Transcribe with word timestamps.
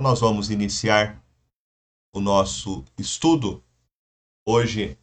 Nós 0.00 0.18
vamos 0.20 0.48
iniciar 0.48 1.22
o 2.10 2.20
nosso 2.20 2.82
estudo. 2.96 3.62
Hoje, 4.48 4.98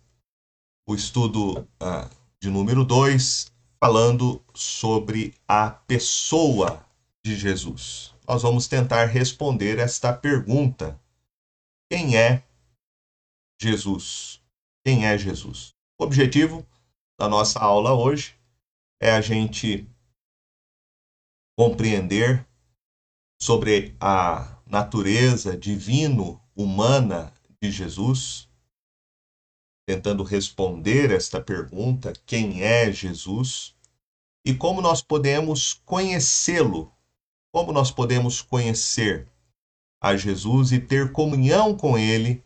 o 0.90 0.96
estudo 0.96 1.68
ah, 1.80 2.10
de 2.42 2.50
número 2.50 2.84
2, 2.84 3.54
falando 3.80 4.44
sobre 4.56 5.36
a 5.48 5.70
pessoa 5.70 6.84
de 7.24 7.36
Jesus. 7.36 8.12
Nós 8.28 8.42
vamos 8.42 8.68
tentar 8.68 9.06
responder 9.06 9.78
esta 9.78 10.12
pergunta: 10.12 11.00
Quem 11.92 12.18
é 12.18 12.44
Jesus? 13.62 14.42
Quem 14.84 15.06
é 15.06 15.16
Jesus? 15.16 15.76
O 16.02 16.06
objetivo 16.06 16.66
da 17.20 17.30
nossa 17.30 17.60
aula 17.60 17.94
hoje 17.94 18.36
é 19.00 19.12
a 19.12 19.22
gente 19.22 19.88
compreender 21.56 22.44
sobre 23.40 23.96
a 24.00 24.57
natureza 24.70 25.56
divino-humana 25.56 27.32
de 27.62 27.72
Jesus, 27.72 28.48
tentando 29.88 30.24
responder 30.24 31.12
esta 31.12 31.42
pergunta: 31.42 32.14
quem 32.26 32.64
é 32.64 32.92
Jesus? 32.92 33.76
E 34.46 34.54
como 34.54 34.82
nós 34.82 35.02
podemos 35.02 35.74
conhecê-lo? 35.74 36.92
Como 37.54 37.72
nós 37.72 37.92
podemos 37.92 38.42
conhecer 38.42 39.28
a 40.02 40.16
Jesus 40.16 40.72
e 40.72 40.80
ter 40.80 41.12
comunhão 41.12 41.76
com 41.76 41.98
ele 41.98 42.44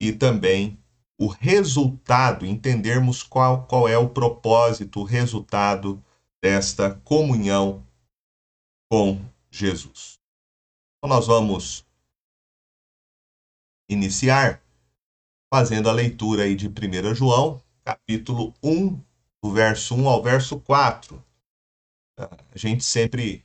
e 0.00 0.12
também 0.12 0.78
o 1.20 1.26
resultado, 1.26 2.46
entendermos 2.46 3.22
qual, 3.22 3.66
qual 3.66 3.86
é 3.86 3.96
o 3.96 4.08
propósito, 4.08 5.00
o 5.00 5.04
resultado 5.04 6.02
desta 6.42 6.90
comunhão 7.04 7.86
com 8.90 9.20
Jesus. 9.50 10.21
Então, 11.04 11.16
nós 11.16 11.26
vamos 11.26 11.84
iniciar 13.90 14.62
fazendo 15.52 15.90
a 15.90 15.92
leitura 15.92 16.44
aí 16.44 16.54
de 16.54 16.68
1 16.68 17.12
João, 17.12 17.60
capítulo 17.84 18.54
1, 18.62 19.02
do 19.42 19.50
verso 19.52 19.96
1 19.96 20.08
ao 20.08 20.22
verso 20.22 20.60
4. 20.60 21.20
A 22.16 22.56
gente 22.56 22.84
sempre 22.84 23.44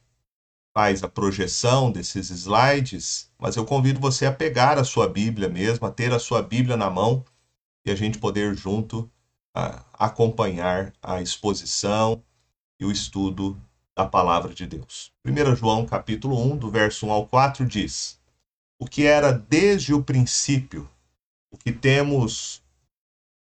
faz 0.71 1.03
a 1.03 1.09
projeção 1.09 1.91
desses 1.91 2.29
slides, 2.29 3.33
mas 3.39 3.55
eu 3.55 3.65
convido 3.65 3.99
você 3.99 4.27
a 4.27 4.31
pegar 4.31 4.77
a 4.77 4.83
sua 4.83 5.09
Bíblia 5.09 5.49
mesmo, 5.49 5.87
a 5.87 5.91
ter 5.91 6.13
a 6.13 6.19
sua 6.19 6.43
Bíblia 6.43 6.77
na 6.77 6.91
mão 6.91 7.25
e 7.83 7.89
a 7.89 7.95
gente 7.95 8.19
poder 8.19 8.53
junto 8.53 9.09
acompanhar 9.93 10.93
a 11.01 11.23
exposição 11.23 12.23
e 12.79 12.85
o 12.85 12.91
estudo 12.91 13.59
da 13.97 14.05
palavra 14.05 14.53
de 14.53 14.67
Deus. 14.67 15.11
1 15.25 15.55
João 15.55 15.83
capítulo 15.83 16.39
1, 16.53 16.57
do 16.57 16.69
verso 16.69 17.07
1 17.07 17.11
ao 17.11 17.25
4 17.25 17.65
diz: 17.65 18.21
O 18.79 18.85
que 18.85 19.07
era 19.07 19.31
desde 19.31 19.91
o 19.91 20.03
princípio, 20.03 20.87
o 21.51 21.57
que 21.57 21.71
temos 21.71 22.61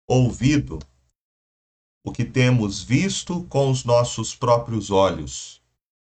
ouvido, 0.08 0.78
o 2.06 2.12
que 2.12 2.24
temos 2.24 2.80
visto 2.80 3.42
com 3.46 3.68
os 3.68 3.84
nossos 3.84 4.32
próprios 4.32 4.92
olhos, 4.92 5.60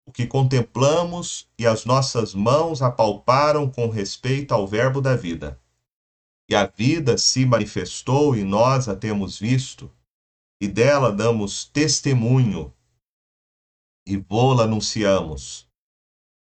o 0.04 0.10
que 0.10 0.26
contemplamos 0.26 1.48
e 1.56 1.64
as 1.64 1.84
nossas 1.84 2.34
mãos 2.34 2.82
apalparam 2.82 3.70
com 3.70 3.88
respeito 3.88 4.52
ao 4.52 4.66
Verbo 4.66 5.00
da 5.00 5.14
vida. 5.14 5.56
E 6.50 6.54
a 6.56 6.66
vida 6.66 7.16
se 7.16 7.46
manifestou 7.46 8.34
e 8.34 8.42
nós 8.42 8.88
a 8.88 8.96
temos 8.96 9.38
visto, 9.38 9.88
e 10.60 10.66
dela 10.66 11.12
damos 11.12 11.64
testemunho 11.64 12.74
e 14.06 14.16
vô-la 14.16 14.64
anunciamos. 14.64 15.68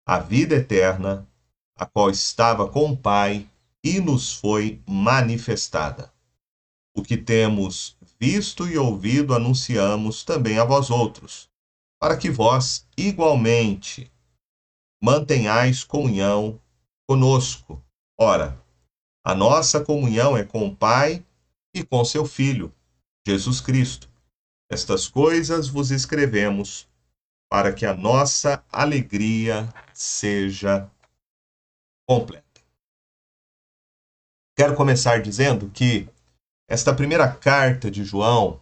A 0.06 0.18
vida 0.18 0.56
eterna, 0.56 1.26
a 1.76 1.86
qual 1.86 2.10
estava 2.10 2.68
com 2.68 2.90
o 2.90 2.96
Pai 2.96 3.48
e 3.84 4.00
nos 4.00 4.34
foi 4.34 4.82
manifestada. 4.86 6.12
O 6.96 7.02
que 7.02 7.16
temos 7.16 7.96
visto 8.18 8.66
e 8.66 8.78
ouvido 8.78 9.34
anunciamos 9.34 10.24
também 10.24 10.58
a 10.58 10.64
vós 10.64 10.90
outros, 10.90 11.48
para 12.00 12.16
que 12.16 12.30
vós 12.30 12.86
igualmente 12.96 14.10
mantenhais 15.02 15.84
comunhão 15.84 16.60
conosco. 17.06 17.82
Ora, 18.18 18.60
a 19.24 19.34
nossa 19.34 19.84
comunhão 19.84 20.36
é 20.36 20.44
com 20.44 20.66
o 20.66 20.74
Pai 20.74 21.24
e 21.74 21.84
com 21.84 22.04
seu 22.04 22.24
Filho, 22.24 22.72
Jesus 23.26 23.60
Cristo. 23.60 24.08
Estas 24.70 25.06
coisas 25.06 25.68
vos 25.68 25.90
escrevemos 25.90 26.88
para 27.56 27.72
que 27.72 27.86
a 27.86 27.94
nossa 27.94 28.62
alegria 28.70 29.72
seja 29.94 30.90
completa. 32.06 32.60
Quero 34.54 34.76
começar 34.76 35.22
dizendo 35.22 35.70
que 35.70 36.06
esta 36.68 36.94
primeira 36.94 37.34
carta 37.34 37.90
de 37.90 38.04
João, 38.04 38.60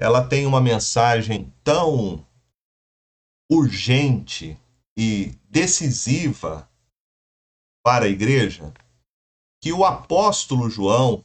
ela 0.00 0.24
tem 0.24 0.46
uma 0.46 0.60
mensagem 0.60 1.52
tão 1.64 2.24
urgente 3.50 4.56
e 4.96 5.36
decisiva 5.48 6.70
para 7.84 8.04
a 8.04 8.08
igreja 8.08 8.72
que 9.60 9.72
o 9.72 9.84
apóstolo 9.84 10.70
João, 10.70 11.24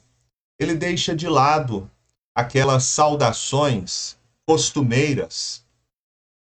ele 0.59 0.73
deixa 0.73 1.15
de 1.15 1.27
lado 1.27 1.87
aquelas 2.35 2.85
saudações 2.85 4.17
costumeiras 4.47 5.63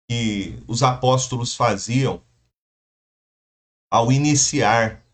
que 0.09 0.63
os 0.69 0.83
apóstolos 0.83 1.55
faziam 1.55 2.23
ao 3.91 4.13
iniciar 4.13 5.05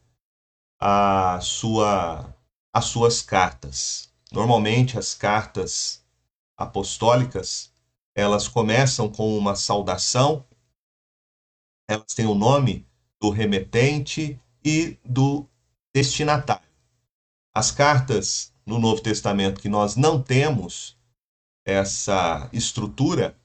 a 0.80 1.40
sua, 1.40 2.34
as 2.74 2.86
suas 2.86 3.22
cartas. 3.22 4.12
Normalmente 4.32 4.98
as 4.98 5.14
cartas 5.14 6.04
apostólicas, 6.56 7.72
elas 8.14 8.48
começam 8.48 9.10
com 9.10 9.36
uma 9.36 9.54
saudação, 9.54 10.44
elas 11.88 12.14
têm 12.14 12.26
o 12.26 12.34
nome 12.34 12.86
do 13.20 13.30
remetente 13.30 14.40
e 14.64 14.98
do 15.04 15.46
destinatário. 15.94 16.68
As 17.54 17.70
cartas 17.70 18.52
no 18.64 18.78
Novo 18.78 19.02
Testamento 19.02 19.60
que 19.60 19.68
nós 19.68 19.96
não 19.96 20.22
temos 20.22 20.96
essa 21.64 22.48
estrutura, 22.52 23.38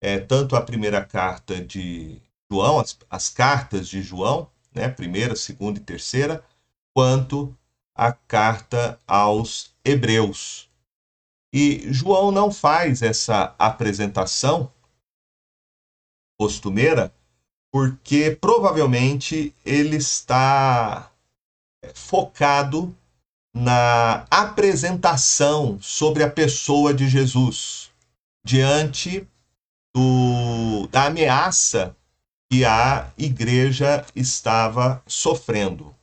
é, 0.00 0.18
tanto 0.18 0.56
a 0.56 0.62
primeira 0.62 1.04
carta 1.04 1.60
de 1.60 2.20
João, 2.50 2.80
as, 2.80 2.98
as 3.10 3.28
cartas 3.28 3.88
de 3.88 4.02
João, 4.02 4.50
né, 4.72 4.88
primeira, 4.88 5.34
segunda 5.36 5.78
e 5.78 5.82
terceira, 5.82 6.44
quanto 6.94 7.56
a 7.94 8.12
carta 8.12 8.98
aos 9.06 9.74
Hebreus. 9.84 10.68
E 11.52 11.92
João 11.92 12.30
não 12.30 12.50
faz 12.52 13.02
essa 13.02 13.54
apresentação 13.58 14.72
costumeira, 16.38 17.12
porque 17.72 18.36
provavelmente 18.40 19.54
ele 19.64 19.96
está 19.96 21.10
é, 21.82 21.92
focado 21.94 22.94
na 23.54 24.26
apresentação 24.30 25.80
sobre 25.80 26.22
a 26.22 26.30
pessoa 26.30 26.94
de 26.94 27.08
Jesus 27.08 27.90
diante 28.44 29.26
do, 29.94 30.86
da 30.88 31.06
ameaça 31.06 31.96
que 32.50 32.64
a 32.64 33.10
igreja 33.16 34.04
estava 34.14 35.02
sofrendo. 35.06 35.94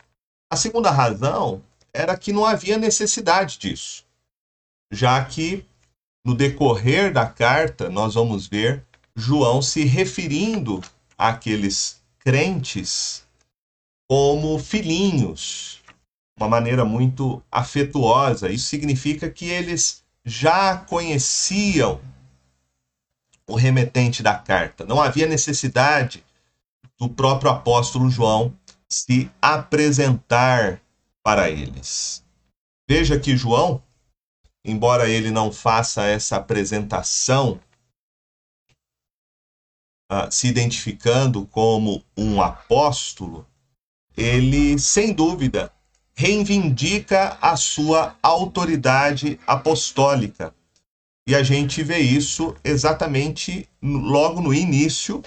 A 0.51 0.55
segunda 0.55 0.91
razão 0.91 1.61
era 1.93 2.17
que 2.17 2.31
não 2.31 2.45
havia 2.45 2.77
necessidade 2.77 3.57
disso, 3.57 4.05
já 4.91 5.23
que 5.25 5.65
no 6.25 6.35
decorrer 6.35 7.11
da 7.11 7.25
carta 7.25 7.89
nós 7.89 8.13
vamos 8.13 8.47
ver 8.47 8.83
João 9.15 9.61
se 9.61 9.83
referindo 9.85 10.81
àqueles 11.17 12.01
crentes 12.19 13.25
como 14.09 14.59
filhinhos, 14.59 15.81
uma 16.37 16.49
maneira 16.49 16.83
muito 16.83 17.41
afetuosa. 17.51 18.49
Isso 18.49 18.67
significa 18.67 19.29
que 19.29 19.45
eles 19.45 20.03
já 20.23 20.77
conheciam 20.77 22.01
o 23.47 23.55
remetente 23.55 24.23
da 24.23 24.35
carta. 24.37 24.85
Não 24.85 25.01
havia 25.01 25.27
necessidade 25.27 26.23
do 26.97 27.09
próprio 27.09 27.51
apóstolo 27.51 28.09
João 28.09 28.57
se 28.89 29.29
apresentar 29.41 30.81
para 31.23 31.49
eles. 31.49 32.23
Veja 32.87 33.19
que 33.19 33.35
João, 33.35 33.83
embora 34.63 35.09
ele 35.09 35.31
não 35.31 35.51
faça 35.51 36.03
essa 36.03 36.37
apresentação, 36.37 37.59
uh, 40.11 40.31
se 40.31 40.47
identificando 40.47 41.45
como 41.47 42.03
um 42.15 42.41
apóstolo, 42.41 43.45
ele, 44.15 44.79
sem 44.79 45.13
dúvida, 45.13 45.71
reivindica 46.15 47.37
a 47.41 47.57
sua 47.57 48.15
autoridade 48.23 49.39
apostólica 49.45 50.55
e 51.27 51.33
a 51.33 51.41
gente 51.41 51.81
vê 51.81 51.99
isso 51.99 52.55
exatamente 52.63 53.67
logo 53.81 54.41
no 54.41 54.53
início 54.53 55.23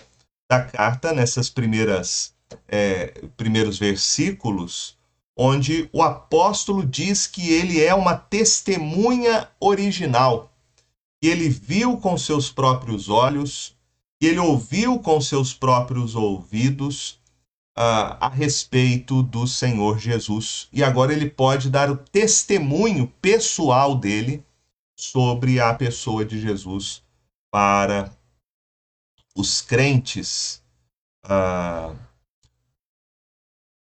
da 0.49 0.63
carta, 0.63 1.13
nessas 1.13 1.51
primeiras 1.51 2.33
é, 2.67 3.13
primeiros 3.37 3.79
versículos, 3.79 4.97
onde 5.37 5.89
o 5.93 6.03
apóstolo 6.03 6.85
diz 6.85 7.27
que 7.27 7.53
ele 7.53 7.83
é 7.83 7.95
uma 7.95 8.17
testemunha 8.17 9.49
original, 9.61 10.53
que 11.21 11.29
ele 11.29 11.49
viu 11.49 11.97
com 11.99 12.17
seus 12.17 12.51
próprios 12.51 13.09
olhos, 13.09 13.77
que 14.21 14.27
ele 14.27 14.39
ouviu 14.39 14.99
com 14.99 15.21
seus 15.21 15.53
próprios 15.53 16.15
ouvidos 16.15 17.21
uh, 17.77 18.19
a 18.21 18.29
respeito 18.29 19.23
do 19.23 19.47
Senhor 19.47 19.99
Jesus. 19.99 20.69
E 20.73 20.83
agora 20.83 21.13
ele 21.13 21.31
pode 21.31 21.71
dar 21.71 21.91
o 21.91 21.97
testemunho 21.97 23.13
pessoal 23.21 23.95
dele 23.95 24.43
sobre 24.99 25.61
a 25.61 25.73
pessoa 25.73 26.25
de 26.25 26.41
Jesus 26.41 27.05
para 27.53 28.13
os 29.35 29.63
crentes 29.63 30.61
uh, 31.25 31.97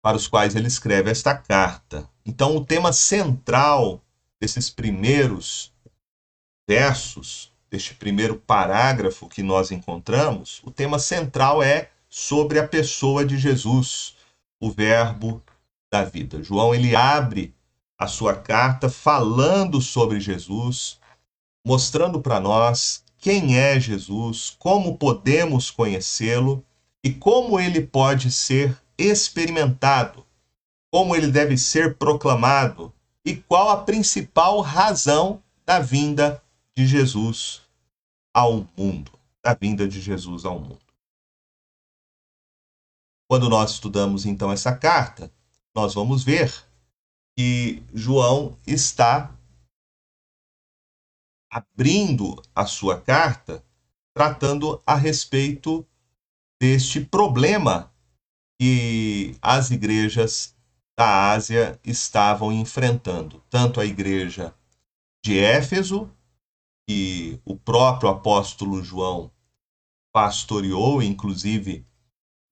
para 0.02 0.16
os 0.16 0.28
quais 0.28 0.54
ele 0.54 0.68
escreve 0.68 1.10
esta 1.10 1.34
carta. 1.34 2.08
Então, 2.24 2.54
o 2.54 2.64
tema 2.64 2.92
central 2.92 4.04
desses 4.40 4.70
primeiros 4.70 5.72
versos, 6.68 7.50
deste 7.70 7.94
primeiro 7.94 8.36
parágrafo 8.36 9.28
que 9.28 9.42
nós 9.42 9.70
encontramos, 9.70 10.60
o 10.64 10.70
tema 10.70 10.98
central 10.98 11.62
é 11.62 11.90
sobre 12.08 12.58
a 12.58 12.68
pessoa 12.68 13.24
de 13.24 13.38
Jesus, 13.38 14.14
o 14.60 14.70
Verbo 14.70 15.42
da 15.90 16.04
vida. 16.04 16.42
João 16.42 16.74
ele 16.74 16.94
abre 16.94 17.54
a 17.98 18.06
sua 18.06 18.36
carta 18.36 18.88
falando 18.88 19.80
sobre 19.80 20.20
Jesus, 20.20 21.00
mostrando 21.66 22.22
para 22.22 22.38
nós 22.38 23.02
quem 23.18 23.58
é 23.58 23.80
Jesus, 23.80 24.54
como 24.56 24.96
podemos 24.96 25.68
conhecê-lo 25.68 26.64
e 27.02 27.12
como 27.12 27.58
ele 27.58 27.84
pode 27.84 28.30
ser 28.30 28.80
experimentado, 28.96 30.24
como 30.92 31.16
ele 31.16 31.26
deve 31.26 31.58
ser 31.58 31.96
proclamado 31.96 32.94
e 33.24 33.34
qual 33.34 33.68
a 33.68 33.82
principal 33.82 34.60
razão 34.60 35.42
da 35.64 35.80
vinda 35.80 36.40
de 36.72 36.86
Jesus 36.86 37.62
ao 38.32 38.64
mundo, 38.76 39.10
da 39.42 39.52
vinda 39.52 39.88
de 39.88 40.00
Jesus 40.00 40.44
ao 40.44 40.60
mundo. 40.60 40.78
Quando 43.28 43.48
nós 43.48 43.72
estudamos 43.72 44.24
então 44.24 44.52
essa 44.52 44.72
carta, 44.72 45.32
nós 45.74 45.94
vamos 45.94 46.22
ver 46.22 46.54
que 47.36 47.82
João 47.92 48.56
está 48.64 49.36
abrindo 51.50 52.42
a 52.54 52.66
sua 52.66 53.00
carta 53.00 53.64
tratando 54.14 54.82
a 54.86 54.94
respeito 54.94 55.86
deste 56.60 57.00
problema 57.04 57.92
que 58.58 59.36
as 59.42 59.70
igrejas 59.70 60.56
da 60.98 61.32
Ásia 61.32 61.78
estavam 61.84 62.50
enfrentando, 62.50 63.42
tanto 63.50 63.80
a 63.80 63.84
igreja 63.84 64.54
de 65.22 65.38
Éfeso, 65.38 66.10
que 66.88 67.40
o 67.44 67.56
próprio 67.56 68.08
apóstolo 68.08 68.82
João 68.82 69.30
pastoreou, 70.14 71.02
inclusive 71.02 71.86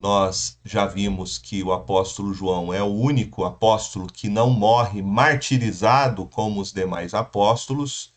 nós 0.02 0.60
já 0.62 0.84
vimos 0.84 1.38
que 1.38 1.62
o 1.62 1.72
apóstolo 1.72 2.34
João 2.34 2.74
é 2.74 2.82
o 2.82 2.92
único 2.92 3.44
apóstolo 3.44 4.06
que 4.06 4.28
não 4.28 4.50
morre 4.50 5.00
martirizado 5.00 6.26
como 6.26 6.60
os 6.60 6.72
demais 6.72 7.14
apóstolos. 7.14 8.13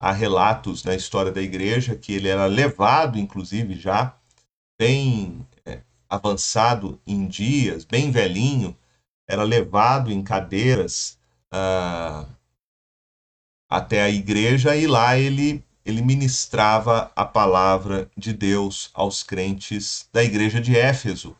Há 0.00 0.12
relatos 0.12 0.84
na 0.84 0.94
história 0.94 1.32
da 1.32 1.40
igreja 1.40 1.96
que 1.96 2.12
ele 2.12 2.28
era 2.28 2.46
levado, 2.46 3.18
inclusive, 3.18 3.74
já 3.74 4.14
bem 4.78 5.46
é, 5.64 5.80
avançado 6.08 7.00
em 7.06 7.26
dias, 7.26 7.84
bem 7.84 8.10
velhinho, 8.10 8.76
era 9.28 9.42
levado 9.42 10.12
em 10.12 10.22
cadeiras 10.22 11.18
uh, 11.52 12.28
até 13.68 14.02
a 14.02 14.10
igreja 14.10 14.76
e 14.76 14.86
lá 14.86 15.18
ele 15.18 15.64
ele 15.86 16.02
ministrava 16.02 17.12
a 17.14 17.24
palavra 17.24 18.10
de 18.16 18.32
Deus 18.32 18.90
aos 18.92 19.22
crentes 19.22 20.08
da 20.12 20.22
igreja 20.24 20.60
de 20.60 20.76
Éfeso. 20.76 21.36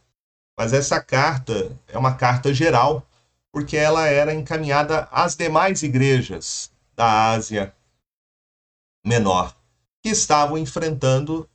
Mas 0.56 0.72
essa 0.72 1.02
carta 1.02 1.76
é 1.88 1.98
uma 1.98 2.14
carta 2.14 2.54
geral, 2.54 3.04
porque 3.52 3.76
ela 3.76 4.06
era 4.06 4.32
encaminhada 4.32 5.08
às 5.10 5.34
demais 5.34 5.82
igrejas 5.82 6.70
da 6.94 7.30
Ásia 7.30 7.74
Menor, 9.06 9.56
que 10.02 10.10
estavam 10.10 10.58
enfrentando 10.58 11.48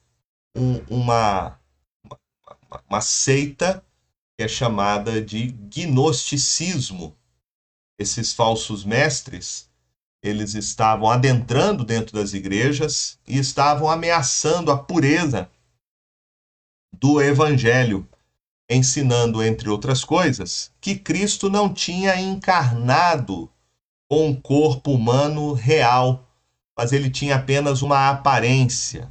um, 0.56 0.77
uma, 0.89 1.59
uma, 2.03 2.83
uma 2.89 3.01
seita 3.01 3.83
que 4.38 4.45
é 4.45 4.48
chamada 4.48 5.21
de 5.21 5.48
gnosticismo. 5.51 7.15
Esses 8.00 8.33
falsos 8.33 8.86
mestres 8.86 9.69
eles 10.24 10.53
estavam 10.53 11.09
adentrando 11.09 11.83
dentro 11.83 12.13
das 12.13 12.33
igrejas 12.33 13.19
e 13.27 13.39
estavam 13.39 13.89
ameaçando 13.89 14.71
a 14.71 14.77
pureza 14.77 15.50
do 16.94 17.19
evangelho, 17.19 18.07
ensinando, 18.69 19.44
entre 19.44 19.68
outras 19.68 20.04
coisas, 20.04 20.71
que 20.80 20.95
Cristo 20.95 21.50
não 21.50 21.74
tinha 21.74 22.19
encarnado 22.21 23.51
com 24.07 24.27
um 24.27 24.39
corpo 24.39 24.92
humano 24.92 25.54
real, 25.54 26.31
mas 26.77 26.91
ele 26.91 27.09
tinha 27.09 27.35
apenas 27.35 27.81
uma 27.81 28.09
aparência. 28.09 29.09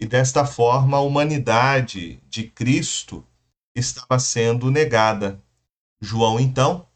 E 0.00 0.06
desta 0.06 0.46
forma, 0.46 0.96
a 0.96 1.00
humanidade 1.00 2.20
de 2.28 2.44
Cristo 2.44 3.26
estava 3.74 4.18
sendo 4.18 4.70
negada. 4.70 5.42
João, 6.00 6.38
então, 6.38 6.86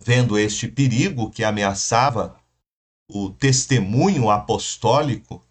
vendo 0.00 0.38
este 0.38 0.68
perigo 0.68 1.30
que 1.30 1.42
ameaçava 1.42 2.38
o 3.10 3.30
testemunho 3.30 4.30
apostólico, 4.30 5.42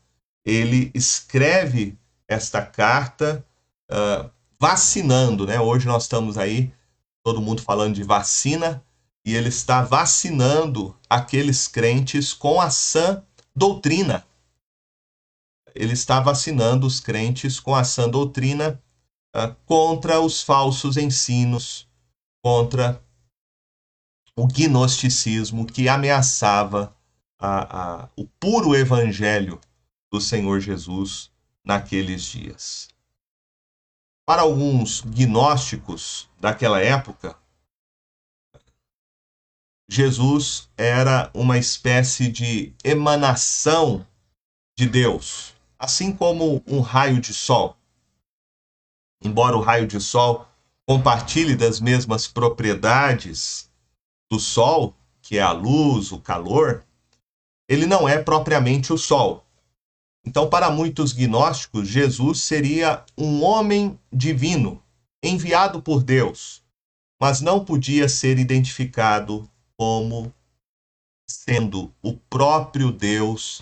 ele 0.45 0.91
escreve 0.94 1.97
esta 2.27 2.65
carta 2.65 3.45
uh, 3.89 4.29
vacinando, 4.59 5.45
né? 5.45 5.59
Hoje 5.59 5.88
nós 5.88 6.03
estamos 6.03 6.38
aí, 6.38 6.71
todo 7.23 7.41
mundo 7.41 7.61
falando 7.61 7.95
de 7.95 8.03
vacina, 8.03 8.83
e 9.27 9.35
ele 9.35 9.50
está 9.50 9.81
vacinando 9.81 10.97
aqueles 11.09 11.68
crentes 11.68 12.31
com 12.31 12.62
a 12.62 12.69
sã 12.69 13.21
doutrina. 13.53 14.25
Ele 15.75 15.91
está 15.91 16.21
vacinando 16.21 16.88
os 16.88 17.01
crentes 17.01 17.59
com 17.59 17.75
a 17.75 17.83
sã 17.83 18.07
doutrina 18.07 18.81
uh, 19.35 19.53
contra 19.65 20.21
os 20.21 20.41
falsos 20.41 20.95
ensinos, 20.95 21.89
contra 22.41 23.03
o 24.33 24.47
gnosticismo 24.47 25.66
que 25.66 25.90
ameaçava 25.90 26.95
a, 27.37 28.04
a, 28.04 28.09
o 28.16 28.25
puro 28.25 28.73
evangelho 28.73 29.59
do 30.09 30.21
Senhor 30.21 30.61
Jesus 30.61 31.30
naqueles 31.66 32.23
dias. 32.23 32.87
Para 34.25 34.44
alguns 34.44 35.02
gnósticos 35.02 36.30
daquela 36.40 36.81
época, 36.81 37.37
Jesus 39.89 40.69
era 40.77 41.29
uma 41.33 41.57
espécie 41.57 42.29
de 42.29 42.73
emanação 42.83 44.06
de 44.77 44.87
Deus, 44.87 45.53
assim 45.79 46.11
como 46.11 46.61
um 46.67 46.81
raio 46.81 47.21
de 47.21 47.33
sol. 47.33 47.75
Embora 49.23 49.57
o 49.57 49.61
raio 49.61 49.87
de 49.87 49.99
sol 49.99 50.47
compartilhe 50.87 51.53
das 51.53 51.81
mesmas 51.81 52.27
propriedades 52.27 53.69
do 54.31 54.39
Sol, 54.39 54.95
que 55.21 55.37
é 55.37 55.41
a 55.41 55.51
luz, 55.51 56.13
o 56.13 56.19
calor, 56.19 56.85
ele 57.67 57.85
não 57.85 58.07
é 58.07 58.17
propriamente 58.17 58.94
o 58.94 58.97
Sol. 58.97 59.45
Então, 60.25 60.49
para 60.49 60.71
muitos 60.71 61.11
gnósticos, 61.11 61.89
Jesus 61.89 62.41
seria 62.41 63.03
um 63.17 63.44
homem 63.44 63.99
divino, 64.11 64.81
enviado 65.21 65.81
por 65.81 66.01
Deus, 66.01 66.63
mas 67.19 67.41
não 67.41 67.63
podia 67.63 68.07
ser 68.07 68.39
identificado 68.39 69.49
como 69.78 70.34
sendo 71.30 71.94
o 72.02 72.14
próprio 72.14 72.92
Deus 72.92 73.62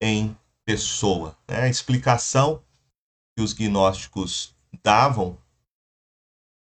em 0.00 0.36
pessoa. 0.64 1.36
Né? 1.48 1.62
A 1.62 1.68
explicação 1.68 2.62
que 3.36 3.42
os 3.42 3.52
gnósticos 3.52 4.54
davam, 4.82 5.36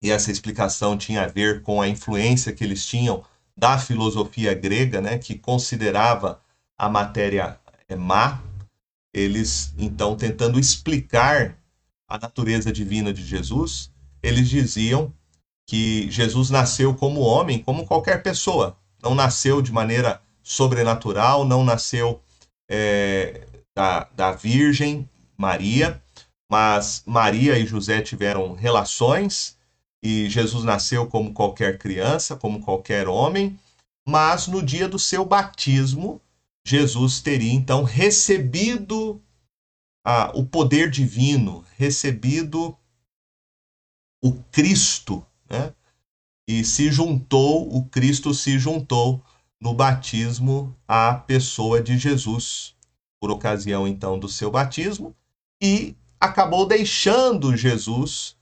e 0.03 0.11
essa 0.11 0.31
explicação 0.31 0.99
tinha 0.99 1.23
a 1.23 1.27
ver 1.27 1.63
com 1.63 1.81
a 1.81 1.89
influência 1.89 2.53
que 2.53 2.65
eles 2.65 2.87
tinham 2.87 3.25
da 3.57 3.79
filosofia 3.79 4.53
grega, 4.53 5.01
né, 5.01 5.17
que 5.17 5.39
considerava 5.39 6.43
a 6.77 6.89
matéria 6.89 7.59
é, 7.89 7.95
má, 7.95 8.43
eles 9.13 9.73
então 9.79 10.17
tentando 10.17 10.59
explicar 10.59 11.57
a 12.09 12.19
natureza 12.19 12.73
divina 12.73 13.13
de 13.13 13.25
Jesus, 13.25 13.91
eles 14.23 14.49
diziam 14.49 15.13
que 15.67 16.11
Jesus 16.11 16.51
nasceu 16.51 16.95
como 16.95 17.21
homem, 17.21 17.63
como 17.63 17.87
qualquer 17.87 18.23
pessoa, 18.23 18.77
não 19.05 19.15
nasceu 19.15 19.61
de 19.61 19.71
maneira 19.71 20.21
sobrenatural, 20.43 21.45
não 21.45 21.63
nasceu 21.63 22.23
é, 22.69 23.47
da, 23.77 24.05
da 24.15 24.33
Virgem 24.33 25.09
Maria, 25.37 26.03
mas 26.51 27.03
Maria 27.07 27.59
e 27.59 27.67
José 27.67 28.01
tiveram 28.01 28.55
relações 28.55 29.59
e 30.03 30.29
Jesus 30.29 30.65
nasceu 30.65 31.07
como 31.07 31.33
qualquer 31.33 31.79
criança, 31.79 32.37
como 32.37 32.61
qualquer 32.61 33.09
homem, 33.09 33.59
mas 34.07 34.47
no 34.47 34.63
dia 34.63 34.89
do 34.89 34.99
seu 34.99 35.25
batismo, 35.25 36.21
Jesus 36.67 37.21
teria 37.21 37.53
então 37.53 37.85
recebido 37.85 39.21
ah, 40.05 40.31
o 40.35 40.45
poder 40.45 40.91
divino, 40.91 41.65
recebido 41.77 42.77
o 44.23 44.33
Cristo, 44.51 45.27
né? 45.49 45.75
E 46.47 46.65
se 46.65 46.91
juntou, 46.91 47.75
o 47.75 47.85
Cristo 47.87 48.35
se 48.35 48.59
juntou 48.59 49.23
no 49.61 49.73
batismo 49.73 50.77
à 50.87 51.15
pessoa 51.15 51.83
de 51.83 51.97
Jesus, 51.97 52.75
por 53.19 53.31
ocasião 53.31 53.89
então 53.89 54.19
do 54.19 54.29
seu 54.29 54.51
batismo, 54.51 55.17
e 55.63 55.97
acabou 56.21 56.67
deixando 56.67 57.57
Jesus 57.57 58.37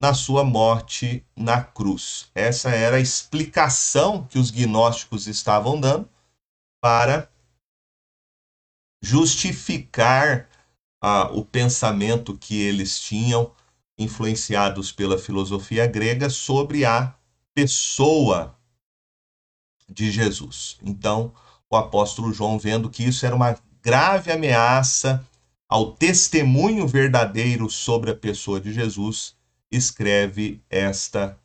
na 0.00 0.14
sua 0.14 0.44
morte 0.44 1.24
na 1.36 1.62
cruz. 1.62 2.30
Essa 2.34 2.70
era 2.70 2.96
a 2.96 3.00
explicação 3.00 4.24
que 4.24 4.38
os 4.38 4.50
gnósticos 4.50 5.26
estavam 5.26 5.80
dando 5.80 6.08
para 6.80 7.28
justificar 9.02 10.48
ah, 11.02 11.30
o 11.32 11.44
pensamento 11.44 12.36
que 12.36 12.60
eles 12.60 13.00
tinham, 13.00 13.52
influenciados 13.98 14.92
pela 14.92 15.18
filosofia 15.18 15.86
grega, 15.86 16.30
sobre 16.30 16.84
a 16.84 17.17
pessoa 17.58 18.56
de 19.88 20.12
Jesus. 20.12 20.78
Então, 20.80 21.34
o 21.68 21.74
apóstolo 21.74 22.32
João, 22.32 22.56
vendo 22.56 22.88
que 22.88 23.02
isso 23.02 23.26
era 23.26 23.34
uma 23.34 23.58
grave 23.82 24.30
ameaça 24.30 25.26
ao 25.68 25.90
testemunho 25.90 26.86
verdadeiro 26.86 27.68
sobre 27.68 28.12
a 28.12 28.16
pessoa 28.16 28.60
de 28.60 28.72
Jesus, 28.72 29.34
escreve 29.72 30.62
esta 30.70 31.36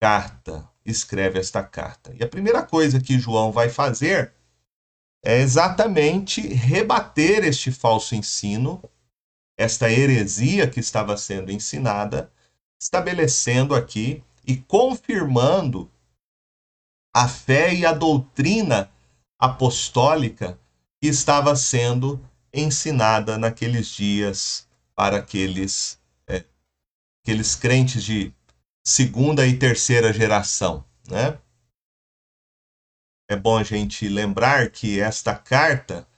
carta. 0.00 0.66
Escreve 0.82 1.38
esta 1.38 1.62
carta. 1.62 2.14
E 2.18 2.24
a 2.24 2.28
primeira 2.28 2.62
coisa 2.62 2.98
que 2.98 3.18
João 3.18 3.52
vai 3.52 3.68
fazer 3.68 4.32
é 5.22 5.40
exatamente 5.40 6.40
rebater 6.40 7.44
este 7.44 7.70
falso 7.70 8.14
ensino, 8.14 8.82
esta 9.58 9.92
heresia 9.92 10.66
que 10.66 10.80
estava 10.80 11.18
sendo 11.18 11.52
ensinada, 11.52 12.32
estabelecendo 12.80 13.74
aqui 13.74 14.24
e 14.50 14.56
confirmando 14.56 15.88
a 17.14 17.28
fé 17.28 17.72
e 17.72 17.86
a 17.86 17.92
doutrina 17.92 18.90
apostólica 19.38 20.58
que 21.00 21.08
estava 21.08 21.54
sendo 21.54 22.20
ensinada 22.52 23.38
naqueles 23.38 23.86
dias 23.86 24.68
para 24.92 25.18
aqueles, 25.18 26.00
é, 26.26 26.44
aqueles 27.22 27.54
crentes 27.54 28.02
de 28.02 28.34
segunda 28.84 29.46
e 29.46 29.56
terceira 29.56 30.12
geração. 30.12 30.84
Né? 31.08 31.38
É 33.30 33.36
bom 33.36 33.56
a 33.56 33.62
gente 33.62 34.08
lembrar 34.08 34.68
que 34.70 34.98
esta 34.98 35.32
carta 35.32 36.08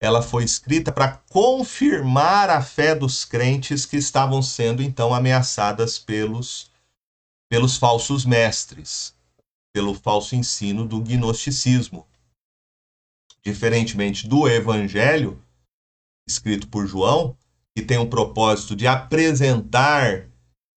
ela 0.00 0.22
foi 0.22 0.44
escrita 0.44 0.92
para 0.92 1.20
confirmar 1.28 2.50
a 2.50 2.62
fé 2.62 2.94
dos 2.94 3.24
crentes 3.24 3.84
que 3.84 3.96
estavam 3.96 4.40
sendo 4.40 4.80
então 4.80 5.12
ameaçadas 5.12 5.98
pelos, 5.98 6.69
pelos 7.50 7.76
falsos 7.76 8.24
mestres, 8.24 9.14
pelo 9.74 9.92
falso 9.92 10.36
ensino 10.36 10.86
do 10.86 11.00
gnosticismo. 11.00 12.06
Diferentemente 13.44 14.28
do 14.28 14.48
evangelho, 14.48 15.42
escrito 16.28 16.68
por 16.68 16.86
João, 16.86 17.36
que 17.76 17.82
tem 17.82 17.98
o 17.98 18.08
propósito 18.08 18.76
de 18.76 18.86
apresentar 18.86 20.28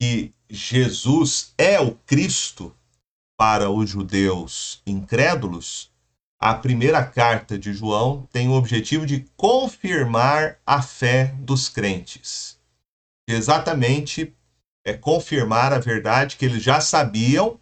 que 0.01 0.33
Jesus 0.49 1.53
é 1.57 1.79
o 1.79 1.95
Cristo 1.95 2.75
para 3.37 3.69
os 3.69 3.89
judeus 3.89 4.81
incrédulos, 4.85 5.91
a 6.39 6.53
primeira 6.53 7.05
carta 7.05 7.57
de 7.57 7.71
João 7.71 8.27
tem 8.31 8.49
o 8.49 8.53
objetivo 8.53 9.05
de 9.05 9.25
confirmar 9.37 10.59
a 10.65 10.81
fé 10.81 11.33
dos 11.39 11.69
crentes. 11.69 12.59
Exatamente 13.27 14.35
é 14.85 14.93
confirmar 14.93 15.73
a 15.73 15.79
verdade 15.79 16.35
que 16.35 16.45
eles 16.45 16.61
já 16.61 16.81
sabiam 16.81 17.59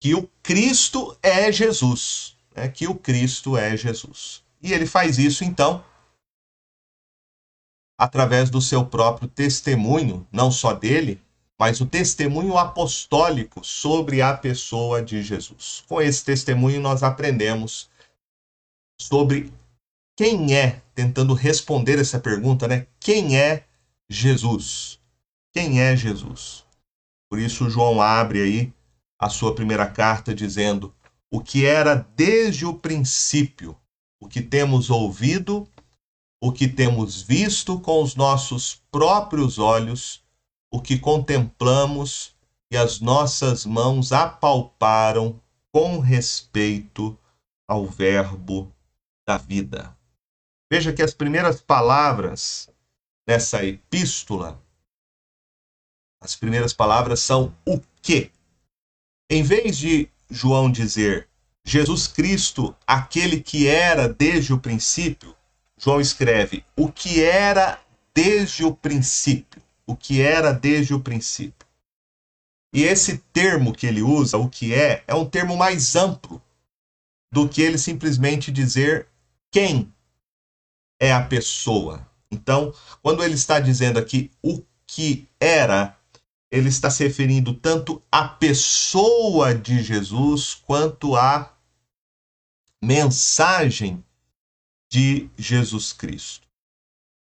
que 0.00 0.14
o 0.14 0.28
Cristo 0.42 1.16
é 1.22 1.50
Jesus, 1.50 2.36
né? 2.54 2.68
que 2.68 2.86
o 2.86 2.94
Cristo 2.94 3.56
é 3.56 3.76
Jesus. 3.76 4.42
E 4.62 4.72
ele 4.72 4.86
faz 4.86 5.18
isso 5.18 5.44
então 5.44 5.84
através 7.98 8.50
do 8.50 8.60
seu 8.60 8.84
próprio 8.84 9.28
testemunho, 9.28 10.26
não 10.32 10.50
só 10.50 10.72
dele, 10.72 11.20
mas 11.58 11.80
o 11.80 11.86
testemunho 11.86 12.58
apostólico 12.58 13.64
sobre 13.64 14.20
a 14.20 14.36
pessoa 14.36 15.02
de 15.02 15.22
Jesus. 15.22 15.84
Com 15.86 16.00
esse 16.02 16.24
testemunho, 16.24 16.80
nós 16.80 17.02
aprendemos 17.02 17.88
sobre 19.00 19.52
quem 20.16 20.56
é, 20.56 20.82
tentando 20.94 21.34
responder 21.34 21.98
essa 21.98 22.18
pergunta, 22.18 22.66
né? 22.66 22.86
Quem 22.98 23.38
é 23.38 23.64
Jesus? 24.08 25.00
Quem 25.54 25.80
é 25.80 25.96
Jesus? 25.96 26.64
Por 27.30 27.38
isso, 27.38 27.70
João 27.70 28.02
abre 28.02 28.42
aí 28.42 28.72
a 29.18 29.28
sua 29.28 29.54
primeira 29.54 29.86
carta 29.86 30.34
dizendo: 30.34 30.94
o 31.30 31.40
que 31.40 31.64
era 31.64 31.94
desde 31.94 32.66
o 32.66 32.74
princípio, 32.74 33.76
o 34.20 34.28
que 34.28 34.42
temos 34.42 34.90
ouvido 34.90 35.66
o 36.46 36.52
que 36.52 36.68
temos 36.68 37.22
visto 37.22 37.80
com 37.80 38.02
os 38.02 38.14
nossos 38.14 38.74
próprios 38.90 39.58
olhos, 39.58 40.22
o 40.70 40.78
que 40.78 40.98
contemplamos 40.98 42.36
e 42.70 42.76
as 42.76 43.00
nossas 43.00 43.64
mãos 43.64 44.12
apalparam 44.12 45.40
com 45.72 45.98
respeito 46.00 47.18
ao 47.66 47.86
Verbo 47.86 48.70
da 49.26 49.38
vida. 49.38 49.96
Veja 50.70 50.92
que 50.92 51.00
as 51.00 51.14
primeiras 51.14 51.62
palavras 51.62 52.68
dessa 53.26 53.64
epístola, 53.64 54.62
as 56.24 56.34
primeiras 56.34 56.72
palavras 56.72 57.20
são 57.20 57.54
o 57.66 57.78
que. 58.00 58.30
Em 59.30 59.42
vez 59.42 59.76
de 59.76 60.08
João 60.30 60.72
dizer 60.72 61.28
Jesus 61.62 62.06
Cristo, 62.06 62.74
aquele 62.86 63.40
que 63.40 63.68
era 63.68 64.08
desde 64.08 64.54
o 64.54 64.58
princípio, 64.58 65.36
João 65.76 66.00
escreve 66.00 66.64
o 66.74 66.90
que 66.90 67.22
era 67.22 67.78
desde 68.14 68.64
o 68.64 68.74
princípio. 68.74 69.62
O 69.86 69.94
que 69.94 70.22
era 70.22 70.50
desde 70.50 70.94
o 70.94 71.00
princípio. 71.00 71.68
E 72.72 72.84
esse 72.84 73.18
termo 73.18 73.74
que 73.74 73.86
ele 73.86 74.00
usa, 74.00 74.38
o 74.38 74.48
que 74.48 74.72
é, 74.72 75.04
é 75.06 75.14
um 75.14 75.28
termo 75.28 75.58
mais 75.58 75.94
amplo 75.94 76.42
do 77.30 77.46
que 77.46 77.60
ele 77.60 77.76
simplesmente 77.76 78.50
dizer 78.50 79.08
quem 79.50 79.92
é 80.98 81.12
a 81.12 81.22
pessoa. 81.22 82.08
Então, 82.30 82.72
quando 83.02 83.22
ele 83.22 83.34
está 83.34 83.60
dizendo 83.60 83.98
aqui 83.98 84.30
o 84.42 84.62
que 84.86 85.28
era, 85.38 85.96
ele 86.54 86.68
está 86.68 86.88
se 86.88 87.02
referindo 87.02 87.52
tanto 87.52 88.00
à 88.12 88.28
pessoa 88.28 89.52
de 89.52 89.82
Jesus 89.82 90.54
quanto 90.54 91.16
à 91.16 91.52
mensagem 92.80 94.04
de 94.88 95.28
Jesus 95.36 95.92
Cristo. 95.92 96.46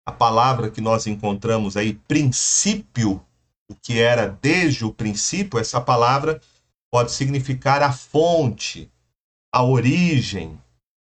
A 0.06 0.12
palavra 0.12 0.70
que 0.70 0.80
nós 0.80 1.08
encontramos 1.08 1.76
aí, 1.76 1.94
princípio, 2.06 3.20
o 3.68 3.74
que 3.74 3.98
era 3.98 4.28
desde 4.28 4.84
o 4.84 4.92
princípio, 4.92 5.58
essa 5.58 5.80
palavra 5.80 6.40
pode 6.88 7.10
significar 7.10 7.82
a 7.82 7.92
fonte, 7.92 8.88
a 9.52 9.60
origem, 9.64 10.56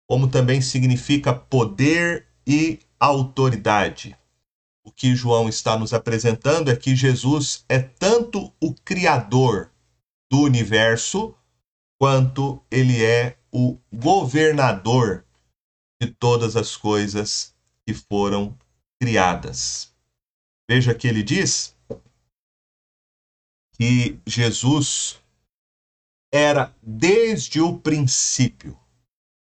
como 0.08 0.28
também 0.28 0.62
significa 0.62 1.34
poder 1.34 2.28
e 2.46 2.78
autoridade. 3.00 4.16
O 4.84 4.92
que 4.92 5.16
João 5.16 5.48
está 5.48 5.78
nos 5.78 5.94
apresentando 5.94 6.72
é 6.72 6.76
que 6.76 6.96
Jesus 6.96 7.64
é 7.70 7.80
tanto 7.80 8.54
o 8.60 8.74
Criador 8.74 9.72
do 10.32 10.42
universo, 10.42 11.36
quanto 12.00 12.64
ele 12.72 13.04
é 13.04 13.38
o 13.52 13.78
governador 13.94 15.26
de 16.02 16.10
todas 16.10 16.56
as 16.56 16.76
coisas 16.76 17.56
que 17.86 17.94
foram 17.94 18.58
criadas. 19.00 19.94
Veja 20.70 20.96
que 20.96 21.08
ele 21.08 21.22
diz 21.22 21.76
que 23.78 24.20
Jesus 24.26 25.22
era 26.34 26.74
desde 26.82 27.60
o 27.60 27.78
princípio. 27.78 28.80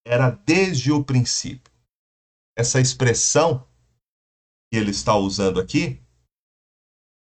Era 0.06 0.29
desde 0.29 0.91
o 0.91 1.03
princípio. 1.03 1.72
Essa 2.58 2.79
expressão 2.79 3.66
que 4.71 4.77
ele 4.77 4.91
está 4.91 5.15
usando 5.15 5.59
aqui, 5.59 6.00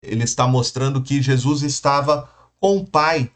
ele 0.02 0.25
está 0.25 0.46
mostrando 0.46 1.02
que 1.02 1.20
Jesus 1.20 1.62
estava 1.62 2.28
com 2.60 2.78
o 2.78 2.87
Pai 2.87 3.30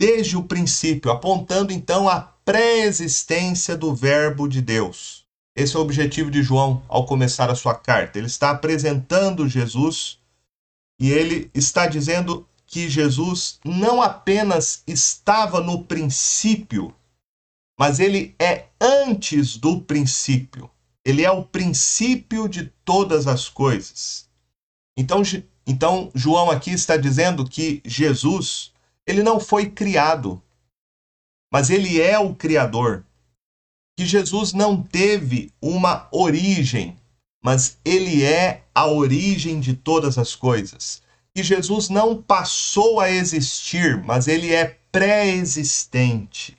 desde 0.00 0.36
o 0.36 0.44
princípio, 0.44 1.10
apontando 1.10 1.72
então 1.72 2.08
a 2.08 2.20
pré-existência 2.20 3.76
do 3.76 3.94
Verbo 3.94 4.48
de 4.48 4.60
Deus. 4.60 5.26
Esse 5.56 5.74
é 5.74 5.78
o 5.78 5.82
objetivo 5.82 6.30
de 6.30 6.42
João 6.42 6.84
ao 6.86 7.06
começar 7.06 7.50
a 7.50 7.54
sua 7.54 7.74
carta. 7.74 8.18
Ele 8.18 8.26
está 8.26 8.50
apresentando 8.50 9.48
Jesus 9.48 10.18
e 11.00 11.10
ele 11.10 11.50
está 11.54 11.86
dizendo 11.86 12.46
que 12.66 12.88
Jesus 12.90 13.58
não 13.64 14.02
apenas 14.02 14.82
estava 14.86 15.60
no 15.60 15.84
princípio, 15.84 16.94
mas 17.78 18.00
ele 18.00 18.34
é 18.38 18.66
antes 18.80 19.56
do 19.56 19.80
princípio. 19.80 20.70
Ele 21.06 21.24
é 21.24 21.30
o 21.30 21.44
princípio 21.44 22.48
de 22.48 22.64
todas 22.84 23.28
as 23.28 23.48
coisas. 23.48 24.28
Então, 24.98 25.22
então 25.64 26.10
João 26.12 26.50
aqui 26.50 26.72
está 26.72 26.96
dizendo 26.96 27.48
que 27.48 27.80
Jesus, 27.84 28.72
ele 29.06 29.22
não 29.22 29.38
foi 29.38 29.70
criado, 29.70 30.42
mas 31.52 31.70
ele 31.70 32.00
é 32.00 32.18
o 32.18 32.34
criador. 32.34 33.06
Que 33.96 34.04
Jesus 34.04 34.52
não 34.52 34.82
teve 34.82 35.52
uma 35.62 36.08
origem, 36.10 36.98
mas 37.40 37.78
ele 37.84 38.24
é 38.24 38.64
a 38.74 38.88
origem 38.88 39.60
de 39.60 39.74
todas 39.74 40.18
as 40.18 40.34
coisas. 40.34 41.04
Que 41.32 41.40
Jesus 41.40 41.88
não 41.88 42.20
passou 42.20 42.98
a 42.98 43.08
existir, 43.08 44.02
mas 44.02 44.26
ele 44.26 44.52
é 44.52 44.76
pré-existente. 44.90 46.58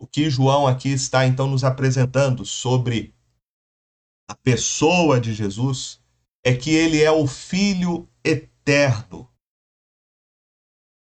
O 0.00 0.06
que 0.06 0.28
João 0.28 0.66
aqui 0.66 0.88
está 0.88 1.24
então 1.28 1.46
nos 1.46 1.62
apresentando 1.62 2.44
sobre 2.44 3.14
a 4.30 4.34
pessoa 4.36 5.20
de 5.20 5.34
Jesus 5.34 6.00
é 6.44 6.54
que 6.54 6.70
ele 6.70 7.02
é 7.02 7.10
o 7.10 7.26
Filho 7.26 8.08
eterno, 8.22 9.28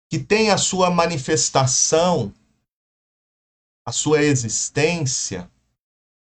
que 0.08 0.20
tem 0.20 0.52
a 0.52 0.60
sua 0.60 0.92
manifestação, 0.92 2.32
a 3.84 3.92
sua 3.92 4.22
existência 4.22 5.50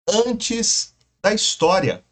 antes 0.09 0.95
da 1.21 1.31
história. 1.31 2.03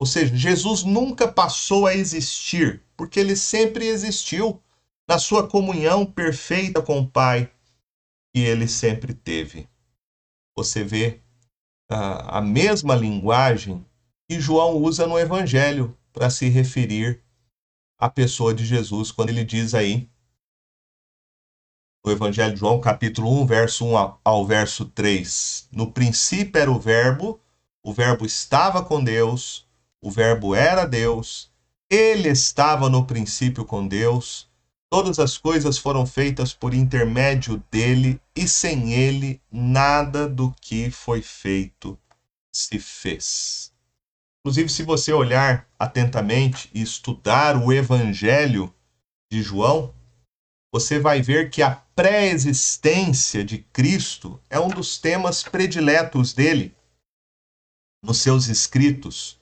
Ou 0.00 0.06
seja, 0.06 0.34
Jesus 0.34 0.82
nunca 0.82 1.30
passou 1.30 1.86
a 1.86 1.94
existir, 1.94 2.82
porque 2.96 3.20
ele 3.20 3.36
sempre 3.36 3.86
existiu 3.86 4.62
na 5.06 5.18
sua 5.18 5.46
comunhão 5.46 6.06
perfeita 6.06 6.80
com 6.80 7.00
o 7.00 7.10
Pai 7.10 7.52
que 8.34 8.40
ele 8.40 8.66
sempre 8.66 9.12
teve. 9.12 9.68
Você 10.56 10.82
vê 10.82 11.20
a, 11.90 12.38
a 12.38 12.40
mesma 12.40 12.94
linguagem 12.94 13.84
que 14.30 14.38
João 14.38 14.76
usa 14.76 15.08
no 15.08 15.18
Evangelho 15.18 15.98
para 16.12 16.30
se 16.30 16.48
referir 16.48 17.20
à 17.98 18.08
pessoa 18.08 18.54
de 18.54 18.64
Jesus, 18.64 19.10
quando 19.10 19.30
ele 19.30 19.42
diz 19.42 19.74
aí, 19.74 20.08
no 22.06 22.12
Evangelho 22.12 22.54
de 22.54 22.60
João, 22.60 22.80
capítulo 22.80 23.42
1, 23.42 23.46
verso 23.46 23.84
1 23.84 24.18
ao 24.24 24.46
verso 24.46 24.84
3: 24.84 25.66
No 25.72 25.90
princípio 25.90 26.60
era 26.60 26.70
o 26.70 26.78
Verbo, 26.78 27.40
o 27.82 27.92
Verbo 27.92 28.24
estava 28.24 28.84
com 28.84 29.02
Deus, 29.02 29.66
o 30.00 30.12
Verbo 30.12 30.54
era 30.54 30.84
Deus, 30.86 31.50
ele 31.90 32.28
estava 32.28 32.88
no 32.88 33.04
princípio 33.04 33.64
com 33.64 33.84
Deus, 33.84 34.48
todas 34.88 35.18
as 35.18 35.36
coisas 35.36 35.76
foram 35.76 36.06
feitas 36.06 36.54
por 36.54 36.72
intermédio 36.72 37.60
dele, 37.68 38.20
e 38.36 38.46
sem 38.46 38.92
ele 38.92 39.42
nada 39.50 40.28
do 40.28 40.54
que 40.60 40.88
foi 40.88 41.20
feito 41.20 41.98
se 42.52 42.78
fez. 42.78 43.72
Inclusive, 44.40 44.70
se 44.70 44.82
você 44.82 45.12
olhar 45.12 45.68
atentamente 45.78 46.70
e 46.72 46.80
estudar 46.80 47.56
o 47.56 47.72
Evangelho 47.72 48.74
de 49.30 49.42
João, 49.42 49.94
você 50.72 50.98
vai 50.98 51.20
ver 51.20 51.50
que 51.50 51.62
a 51.62 51.74
pré-existência 51.94 53.44
de 53.44 53.58
Cristo 53.58 54.40
é 54.48 54.58
um 54.58 54.68
dos 54.68 54.98
temas 54.98 55.42
prediletos 55.42 56.32
dele. 56.32 56.74
Nos 58.02 58.18
seus 58.18 58.46
escritos, 58.46 59.38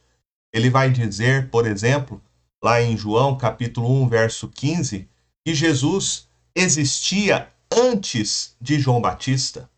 ele 0.53 0.69
vai 0.69 0.91
dizer, 0.91 1.49
por 1.49 1.67
exemplo, 1.67 2.21
lá 2.63 2.83
em 2.83 2.97
João 2.97 3.39
capítulo 3.39 4.03
1, 4.03 4.09
verso 4.09 4.49
15, 4.49 5.09
que 5.47 5.55
Jesus 5.55 6.29
existia 6.57 7.53
antes 7.71 8.57
de 8.61 8.81
João 8.81 9.01
Batista. 9.01 9.71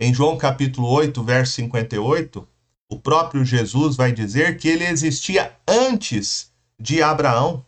Em 0.00 0.14
João 0.14 0.38
capítulo 0.38 0.88
8, 0.88 1.22
verso 1.22 1.52
58, 1.52 2.48
o 2.92 2.98
próprio 2.98 3.42
Jesus 3.42 3.96
vai 3.96 4.12
dizer 4.12 4.58
que 4.58 4.68
ele 4.68 4.84
existia 4.84 5.56
antes 5.66 6.52
de 6.78 7.02
Abraão. 7.02 7.64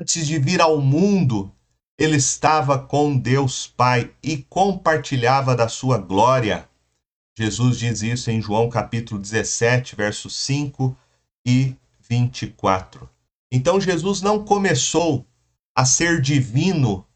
Antes 0.00 0.26
de 0.26 0.38
vir 0.38 0.58
ao 0.58 0.80
mundo, 0.80 1.52
ele 1.98 2.16
estava 2.16 2.78
com 2.78 3.14
Deus 3.14 3.66
Pai 3.66 4.10
e 4.22 4.38
compartilhava 4.38 5.54
da 5.54 5.68
sua 5.68 5.98
glória. 5.98 6.66
Jesus 7.38 7.78
diz 7.78 8.00
isso 8.00 8.30
em 8.30 8.40
João 8.40 8.70
capítulo 8.70 9.20
17, 9.20 9.94
versos 9.94 10.34
5 10.36 10.96
e 11.46 11.76
24. 12.08 13.06
Então 13.52 13.78
Jesus 13.78 14.22
não 14.22 14.46
começou 14.46 15.26
a 15.74 15.84
ser 15.84 16.22
divino 16.22 17.06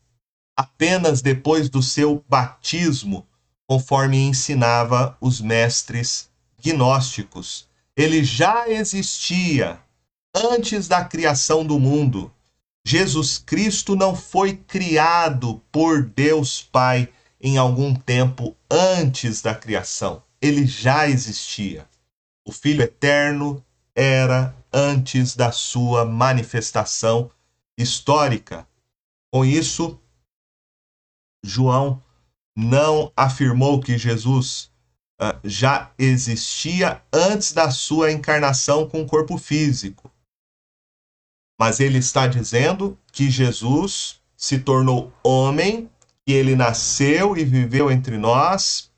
apenas 0.55 1.23
depois 1.23 1.71
do 1.71 1.83
seu 1.83 2.23
batismo 2.29 3.27
conforme 3.71 4.17
ensinava 4.17 5.17
os 5.21 5.41
mestres 5.41 6.29
gnósticos. 6.61 7.69
Ele 7.97 8.25
já 8.25 8.69
existia 8.69 9.79
antes 10.35 10.89
da 10.89 11.05
criação 11.05 11.65
do 11.65 11.79
mundo. 11.79 12.35
Jesus 12.85 13.39
Cristo 13.39 13.95
não 13.95 14.17
foi 14.17 14.57
criado 14.57 15.63
por 15.71 16.03
Deus 16.03 16.61
Pai 16.61 17.09
em 17.41 17.59
algum 17.59 17.95
tempo 17.95 18.57
antes 18.69 19.41
da 19.41 19.55
criação. 19.55 20.21
Ele 20.43 20.67
já 20.67 21.09
existia. 21.09 21.89
O 22.45 22.51
Filho 22.51 22.83
Eterno 22.83 23.65
era 23.95 24.53
antes 24.73 25.37
da 25.37 25.53
sua 25.53 26.05
manifestação 26.05 27.31
histórica. 27.79 28.67
Com 29.33 29.45
isso, 29.45 29.97
João 31.41 32.03
não 32.57 33.13
afirmou 33.17 33.81
que 33.81 33.97
Jesus 33.97 34.71
uh, 35.21 35.39
já 35.45 35.93
existia 35.99 37.03
antes 37.13 37.53
da 37.53 37.71
sua 37.71 38.11
encarnação 38.11 38.89
com 38.89 39.03
o 39.03 39.07
corpo 39.07 39.39
físico. 39.39 40.11
Mas 41.59 41.79
ele 41.79 41.99
está 41.99 42.27
dizendo 42.27 42.99
que 43.13 43.31
Jesus 43.31 44.21
se 44.37 44.59
tornou 44.59 45.13
homem, 45.23 45.91
que 46.27 46.33
ele 46.33 46.57
nasceu 46.57 47.37
e 47.37 47.45
viveu 47.45 47.91
entre 47.91 48.17
nós, 48.17 48.91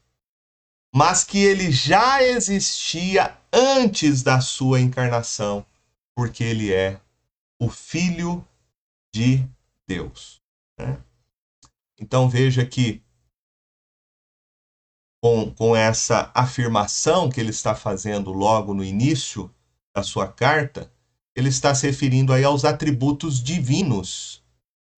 mas 0.94 1.24
que 1.24 1.38
ele 1.38 1.72
já 1.72 2.22
existia 2.22 3.36
antes 3.52 4.22
da 4.22 4.40
sua 4.40 4.80
encarnação, 4.80 5.66
porque 6.14 6.44
ele 6.44 6.72
é 6.72 7.00
o 7.60 7.68
Filho 7.68 8.46
de 9.12 9.44
Deus. 9.88 10.40
Né? 10.78 10.98
Então 11.98 12.28
veja 12.28 12.64
que 12.64 13.02
com, 15.22 15.54
com 15.54 15.76
essa 15.76 16.32
afirmação 16.34 17.30
que 17.30 17.40
ele 17.40 17.50
está 17.50 17.76
fazendo 17.76 18.32
logo 18.32 18.74
no 18.74 18.84
início 18.84 19.48
da 19.94 20.02
sua 20.02 20.26
carta, 20.26 20.92
ele 21.36 21.48
está 21.48 21.74
se 21.74 21.86
referindo 21.86 22.32
aí 22.32 22.42
aos 22.42 22.64
atributos 22.64 23.42
divinos 23.42 24.42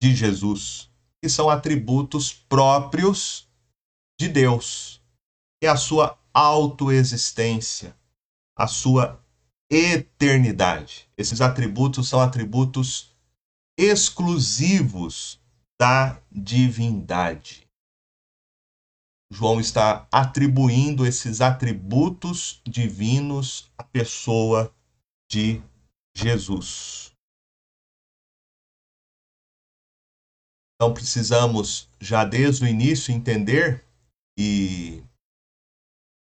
de 0.02 0.14
Jesus, 0.14 0.90
que 1.22 1.28
são 1.28 1.50
atributos 1.50 2.32
próprios 2.32 3.46
de 4.18 4.28
Deus, 4.28 5.02
é 5.62 5.68
a 5.68 5.76
sua 5.76 6.18
autoexistência, 6.32 7.94
a 8.56 8.66
sua 8.66 9.20
eternidade. 9.70 11.08
Esses 11.16 11.40
atributos 11.40 12.08
são 12.08 12.20
atributos 12.20 13.14
exclusivos 13.76 15.40
da 15.78 16.18
divindade. 16.30 17.63
João 19.30 19.60
está 19.60 20.06
atribuindo 20.12 21.06
esses 21.06 21.40
atributos 21.40 22.60
divinos 22.64 23.70
à 23.76 23.82
pessoa 23.82 24.74
de 25.30 25.62
Jesus. 26.16 27.12
Então 30.76 30.92
precisamos 30.92 31.88
já 32.00 32.24
desde 32.24 32.64
o 32.64 32.68
início 32.68 33.12
entender 33.12 33.84
e 34.38 35.02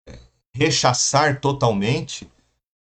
é, 0.07 0.19
rechaçar 0.53 1.39
totalmente 1.39 2.29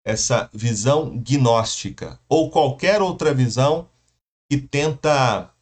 essa 0.06 0.50
visão 0.54 1.18
gnóstica 1.18 2.20
ou 2.28 2.52
qualquer 2.52 3.02
outra 3.02 3.34
visão 3.34 3.89
que 4.52 4.60
tenta 4.60 5.54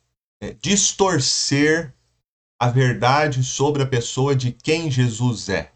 é, 0.41 0.53
distorcer 0.53 1.93
a 2.61 2.69
verdade 2.69 3.43
sobre 3.43 3.81
a 3.81 3.87
pessoa 3.87 4.35
de 4.35 4.51
quem 4.51 4.91
Jesus 4.91 5.49
é. 5.49 5.71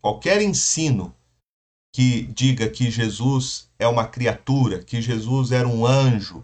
Qualquer 0.00 0.40
ensino 0.40 1.14
que 1.94 2.22
diga 2.22 2.66
que 2.66 2.90
Jesus 2.90 3.68
é 3.78 3.86
uma 3.86 4.06
criatura, 4.06 4.82
que 4.82 5.02
Jesus 5.02 5.52
era 5.52 5.68
um 5.68 5.84
anjo, 5.84 6.42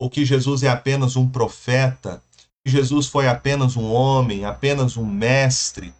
ou 0.00 0.10
que 0.10 0.24
Jesus 0.24 0.64
é 0.64 0.68
apenas 0.68 1.14
um 1.14 1.28
profeta, 1.28 2.20
que 2.66 2.72
Jesus 2.72 3.06
foi 3.06 3.28
apenas 3.28 3.76
um 3.76 3.92
homem, 3.92 4.44
apenas 4.44 4.96
um 4.96 5.06
mestre, 5.06 5.94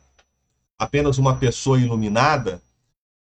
apenas 0.77 1.19
uma 1.19 1.37
pessoa 1.37 1.79
iluminada, 1.79 2.61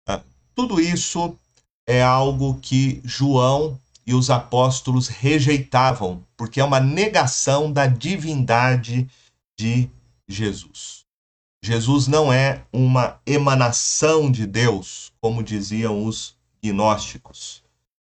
ah, 0.07 0.21
tudo 0.55 0.79
isso 0.79 1.37
é 1.85 2.01
algo 2.01 2.57
que 2.61 3.01
João 3.03 3.77
e 4.07 4.13
os 4.13 4.29
apóstolos 4.29 5.09
rejeitavam, 5.09 6.23
porque 6.37 6.61
é 6.61 6.63
uma 6.63 6.79
negação 6.79 7.69
da 7.69 7.87
divindade 7.87 9.05
de 9.59 9.91
Jesus. 10.25 11.05
Jesus 11.61 12.07
não 12.07 12.31
é 12.31 12.65
uma 12.71 13.19
emanação 13.25 14.31
de 14.31 14.47
Deus, 14.47 15.11
como 15.19 15.43
diziam 15.43 16.05
os 16.05 16.37
gnósticos. 16.63 17.61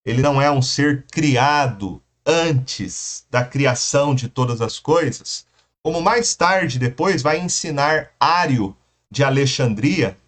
Ele 0.07 0.23
não 0.23 0.41
é 0.41 0.51
um 0.51 0.63
ser 0.63 1.05
criado 1.13 2.03
antes 2.25 3.27
da 3.31 3.45
criação 3.45 4.15
de 4.15 4.27
todas 4.27 4.63
as 4.63 4.79
coisas, 4.79 5.47
como 5.83 6.01
mais 6.01 6.35
tarde 6.35 6.79
depois 6.79 7.21
vai 7.21 7.39
ensinar 7.39 8.15
Ário 8.19 8.75
de 9.11 9.23
Alexandria 9.23 10.19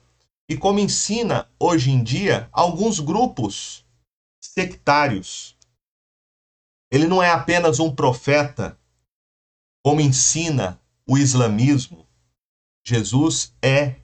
e 0.46 0.54
como 0.54 0.78
ensina 0.80 1.48
hoje 1.58 1.90
em 1.90 2.02
dia 2.02 2.46
alguns 2.52 3.00
grupos 3.00 3.86
sectários. 4.38 5.56
Ele 6.92 7.06
não 7.06 7.22
é 7.22 7.30
apenas 7.30 7.80
um 7.80 7.90
profeta, 7.90 8.78
como 9.82 10.02
ensina 10.02 10.78
o 11.08 11.16
islamismo. 11.16 12.06
Jesus 12.84 13.54
é 13.62 13.96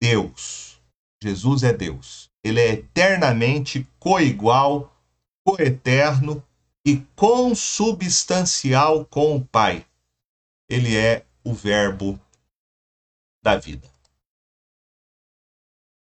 Deus. 0.00 0.80
Jesus 1.22 1.62
é 1.62 1.72
Deus. 1.72 2.30
Ele 2.42 2.60
é 2.60 2.68
eternamente 2.70 3.86
coigual, 3.98 4.96
coeterno 5.44 6.42
e 6.86 6.98
consubstancial 7.14 9.04
com 9.04 9.36
o 9.36 9.44
Pai. 9.44 9.86
Ele 10.68 10.96
é 10.96 11.26
o 11.44 11.52
Verbo 11.52 12.20
da 13.42 13.56
vida. 13.56 13.88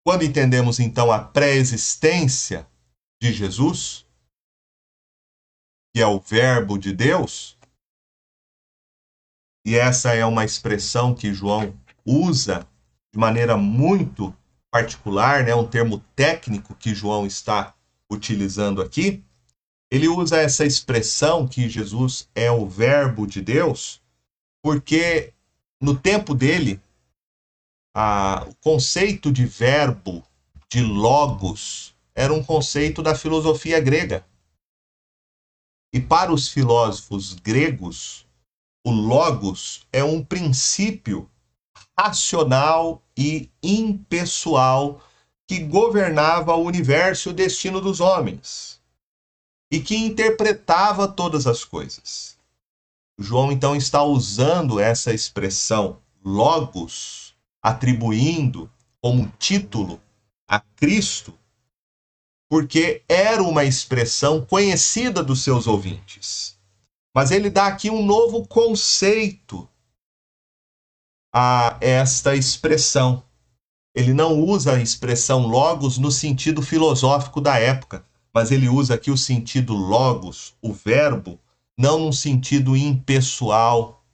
Quando 0.05 0.25
entendemos 0.25 0.81
então 0.81 1.13
a 1.13 1.23
pré-existência 1.23 2.67
de 3.21 3.33
Jesus, 3.33 4.07
que 5.95 6.01
é 6.01 6.07
o 6.07 6.19
Verbo 6.19 6.79
de 6.79 6.93
Deus, 6.93 7.57
e 9.71 9.77
essa 9.77 10.13
é 10.13 10.27
uma 10.27 10.45
expressão 10.45 11.15
que 11.15 11.33
João 11.33 11.73
usa 12.05 12.67
de 13.13 13.17
maneira 13.21 13.57
muito 13.57 14.35
particular, 14.69 15.45
né, 15.45 15.55
um 15.55 15.65
termo 15.65 16.01
técnico 16.17 16.75
que 16.75 16.93
João 16.93 17.25
está 17.25 17.73
utilizando 18.11 18.83
aqui. 18.83 19.23
Ele 19.89 20.09
usa 20.09 20.39
essa 20.39 20.65
expressão 20.65 21.47
que 21.47 21.69
Jesus 21.69 22.29
é 22.35 22.51
o 22.51 22.67
Verbo 22.67 23.29
de 23.29 23.41
Deus, 23.41 24.03
porque 24.61 25.33
no 25.81 25.97
tempo 25.97 26.35
dele 26.35 26.81
a, 27.95 28.45
o 28.49 28.55
conceito 28.57 29.31
de 29.31 29.47
verbo, 29.47 30.27
de 30.69 30.83
logos, 30.83 31.95
era 32.13 32.35
um 32.35 32.43
conceito 32.43 33.05
da 33.05 33.15
filosofia 33.15 33.79
grega. 33.79 34.27
E 35.95 36.01
para 36.01 36.33
os 36.33 36.49
filósofos 36.49 37.35
gregos, 37.35 38.27
o 38.85 38.91
logos 38.91 39.87
é 39.93 40.03
um 40.03 40.25
princípio 40.25 41.31
racional 41.99 43.03
e 43.17 43.51
impessoal 43.63 45.03
que 45.47 45.59
governava 45.59 46.55
o 46.55 46.65
universo 46.65 47.29
e 47.29 47.33
o 47.33 47.35
destino 47.35 47.81
dos 47.81 48.01
homens 48.01 48.81
e 49.71 49.81
que 49.81 49.97
interpretava 49.97 51.07
todas 51.07 51.47
as 51.47 51.65
coisas. 51.65 52.39
João 53.19 53.53
então 53.53 53.77
está 53.77 54.03
usando 54.03 54.81
essa 54.81 55.13
expressão 55.13 55.99
logos 56.25 57.35
atribuindo 57.63 58.71
como 59.01 59.31
título 59.39 60.01
a 60.49 60.59
Cristo, 60.59 61.35
porque 62.49 63.03
era 63.09 63.43
uma 63.43 63.65
expressão 63.65 64.45
conhecida 64.45 65.23
dos 65.23 65.43
seus 65.43 65.67
ouvintes. 65.67 66.59
Mas 67.15 67.31
ele 67.31 67.51
dá 67.51 67.67
aqui 67.67 67.91
um 67.91 68.05
novo 68.05 68.47
conceito 68.47 69.69
a 71.35 71.77
esta 71.81 72.35
expressão. 72.35 73.25
Ele 73.95 74.15
não 74.15 74.41
usa 74.41 74.75
a 74.75 74.81
expressão 74.81 75.47
logos 75.47 75.99
no 75.99 76.11
sentido 76.11 76.63
filosófico 76.63 77.41
da 77.41 77.59
época, 77.59 78.07
mas 78.33 78.53
ele 78.53 78.69
usa 78.69 78.95
aqui 78.95 79.11
o 79.11 79.17
sentido 79.17 79.75
logos, 79.75 80.55
o 80.63 80.73
verbo, 80.73 81.39
não 81.77 81.99
num 81.99 82.13
sentido 82.13 82.77
impessoal, 82.77 84.05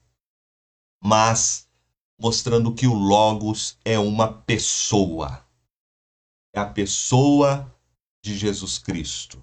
mas 1.03 1.69
mostrando 2.19 2.75
que 2.75 2.87
o 2.87 2.95
Logos 2.95 3.79
é 3.85 3.99
uma 3.99 4.33
pessoa. 4.33 5.45
É 6.55 6.61
a 6.61 6.67
pessoa 6.67 7.73
de 8.25 8.37
Jesus 8.37 8.79
Cristo. 8.79 9.43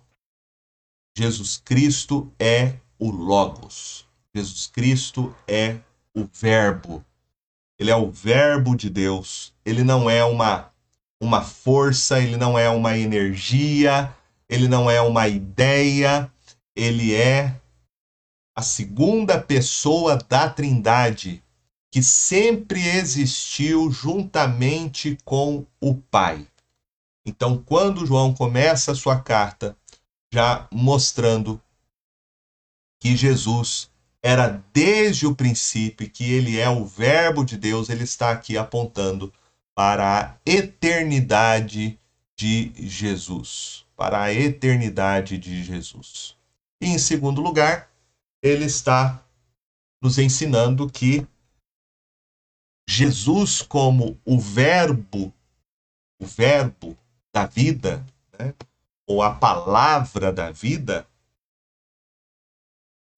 Jesus 1.16 1.58
Cristo 1.58 2.34
é 2.40 2.80
o 3.04 3.12
Logos. 3.12 4.06
Jesus 4.34 4.68
Cristo 4.68 5.36
é 5.46 5.78
o 6.16 6.24
Verbo. 6.24 7.04
Ele 7.78 7.92
é 7.92 7.96
o 7.98 8.10
Verbo 8.10 8.78
de 8.78 8.90
Deus. 8.90 9.54
Ele 9.66 9.84
não 9.84 10.10
é 10.10 10.24
uma, 10.24 10.72
uma 11.22 11.42
força, 11.42 12.22
ele 12.22 12.38
não 12.38 12.58
é 12.58 12.70
uma 12.70 12.98
energia, 12.98 14.16
ele 14.48 14.70
não 14.70 14.90
é 14.90 15.02
uma 15.02 15.28
ideia, 15.28 16.32
ele 16.74 17.14
é 17.14 17.60
a 18.56 18.62
segunda 18.62 19.38
pessoa 19.38 20.16
da 20.16 20.50
Trindade, 20.50 21.44
que 21.92 22.02
sempre 22.02 22.88
existiu 22.88 23.92
juntamente 23.92 25.18
com 25.26 25.66
o 25.82 25.94
Pai. 25.94 26.48
Então, 27.26 27.58
quando 27.58 28.06
João 28.06 28.34
começa 28.34 28.94
a 28.94 28.96
sua 28.96 29.20
carta, 29.20 29.76
já 30.32 30.70
mostrando 30.72 31.62
que 33.04 33.18
Jesus 33.18 33.92
era 34.22 34.64
desde 34.72 35.28
o 35.28 35.36
princípio, 35.36 36.10
que 36.10 36.32
ele 36.32 36.58
é 36.58 36.70
o 36.70 36.86
Verbo 36.86 37.44
de 37.44 37.58
Deus, 37.58 37.90
ele 37.90 38.06
está 38.06 38.32
aqui 38.32 38.58
apontando 38.58 39.34
para 39.76 40.22
a 40.22 40.38
eternidade 40.50 42.00
de 42.34 42.72
Jesus. 42.78 43.86
Para 43.98 44.22
a 44.22 44.34
eternidade 44.34 45.38
de 45.38 45.66
Jesus. 45.66 46.38
E 46.82 46.88
em 46.88 46.98
segundo 46.98 47.42
lugar, 47.42 47.92
ele 48.42 48.64
está 48.64 49.22
nos 50.02 50.18
ensinando 50.18 50.90
que 50.90 51.28
Jesus 52.88 53.62
como 53.62 54.18
o 54.24 54.40
verbo, 54.40 55.34
o 56.22 56.26
verbo 56.26 56.98
da 57.34 57.46
vida, 57.46 58.06
né? 58.40 58.54
ou 59.06 59.22
a 59.22 59.36
palavra 59.36 60.32
da 60.32 60.52
vida, 60.52 61.06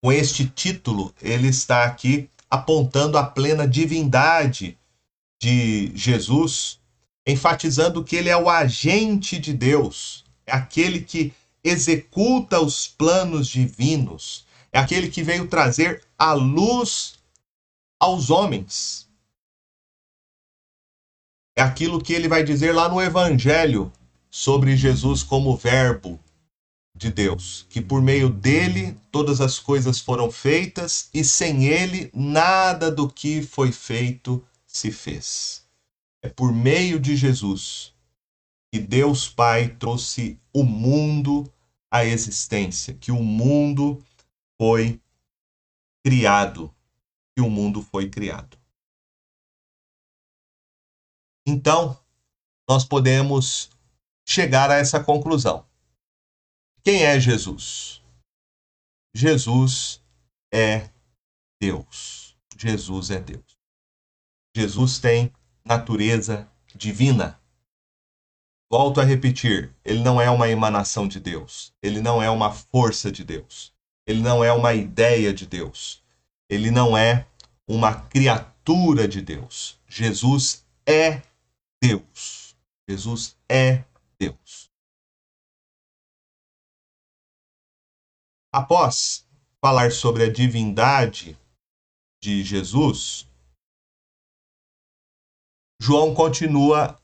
com 0.06 0.12
este 0.12 0.46
título, 0.46 1.12
ele 1.20 1.48
está 1.48 1.84
aqui 1.84 2.30
apontando 2.48 3.18
a 3.18 3.24
plena 3.24 3.68
divindade 3.68 4.78
de 5.42 5.92
Jesus, 5.96 6.80
enfatizando 7.26 8.04
que 8.04 8.16
ele 8.16 8.30
é 8.30 8.38
o 8.38 8.48
agente 8.48 9.40
de 9.40 9.52
Deus, 9.52 10.24
é 10.46 10.54
aquele 10.54 11.02
que 11.02 11.34
executa 11.64 12.60
os 12.62 12.88
planos 12.88 13.48
divinos, 13.48 14.46
é 14.72 14.78
aquele 14.78 15.10
que 15.10 15.24
veio 15.24 15.48
trazer 15.48 16.04
a 16.20 16.34
luz 16.34 17.16
aos 18.00 18.30
homens. 18.30 19.10
É 21.58 21.64
aquilo 21.64 22.00
que 22.00 22.14
ele 22.14 22.28
vai 22.28 22.44
dizer 22.44 22.76
lá 22.76 22.88
no 22.88 23.02
Evangelho 23.02 23.92
sobre 24.30 24.78
Jesus 24.78 25.24
como 25.24 25.58
Verbo 25.58 26.20
de 26.96 27.12
Deus, 27.12 27.66
que 27.70 27.82
por 27.82 28.02
meio 28.02 28.30
dele 28.30 28.98
todas 29.12 29.42
as 29.42 29.60
coisas 29.60 30.00
foram 30.00 30.32
feitas 30.32 31.10
e 31.14 31.24
sem 31.26 31.66
ele 31.66 32.10
nada 32.14 32.90
do 32.90 33.10
que 33.10 33.42
foi 33.42 33.72
feito 33.72 34.44
se 34.66 34.92
fez. 34.92 35.68
É 36.24 36.30
por 36.30 36.54
meio 36.54 37.00
de 37.00 37.16
Jesus 37.16 37.94
que 38.74 38.80
Deus 38.80 39.28
Pai 39.28 39.70
trouxe 39.76 40.40
o 40.54 40.64
mundo 40.64 41.52
à 41.92 42.06
existência, 42.06 42.94
que 42.94 43.12
o 43.12 43.22
mundo 43.22 44.02
foi 44.58 45.00
criado, 46.04 46.74
que 47.36 47.42
o 47.42 47.50
mundo 47.50 47.82
foi 47.82 48.10
criado. 48.10 48.58
Então, 51.48 51.98
nós 52.68 52.84
podemos 52.84 53.70
chegar 54.28 54.72
a 54.72 54.76
essa 54.76 55.02
conclusão. 55.04 55.66
Quem 56.86 57.04
é 57.04 57.20
Jesus? 57.20 58.00
Jesus 59.16 60.04
é 60.54 60.88
Deus. 61.60 62.38
Jesus 62.56 63.10
é 63.10 63.20
Deus. 63.20 63.58
Jesus 64.56 65.00
tem 65.00 65.34
natureza 65.66 66.48
divina. 66.76 67.42
Volto 68.72 69.02
a 69.02 69.04
repetir, 69.04 69.74
ele 69.84 70.04
não 70.04 70.22
é 70.22 70.30
uma 70.30 70.48
emanação 70.48 71.08
de 71.08 71.20
Deus, 71.20 71.74
ele 71.82 72.02
não 72.02 72.22
é 72.22 72.30
uma 72.30 72.52
força 72.52 73.12
de 73.12 73.24
Deus, 73.24 73.74
ele 74.06 74.22
não 74.22 74.44
é 74.44 74.52
uma 74.54 74.76
ideia 74.76 75.34
de 75.34 75.48
Deus, 75.48 76.04
ele 76.48 76.70
não 76.70 76.96
é 76.96 77.26
uma 77.68 77.96
criatura 77.96 79.08
de 79.08 79.24
Deus. 79.24 79.80
Jesus 79.88 80.64
é 80.86 81.24
Deus. 81.82 82.56
Jesus 82.88 83.36
é 83.50 83.84
Deus. 84.20 84.75
Após 88.56 89.28
falar 89.60 89.92
sobre 89.92 90.24
a 90.24 90.32
divindade 90.32 91.38
de 92.24 92.42
Jesus, 92.42 93.28
João 95.78 96.16
continua 96.16 96.98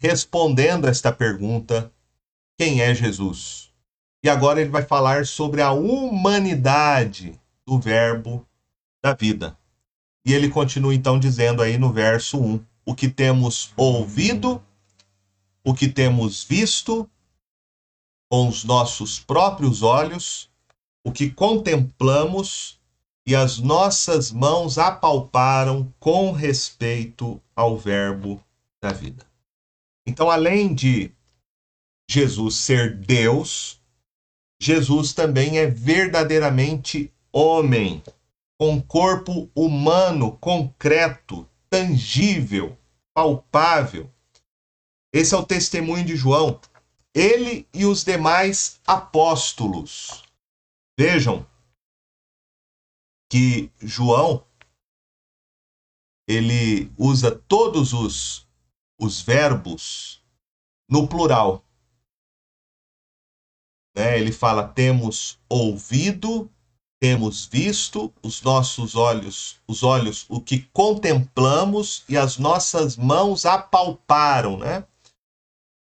respondendo 0.00 0.88
esta 0.88 1.12
pergunta: 1.12 1.92
quem 2.58 2.80
é 2.80 2.92
Jesus? 2.92 3.72
E 4.24 4.28
agora 4.28 4.60
ele 4.60 4.70
vai 4.70 4.82
falar 4.82 5.26
sobre 5.26 5.62
a 5.62 5.70
humanidade 5.70 7.40
do 7.64 7.78
Verbo 7.78 8.44
da 9.00 9.14
vida. 9.14 9.56
E 10.26 10.34
ele 10.34 10.50
continua 10.50 10.92
então 10.92 11.20
dizendo 11.20 11.62
aí 11.62 11.78
no 11.78 11.92
verso 11.92 12.36
1: 12.36 12.66
o 12.84 12.96
que 12.96 13.08
temos 13.08 13.72
ouvido, 13.76 14.60
o 15.64 15.72
que 15.72 15.86
temos 15.86 16.42
visto 16.42 17.08
com 18.28 18.48
os 18.48 18.64
nossos 18.64 19.20
próprios 19.20 19.82
olhos, 19.82 20.50
o 21.06 21.12
que 21.12 21.30
contemplamos 21.30 22.80
e 23.24 23.36
as 23.36 23.58
nossas 23.58 24.32
mãos 24.32 24.76
apalparam 24.76 25.94
com 26.00 26.32
respeito 26.32 27.40
ao 27.54 27.78
Verbo 27.78 28.44
da 28.82 28.92
vida. 28.92 29.24
Então, 30.04 30.28
além 30.28 30.74
de 30.74 31.12
Jesus 32.10 32.56
ser 32.56 32.96
Deus, 32.96 33.80
Jesus 34.60 35.12
também 35.12 35.58
é 35.58 35.66
verdadeiramente 35.66 37.12
homem, 37.32 38.02
com 38.58 38.82
corpo 38.82 39.48
humano, 39.54 40.36
concreto, 40.38 41.48
tangível, 41.70 42.76
palpável. 43.14 44.10
Esse 45.14 45.36
é 45.36 45.38
o 45.38 45.46
testemunho 45.46 46.04
de 46.04 46.16
João. 46.16 46.60
Ele 47.14 47.64
e 47.72 47.86
os 47.86 48.02
demais 48.02 48.80
apóstolos. 48.84 50.25
Vejam 50.98 51.46
que 53.30 53.70
João 53.78 54.46
ele 56.28 56.90
usa 56.98 57.30
todos 57.30 57.92
os, 57.92 58.48
os 58.98 59.20
verbos 59.20 60.22
no 60.88 61.06
plural. 61.06 61.62
Né? 63.96 64.18
Ele 64.18 64.32
fala: 64.32 64.66
temos 64.66 65.38
ouvido, 65.48 66.50
temos 67.00 67.44
visto, 67.46 68.12
os 68.22 68.42
nossos 68.42 68.96
olhos, 68.96 69.60
os 69.66 69.82
olhos, 69.82 70.26
o 70.28 70.40
que 70.40 70.62
contemplamos 70.72 72.04
e 72.08 72.16
as 72.16 72.38
nossas 72.38 72.96
mãos 72.96 73.44
apalparam, 73.44 74.58
né? 74.58 74.86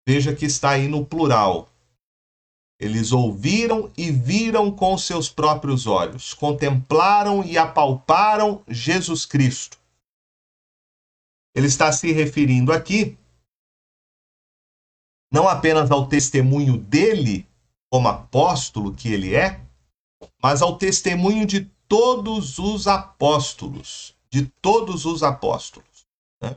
Veja 0.06 0.34
que 0.34 0.46
está 0.46 0.70
aí 0.70 0.88
no 0.88 1.06
plural. 1.06 1.70
Eles 2.78 3.10
ouviram 3.10 3.92
e 3.96 4.10
viram 4.10 4.70
com 4.70 4.96
seus 4.96 5.28
próprios 5.28 5.86
olhos, 5.86 6.32
contemplaram 6.32 7.44
e 7.44 7.58
apalparam 7.58 8.62
Jesus 8.68 9.26
Cristo. 9.26 9.76
Ele 11.54 11.66
está 11.66 11.90
se 11.90 12.12
referindo 12.12 12.72
aqui 12.72 13.18
não 15.30 15.48
apenas 15.48 15.90
ao 15.90 16.06
testemunho 16.06 16.78
dele 16.78 17.46
como 17.90 18.08
apóstolo 18.08 18.94
que 18.94 19.12
ele 19.12 19.34
é, 19.34 19.60
mas 20.42 20.62
ao 20.62 20.78
testemunho 20.78 21.46
de 21.46 21.70
todos 21.86 22.58
os 22.58 22.86
apóstolos, 22.86 24.14
de 24.30 24.46
todos 24.46 25.04
os 25.04 25.22
apóstolos. 25.22 26.06
Né? 26.40 26.56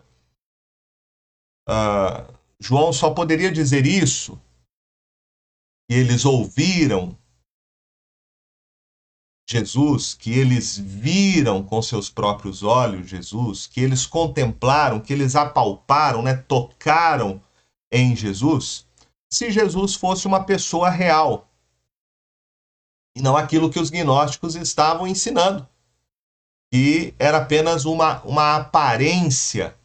Ah, 1.67 2.27
João 2.59 2.93
só 2.93 3.11
poderia 3.11 3.51
dizer 3.51 3.85
isso 3.85 4.39
e 5.91 5.93
eles 5.93 6.23
ouviram 6.23 7.17
Jesus, 9.45 10.13
que 10.13 10.31
eles 10.31 10.77
viram 10.77 11.61
com 11.61 11.81
seus 11.81 12.09
próprios 12.09 12.63
olhos 12.63 13.09
Jesus, 13.09 13.67
que 13.67 13.81
eles 13.81 14.05
contemplaram, 14.05 15.01
que 15.01 15.11
eles 15.11 15.35
apalparam, 15.35 16.21
né, 16.21 16.33
tocaram 16.33 17.43
em 17.91 18.15
Jesus, 18.15 18.87
se 19.29 19.51
Jesus 19.51 19.93
fosse 19.93 20.25
uma 20.25 20.45
pessoa 20.45 20.89
real, 20.89 21.51
e 23.13 23.21
não 23.21 23.35
aquilo 23.35 23.69
que 23.69 23.79
os 23.79 23.89
gnósticos 23.89 24.55
estavam 24.55 25.05
ensinando, 25.05 25.67
que 26.71 27.13
era 27.19 27.39
apenas 27.39 27.83
uma, 27.83 28.21
uma 28.21 28.55
aparência 28.55 29.77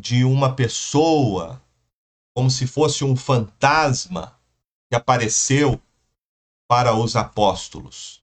de 0.00 0.24
uma 0.24 0.56
pessoa, 0.56 1.62
como 2.34 2.50
se 2.50 2.66
fosse 2.66 3.04
um 3.04 3.14
fantasma 3.14 4.39
que 4.90 4.96
apareceu 4.96 5.80
para 6.68 6.94
os 6.94 7.14
apóstolos. 7.14 8.20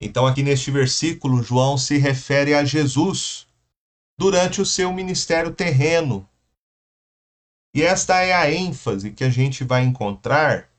Então, 0.00 0.26
aqui 0.26 0.44
neste 0.44 0.70
versículo, 0.70 1.42
João 1.42 1.76
se 1.76 1.98
refere 1.98 2.54
a 2.54 2.64
Jesus 2.64 3.48
durante 4.16 4.60
o 4.60 4.66
seu 4.66 4.92
ministério 4.92 5.52
terreno. 5.52 6.28
E 7.74 7.82
esta 7.82 8.20
é 8.20 8.32
a 8.32 8.50
ênfase 8.50 9.10
que 9.10 9.24
a 9.24 9.30
gente 9.30 9.64
vai 9.64 9.82
encontrar 9.82 10.70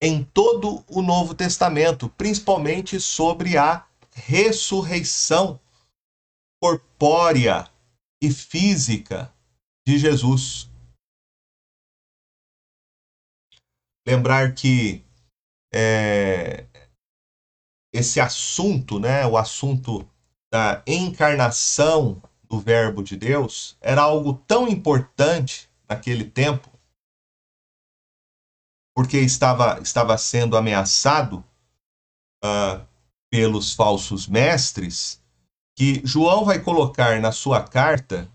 em 0.00 0.24
todo 0.24 0.84
o 0.88 1.00
Novo 1.00 1.32
Testamento, 1.32 2.08
principalmente 2.08 2.98
sobre 2.98 3.56
a 3.56 3.86
ressurreição 4.12 5.60
corpórea 6.60 7.70
e 8.20 8.30
física 8.30 9.32
de 9.86 9.98
Jesus. 9.98 10.71
Lembrar 14.06 14.54
que 14.54 15.04
é, 15.72 16.66
esse 17.92 18.20
assunto, 18.20 18.98
né, 18.98 19.26
o 19.26 19.36
assunto 19.36 20.08
da 20.52 20.82
encarnação 20.86 22.22
do 22.44 22.58
Verbo 22.58 23.02
de 23.02 23.16
Deus, 23.16 23.76
era 23.80 24.02
algo 24.02 24.34
tão 24.46 24.68
importante 24.68 25.70
naquele 25.88 26.24
tempo 26.24 26.72
porque 28.94 29.18
estava, 29.18 29.80
estava 29.80 30.16
sendo 30.18 30.56
ameaçado 30.56 31.44
uh, 32.44 32.86
pelos 33.30 33.74
falsos 33.74 34.26
mestres, 34.26 35.20
que 35.76 36.02
João 36.04 36.44
vai 36.44 36.60
colocar 36.60 37.20
na 37.20 37.32
sua 37.32 37.62
carta 37.62 38.30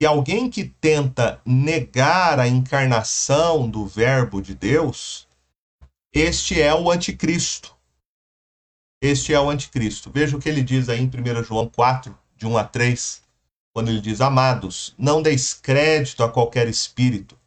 que 0.00 0.06
alguém 0.06 0.48
que 0.48 0.64
tenta 0.64 1.40
negar 1.44 2.40
a 2.40 2.48
encarnação 2.48 3.68
do 3.68 3.86
Verbo 3.86 4.40
de 4.40 4.54
Deus, 4.54 5.28
este 6.10 6.60
é 6.60 6.74
o 6.74 6.90
anticristo. 6.90 7.76
Este 9.02 9.34
é 9.34 9.38
o 9.40 9.50
anticristo. 9.50 10.10
Veja 10.10 10.36
o 10.36 10.40
que 10.40 10.48
ele 10.48 10.62
diz 10.62 10.88
aí 10.88 11.00
em 11.00 11.06
1 11.06 11.44
João 11.44 11.68
4, 11.68 12.18
de 12.34 12.46
1 12.46 12.56
a 12.56 12.64
3, 12.64 13.22
quando 13.74 13.88
ele 13.90 14.00
diz: 14.00 14.22
Amados, 14.22 14.94
não 14.96 15.20
deis 15.20 15.52
crédito 15.52 16.24
a 16.24 16.30
qualquer 16.30 16.66
espírito 16.66 17.38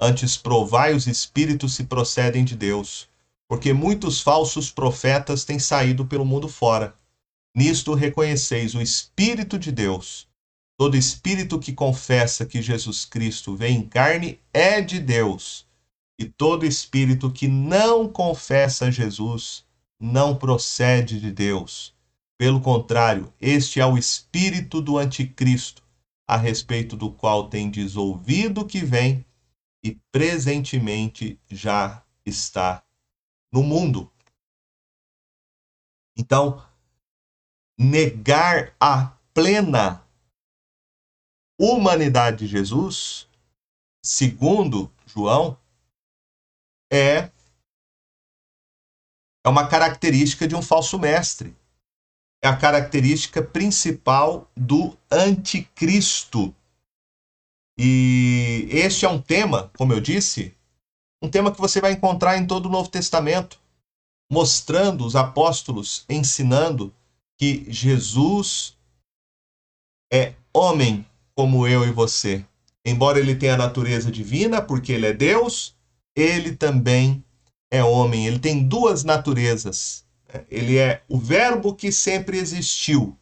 Antes 0.00 0.36
provai 0.36 0.94
os 0.94 1.08
espíritos 1.08 1.74
se 1.74 1.82
procedem 1.82 2.44
de 2.44 2.54
Deus, 2.54 3.08
porque 3.48 3.72
muitos 3.72 4.20
falsos 4.20 4.70
profetas 4.70 5.44
têm 5.44 5.58
saído 5.58 6.06
pelo 6.06 6.24
mundo 6.24 6.48
fora. 6.48 6.94
Nisto 7.52 7.94
reconheceis 7.94 8.76
o 8.76 8.80
Espírito 8.80 9.58
de 9.58 9.72
Deus. 9.72 10.27
Todo 10.78 10.96
espírito 10.96 11.58
que 11.58 11.72
confessa 11.72 12.46
que 12.46 12.62
Jesus 12.62 13.04
Cristo 13.04 13.56
vem 13.56 13.78
em 13.78 13.88
carne 13.88 14.40
é 14.52 14.80
de 14.80 15.00
Deus, 15.00 15.66
e 16.16 16.24
todo 16.24 16.64
espírito 16.64 17.32
que 17.32 17.48
não 17.48 18.08
confessa 18.08 18.88
Jesus 18.88 19.66
não 20.00 20.36
procede 20.36 21.18
de 21.18 21.32
Deus. 21.32 21.92
Pelo 22.38 22.60
contrário, 22.60 23.34
este 23.40 23.80
é 23.80 23.86
o 23.86 23.98
espírito 23.98 24.80
do 24.80 24.98
anticristo, 24.98 25.82
a 26.24 26.36
respeito 26.36 26.96
do 26.96 27.10
qual 27.10 27.48
tendes 27.48 27.96
ouvido 27.96 28.64
que 28.64 28.84
vem 28.84 29.26
e 29.82 29.98
presentemente 30.12 31.40
já 31.50 32.04
está 32.24 32.84
no 33.52 33.64
mundo. 33.64 34.12
Então, 36.16 36.64
negar 37.76 38.76
a 38.78 39.16
plena 39.34 40.07
humanidade 41.58 42.38
de 42.38 42.46
Jesus, 42.46 43.28
segundo 44.04 44.92
João, 45.06 45.58
é 46.92 47.30
é 49.44 49.48
uma 49.48 49.66
característica 49.66 50.46
de 50.46 50.54
um 50.54 50.60
falso 50.60 50.98
mestre. 50.98 51.56
É 52.42 52.48
a 52.48 52.56
característica 52.56 53.42
principal 53.42 54.48
do 54.54 54.96
anticristo. 55.10 56.54
E 57.78 58.68
este 58.70 59.06
é 59.06 59.08
um 59.08 59.20
tema, 59.20 59.70
como 59.76 59.92
eu 59.92 60.00
disse, 60.00 60.54
um 61.22 61.30
tema 61.30 61.50
que 61.50 61.60
você 61.60 61.80
vai 61.80 61.92
encontrar 61.92 62.36
em 62.36 62.46
todo 62.46 62.66
o 62.66 62.70
Novo 62.70 62.90
Testamento, 62.90 63.58
mostrando 64.30 65.06
os 65.06 65.16
apóstolos 65.16 66.04
ensinando 66.08 66.94
que 67.38 67.64
Jesus 67.72 68.76
é 70.12 70.34
homem 70.52 71.07
como 71.38 71.68
eu 71.68 71.86
e 71.86 71.92
você. 71.92 72.44
Embora 72.84 73.20
ele 73.20 73.36
tenha 73.36 73.54
a 73.54 73.58
natureza 73.58 74.10
divina, 74.10 74.60
porque 74.60 74.90
ele 74.90 75.06
é 75.06 75.12
Deus, 75.12 75.72
ele 76.16 76.56
também 76.56 77.24
é 77.70 77.80
homem. 77.80 78.26
Ele 78.26 78.40
tem 78.40 78.66
duas 78.66 79.04
naturezas. 79.04 80.04
Ele 80.50 80.78
é 80.78 81.00
o 81.08 81.16
Verbo 81.16 81.76
que 81.76 81.92
sempre 81.92 82.38
existiu, 82.38 83.16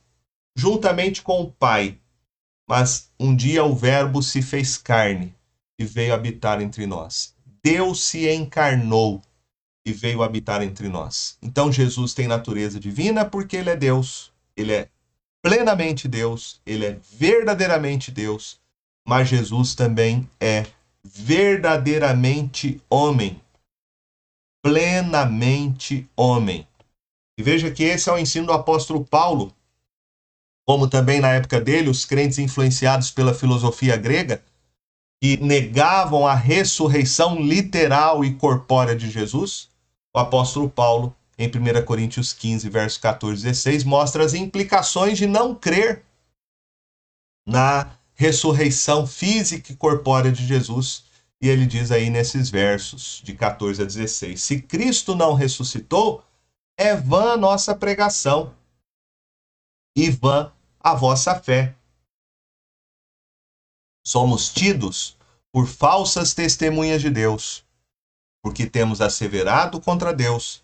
juntamente 0.56 1.20
com 1.20 1.42
o 1.42 1.52
Pai. 1.52 1.98
Mas 2.66 3.12
um 3.20 3.36
dia 3.36 3.62
o 3.64 3.76
Verbo 3.76 4.22
se 4.22 4.40
fez 4.40 4.78
carne 4.78 5.34
e 5.78 5.84
veio 5.84 6.14
habitar 6.14 6.62
entre 6.62 6.86
nós. 6.86 7.34
Deus 7.62 8.02
se 8.02 8.26
encarnou 8.32 9.20
e 9.84 9.92
veio 9.92 10.22
habitar 10.22 10.62
entre 10.62 10.88
nós. 10.88 11.36
Então 11.42 11.70
Jesus 11.70 12.14
tem 12.14 12.26
natureza 12.26 12.80
divina 12.80 13.26
porque 13.26 13.58
ele 13.58 13.68
é 13.68 13.76
Deus. 13.76 14.32
Ele 14.56 14.72
é 14.72 14.88
plenamente 15.46 16.08
Deus, 16.08 16.60
ele 16.66 16.84
é 16.84 16.98
verdadeiramente 17.16 18.10
Deus, 18.10 18.58
mas 19.06 19.28
Jesus 19.28 19.76
também 19.76 20.28
é 20.40 20.66
verdadeiramente 21.04 22.82
homem. 22.90 23.40
Plenamente 24.60 26.10
homem. 26.16 26.66
E 27.38 27.44
veja 27.44 27.70
que 27.70 27.84
esse 27.84 28.10
é 28.10 28.12
o 28.12 28.18
ensino 28.18 28.48
do 28.48 28.52
apóstolo 28.52 29.04
Paulo, 29.04 29.54
como 30.66 30.88
também 30.88 31.20
na 31.20 31.30
época 31.30 31.60
dele, 31.60 31.90
os 31.90 32.04
crentes 32.04 32.40
influenciados 32.40 33.12
pela 33.12 33.32
filosofia 33.32 33.96
grega, 33.96 34.42
que 35.22 35.36
negavam 35.36 36.26
a 36.26 36.34
ressurreição 36.34 37.40
literal 37.40 38.24
e 38.24 38.34
corpórea 38.34 38.96
de 38.96 39.08
Jesus, 39.08 39.68
o 40.12 40.18
apóstolo 40.18 40.68
Paulo, 40.68 41.14
em 41.38 41.48
1 41.48 41.84
Coríntios 41.84 42.32
15, 42.32 42.68
verso 42.68 43.00
14 43.00 43.40
e 43.40 43.44
16, 43.44 43.84
mostra 43.84 44.24
as 44.24 44.32
implicações 44.32 45.18
de 45.18 45.26
não 45.26 45.54
crer 45.54 46.04
na 47.46 47.94
ressurreição 48.14 49.06
física 49.06 49.72
e 49.72 49.76
corpórea 49.76 50.32
de 50.32 50.46
Jesus. 50.46 51.04
E 51.40 51.48
ele 51.48 51.66
diz 51.66 51.90
aí 51.90 52.08
nesses 52.08 52.48
versos 52.48 53.20
de 53.22 53.34
14 53.34 53.82
a 53.82 53.84
16: 53.84 54.42
Se 54.42 54.62
Cristo 54.62 55.14
não 55.14 55.34
ressuscitou, 55.34 56.24
é 56.78 56.96
vã 56.96 57.36
nossa 57.36 57.74
pregação 57.74 58.54
e 59.94 60.10
vã 60.10 60.52
a 60.80 60.94
vossa 60.94 61.38
fé. 61.38 61.74
Somos 64.06 64.48
tidos 64.50 65.16
por 65.52 65.66
falsas 65.66 66.32
testemunhas 66.32 67.02
de 67.02 67.10
Deus, 67.10 67.64
porque 68.42 68.66
temos 68.66 69.00
asseverado 69.00 69.80
contra 69.80 70.14
Deus 70.14 70.62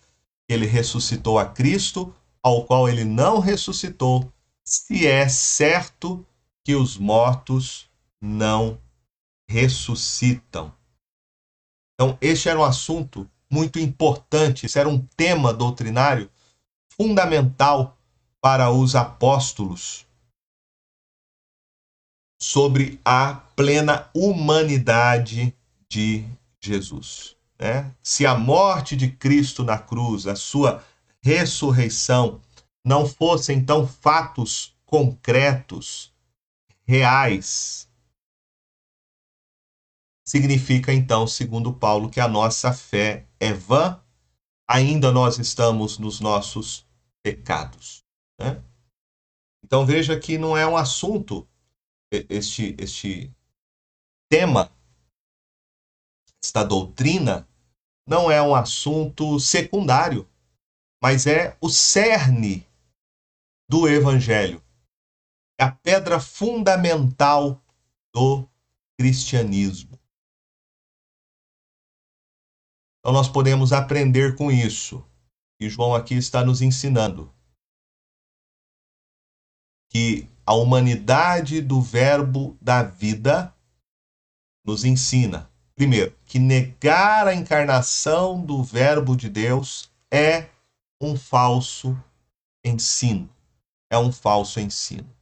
ele 0.48 0.66
ressuscitou 0.66 1.38
a 1.38 1.46
Cristo, 1.46 2.14
ao 2.42 2.64
qual 2.64 2.88
ele 2.88 3.04
não 3.04 3.38
ressuscitou, 3.38 4.32
se 4.64 5.06
é 5.06 5.28
certo 5.28 6.26
que 6.64 6.74
os 6.74 6.96
mortos 6.96 7.88
não 8.20 8.80
ressuscitam. 9.48 10.74
Então, 11.94 12.16
este 12.20 12.48
era 12.48 12.58
um 12.58 12.64
assunto 12.64 13.28
muito 13.50 13.78
importante, 13.78 14.66
esse 14.66 14.78
era 14.78 14.88
um 14.88 14.98
tema 15.16 15.52
doutrinário 15.52 16.30
fundamental 16.96 17.96
para 18.40 18.70
os 18.70 18.94
apóstolos 18.94 20.06
sobre 22.40 23.00
a 23.04 23.34
plena 23.54 24.10
humanidade 24.14 25.54
de 25.88 26.26
Jesus. 26.60 27.36
Né? 27.62 27.94
Se 28.02 28.26
a 28.26 28.34
morte 28.34 28.96
de 28.96 29.08
Cristo 29.08 29.62
na 29.62 29.78
cruz, 29.78 30.26
a 30.26 30.34
sua 30.34 30.84
ressurreição, 31.20 32.40
não 32.84 33.06
fossem 33.06 33.58
então 33.58 33.86
fatos 33.86 34.76
concretos, 34.84 36.12
reais, 36.84 37.88
significa 40.26 40.92
então, 40.92 41.24
segundo 41.24 41.72
Paulo, 41.72 42.10
que 42.10 42.18
a 42.18 42.26
nossa 42.26 42.72
fé 42.72 43.28
é 43.38 43.52
vã, 43.52 44.02
ainda 44.68 45.12
nós 45.12 45.38
estamos 45.38 45.98
nos 45.98 46.18
nossos 46.18 46.84
pecados. 47.22 48.04
Né? 48.40 48.60
Então 49.64 49.86
veja 49.86 50.18
que 50.18 50.36
não 50.36 50.56
é 50.56 50.66
um 50.66 50.76
assunto, 50.76 51.48
este, 52.10 52.74
este 52.76 53.32
tema, 54.28 54.68
esta 56.42 56.64
doutrina, 56.64 57.48
não 58.06 58.30
é 58.30 58.42
um 58.42 58.54
assunto 58.54 59.38
secundário, 59.38 60.28
mas 61.02 61.26
é 61.26 61.56
o 61.60 61.68
cerne 61.68 62.66
do 63.68 63.88
Evangelho. 63.88 64.62
É 65.58 65.64
a 65.64 65.72
pedra 65.72 66.20
fundamental 66.20 67.62
do 68.12 68.48
cristianismo. 68.98 69.98
Então 72.98 73.12
nós 73.12 73.28
podemos 73.28 73.72
aprender 73.72 74.36
com 74.36 74.50
isso. 74.50 75.04
E 75.60 75.68
João 75.68 75.94
aqui 75.94 76.14
está 76.14 76.44
nos 76.44 76.62
ensinando 76.62 77.32
que 79.90 80.28
a 80.46 80.54
humanidade 80.54 81.60
do 81.60 81.80
Verbo 81.80 82.56
da 82.60 82.82
vida 82.82 83.54
nos 84.64 84.84
ensina 84.84 85.51
Primeiro, 85.82 86.16
que 86.26 86.38
negar 86.38 87.26
a 87.26 87.34
encarnação 87.34 88.40
do 88.40 88.62
Verbo 88.62 89.16
de 89.16 89.28
Deus 89.28 89.90
é 90.12 90.48
um 91.00 91.16
falso 91.16 92.00
ensino. 92.64 93.28
É 93.90 93.98
um 93.98 94.12
falso 94.12 94.60
ensino. 94.60 95.12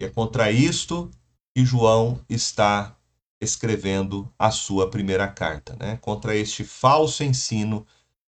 E 0.00 0.04
é 0.04 0.08
contra 0.08 0.52
isto 0.52 1.10
que 1.52 1.64
João 1.64 2.24
está 2.28 2.96
escrevendo 3.40 4.32
a 4.38 4.52
sua 4.52 4.88
primeira 4.88 5.26
carta, 5.26 5.74
né? 5.80 5.96
Contra 5.96 6.36
este 6.36 6.62
falso 6.62 7.24
ensino 7.24 7.84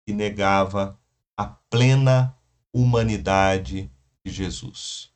que 0.07 0.11
negava 0.11 0.99
a 1.37 1.45
plena 1.45 2.35
humanidade 2.73 3.91
de 4.25 4.31
Jesus. 4.31 5.13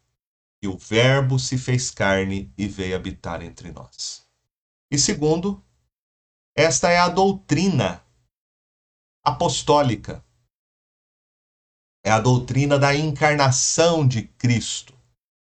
E 0.61 0.67
o 0.67 0.77
Verbo 0.77 1.39
se 1.39 1.57
fez 1.57 1.89
carne 1.89 2.53
e 2.55 2.67
veio 2.67 2.95
habitar 2.95 3.41
entre 3.41 3.71
nós. 3.71 4.23
E 4.91 4.97
segundo, 4.99 5.63
esta 6.55 6.89
é 6.89 6.99
a 6.99 7.07
doutrina 7.07 8.03
apostólica. 9.23 10.23
É 12.03 12.11
a 12.11 12.19
doutrina 12.19 12.79
da 12.79 12.95
encarnação 12.95 14.07
de 14.07 14.23
Cristo. 14.23 14.93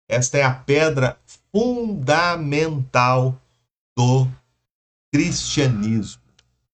Esta 0.08 0.38
é 0.38 0.42
a 0.42 0.54
pedra 0.54 1.18
fundamental 1.52 3.40
do 3.96 4.28
cristianismo. 5.12 6.22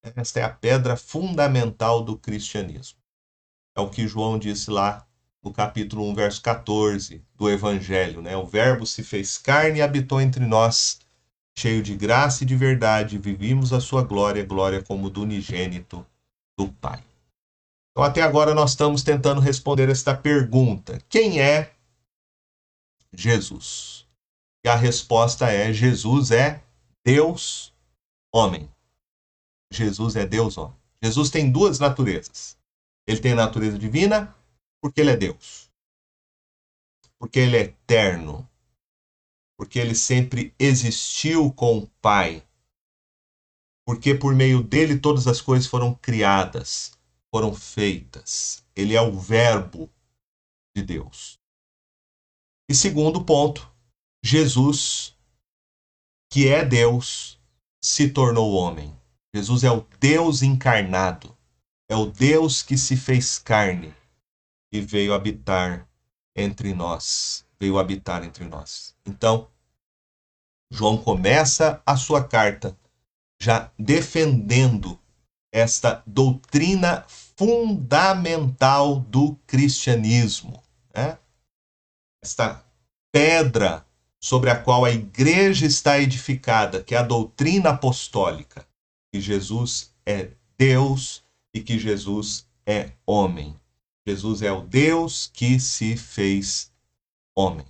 Esta 0.03 0.41
é 0.41 0.43
a 0.45 0.51
pedra 0.51 0.97
fundamental 0.97 2.03
do 2.03 2.17
cristianismo. 2.17 2.99
É 3.77 3.81
o 3.81 3.91
que 3.91 4.09
João 4.09 4.39
disse 4.39 4.71
lá 4.71 5.07
no 5.43 5.53
capítulo 5.53 6.09
1, 6.11 6.15
verso 6.15 6.43
14 6.43 7.25
do 7.35 7.49
Evangelho. 7.49 8.21
Né? 8.23 8.37
O 8.37 8.47
Verbo 8.47 8.87
se 8.87 9.05
fez 9.05 9.39
carne 9.39 9.79
e 9.79 9.83
habitou 9.83 10.21
entre 10.21 10.45
nós 10.47 10.99
cheio 11.59 11.83
de 11.83 11.97
graça 11.97 12.45
e 12.45 12.47
de 12.47 12.55
verdade, 12.55 13.19
vivimos 13.19 13.73
a 13.73 13.81
sua 13.81 14.03
glória, 14.03 14.45
glória 14.45 14.81
como 14.81 15.11
do 15.11 15.23
unigênito 15.23 16.07
do 16.57 16.69
Pai. 16.69 17.05
Então, 17.91 18.05
até 18.05 18.23
agora, 18.23 18.55
nós 18.55 18.71
estamos 18.71 19.03
tentando 19.03 19.41
responder 19.41 19.89
esta 19.89 20.17
pergunta: 20.17 21.03
quem 21.09 21.41
é 21.41 21.75
Jesus? 23.13 24.07
E 24.65 24.69
a 24.69 24.77
resposta 24.77 25.51
é: 25.51 25.73
Jesus 25.73 26.31
é 26.31 26.63
Deus 27.05 27.75
homem. 28.33 28.71
Jesus 29.73 30.15
é 30.15 30.25
Deus 30.25 30.57
homem. 30.57 30.77
Jesus 31.03 31.29
tem 31.29 31.51
duas 31.51 31.81
naturezas. 31.81 32.57
Ele 33.07 33.21
tem 33.21 33.33
a 33.33 33.37
natureza 33.37 33.79
divina, 33.79 34.33
porque 34.81 35.01
ele 35.01 35.11
é 35.11 35.17
Deus. 35.17 35.69
Porque 37.19 37.41
ele 37.41 37.57
é 37.57 37.61
eterno, 37.63 38.48
porque 39.59 39.81
ele 39.81 39.97
sempre 39.97 40.55
existiu 40.57 41.53
com 41.53 41.79
o 41.79 41.87
Pai. 42.01 42.47
Porque 43.85 44.15
por 44.15 44.33
meio 44.33 44.63
dele 44.63 45.01
todas 45.01 45.27
as 45.27 45.41
coisas 45.41 45.67
foram 45.67 45.95
criadas, 45.95 46.93
foram 47.29 47.53
feitas. 47.53 48.65
Ele 48.77 48.95
é 48.95 49.03
o 49.03 49.19
Verbo 49.19 49.91
de 50.77 50.83
Deus. 50.83 51.41
E 52.71 52.75
segundo 52.75 53.25
ponto, 53.25 53.69
Jesus, 54.23 55.17
que 56.31 56.47
é 56.47 56.65
Deus, 56.65 57.41
se 57.83 58.09
tornou 58.09 58.53
homem. 58.53 58.97
Jesus 59.35 59.65
é 59.65 59.73
o 59.73 59.85
Deus 59.99 60.43
encarnado, 60.43 61.37
é 61.89 61.97
o 61.97 62.07
Deus 62.07 62.63
que 62.63 62.79
se 62.79 62.97
fez 62.97 63.39
carne 63.39 63.93
e 64.71 64.81
veio 64.81 65.13
habitar 65.13 65.89
entre 66.37 66.73
nós 66.73 67.49
veio 67.59 67.79
habitar 67.79 68.25
entre 68.25 68.45
nós. 68.45 68.95
Então, 69.05 69.49
João 70.71 70.99
começa 70.99 71.83
a 71.85 71.97
sua 71.97 72.23
carta 72.23 72.77
já 73.41 73.71
defendendo 73.79 74.99
esta 75.53 76.03
doutrina 76.07 77.05
fundamental 77.09 79.01
do 79.01 79.37
cristianismo, 79.47 80.63
né? 80.95 81.19
esta 82.23 82.65
pedra 83.13 83.87
sobre 84.21 84.51
a 84.51 84.61
qual 84.61 84.85
a 84.85 84.91
igreja 84.91 85.65
está 85.65 85.99
edificada, 85.99 86.83
que 86.83 86.95
é 86.95 86.99
a 86.99 87.03
doutrina 87.03 87.71
apostólica, 87.71 88.67
que 89.13 89.21
Jesus 89.21 89.95
é 90.05 90.31
Deus 90.59 91.23
e 91.55 91.61
que 91.61 91.79
Jesus 91.79 92.47
é 92.67 92.93
homem. 93.07 93.59
Jesus 94.07 94.43
é 94.43 94.51
o 94.51 94.63
Deus 94.63 95.31
que 95.33 95.61
se 95.61 95.97
fez 95.97 96.73
homem. 97.37 97.67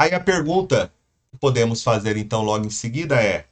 Aí 0.00 0.14
a 0.14 0.18
pergunta 0.18 0.90
que 1.30 1.36
podemos 1.36 1.82
fazer 1.82 2.16
então 2.16 2.40
logo 2.40 2.64
em 2.64 2.70
seguida 2.70 3.22
é: 3.22 3.46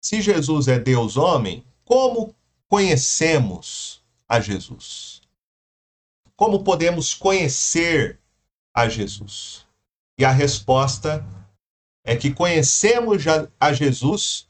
se 0.00 0.22
Jesus 0.22 0.68
é 0.68 0.78
Deus 0.78 1.16
homem, 1.16 1.66
como 1.84 2.32
conhecemos 2.68 4.00
a 4.28 4.38
Jesus? 4.38 5.20
Como 6.36 6.62
podemos 6.62 7.12
conhecer 7.12 8.20
a 8.72 8.88
Jesus? 8.88 9.66
E 10.16 10.24
a 10.24 10.30
resposta 10.30 11.26
é 12.04 12.14
que 12.14 12.32
conhecemos 12.32 13.24
a 13.58 13.72
Jesus 13.72 14.48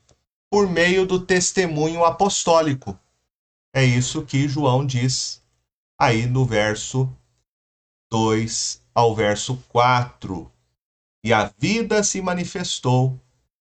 por 0.51 0.69
meio 0.69 1.07
do 1.07 1.25
testemunho 1.25 2.05
apostólico. 2.05 3.01
É 3.75 3.83
isso 3.83 4.27
que 4.27 4.47
João 4.47 4.85
diz 4.85 5.43
aí 5.99 6.27
no 6.27 6.45
verso 6.45 7.11
2 8.11 8.83
ao 8.95 9.15
verso 9.15 9.57
4. 9.71 10.52
E 11.25 11.33
a 11.33 11.53
vida 11.59 12.03
se 12.03 12.21
manifestou, 12.21 13.21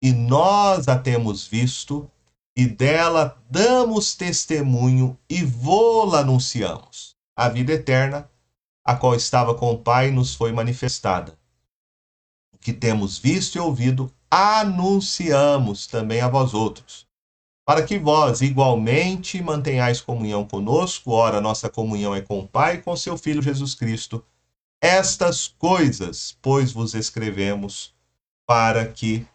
e 0.01 0.11
nós 0.11 0.87
a 0.87 0.97
temos 0.97 1.45
visto, 1.45 2.09
e 2.55 2.65
dela 2.65 3.41
damos 3.49 4.15
testemunho 4.15 5.17
e 5.29 5.43
vô-la 5.43 6.19
anunciamos. 6.19 7.15
A 7.35 7.49
vida 7.49 7.73
eterna, 7.73 8.29
a 8.85 8.95
qual 8.95 9.15
estava 9.15 9.55
com 9.55 9.71
o 9.71 9.77
Pai, 9.77 10.11
nos 10.11 10.35
foi 10.35 10.51
manifestada. 10.51 11.37
O 12.53 12.57
que 12.57 12.73
temos 12.73 13.17
visto 13.17 13.55
e 13.55 13.59
ouvido, 13.59 14.11
anunciamos 14.29 15.87
também 15.87 16.21
a 16.21 16.27
vós 16.27 16.53
outros 16.53 17.07
para 17.65 17.85
que 17.85 17.97
vós 17.97 18.41
igualmente 18.41 19.41
mantenhais 19.41 20.01
comunhão 20.01 20.45
conosco, 20.45 21.11
ora, 21.11 21.39
nossa 21.39 21.69
comunhão 21.69 22.13
é 22.13 22.21
com 22.21 22.39
o 22.39 22.47
Pai 22.47 22.75
e 22.75 22.81
com 22.81 22.95
seu 22.95 23.17
Filho 23.17 23.41
Jesus 23.41 23.73
Cristo. 23.73 24.23
Estas 24.85 25.47
coisas, 25.47 26.37
pois, 26.41 26.73
vos 26.73 26.93
escrevemos 26.93 27.95
para 28.45 28.91
que 28.91 29.25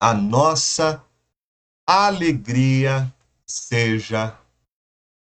a 0.00 0.14
nossa 0.14 1.04
alegria 1.86 3.14
seja 3.46 4.40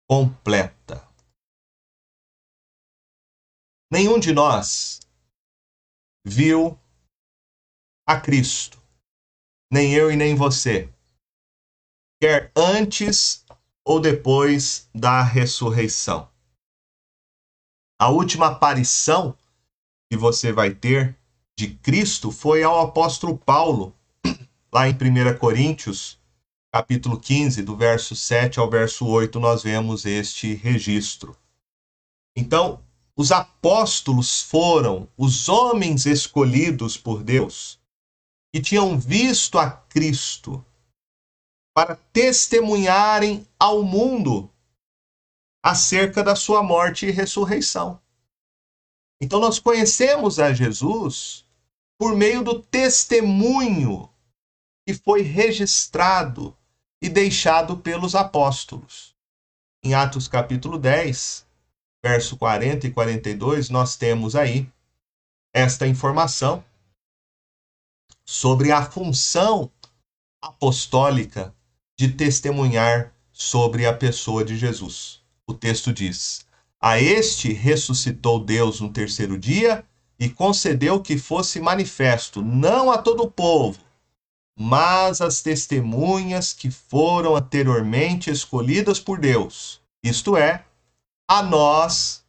completa. 0.08 1.04
Nenhum 3.90 4.20
de 4.20 4.32
nós 4.32 5.00
viu 6.24 6.78
a 8.06 8.20
Cristo, 8.20 8.80
nem 9.68 9.94
eu 9.94 10.12
e 10.12 10.16
nem 10.16 10.36
você 10.36 10.88
quer 12.22 12.52
antes 12.56 13.44
ou 13.84 14.00
depois 14.00 14.88
da 14.94 15.24
ressurreição. 15.24 16.35
A 17.98 18.10
última 18.10 18.48
aparição 18.48 19.34
que 20.10 20.18
você 20.18 20.52
vai 20.52 20.70
ter 20.70 21.16
de 21.58 21.68
Cristo 21.76 22.30
foi 22.30 22.62
ao 22.62 22.80
apóstolo 22.80 23.38
Paulo, 23.38 23.94
lá 24.70 24.86
em 24.86 24.92
1 24.92 25.38
Coríntios, 25.38 26.18
capítulo 26.70 27.18
15, 27.18 27.62
do 27.62 27.74
verso 27.74 28.14
7 28.14 28.60
ao 28.60 28.68
verso 28.68 29.06
8, 29.06 29.40
nós 29.40 29.62
vemos 29.62 30.04
este 30.04 30.52
registro. 30.52 31.34
Então, 32.36 32.82
os 33.16 33.32
apóstolos 33.32 34.42
foram 34.42 35.08
os 35.16 35.48
homens 35.48 36.04
escolhidos 36.04 36.98
por 36.98 37.22
Deus 37.22 37.80
que 38.52 38.60
tinham 38.60 38.98
visto 38.98 39.58
a 39.58 39.70
Cristo 39.70 40.62
para 41.74 41.96
testemunharem 42.12 43.46
ao 43.58 43.82
mundo 43.82 44.50
acerca 45.66 46.22
da 46.22 46.36
sua 46.36 46.62
morte 46.62 47.06
e 47.06 47.10
ressurreição. 47.10 48.00
Então 49.20 49.40
nós 49.40 49.58
conhecemos 49.58 50.38
a 50.38 50.52
Jesus 50.52 51.44
por 51.98 52.14
meio 52.14 52.44
do 52.44 52.62
testemunho 52.62 54.08
que 54.86 54.94
foi 54.94 55.22
registrado 55.22 56.56
e 57.02 57.08
deixado 57.08 57.78
pelos 57.78 58.14
apóstolos. 58.14 59.16
Em 59.82 59.92
Atos 59.92 60.28
capítulo 60.28 60.78
10, 60.78 61.44
verso 62.00 62.36
40 62.36 62.86
e 62.86 62.92
42, 62.92 63.68
nós 63.68 63.96
temos 63.96 64.36
aí 64.36 64.70
esta 65.52 65.84
informação 65.84 66.64
sobre 68.24 68.70
a 68.70 68.88
função 68.88 69.68
apostólica 70.40 71.52
de 71.98 72.12
testemunhar 72.12 73.12
sobre 73.32 73.84
a 73.84 73.92
pessoa 73.92 74.44
de 74.44 74.56
Jesus. 74.56 75.25
O 75.48 75.54
texto 75.54 75.92
diz: 75.92 76.44
A 76.80 77.00
este 77.00 77.52
ressuscitou 77.52 78.44
Deus 78.44 78.80
no 78.80 78.92
terceiro 78.92 79.38
dia 79.38 79.86
e 80.18 80.28
concedeu 80.28 81.00
que 81.00 81.16
fosse 81.16 81.60
manifesto, 81.60 82.42
não 82.42 82.90
a 82.90 82.98
todo 82.98 83.22
o 83.22 83.30
povo, 83.30 83.78
mas 84.58 85.20
às 85.20 85.42
testemunhas 85.42 86.52
que 86.52 86.70
foram 86.70 87.36
anteriormente 87.36 88.28
escolhidas 88.28 88.98
por 88.98 89.20
Deus, 89.20 89.80
isto 90.02 90.36
é, 90.36 90.64
a 91.28 91.42
nós 91.42 92.24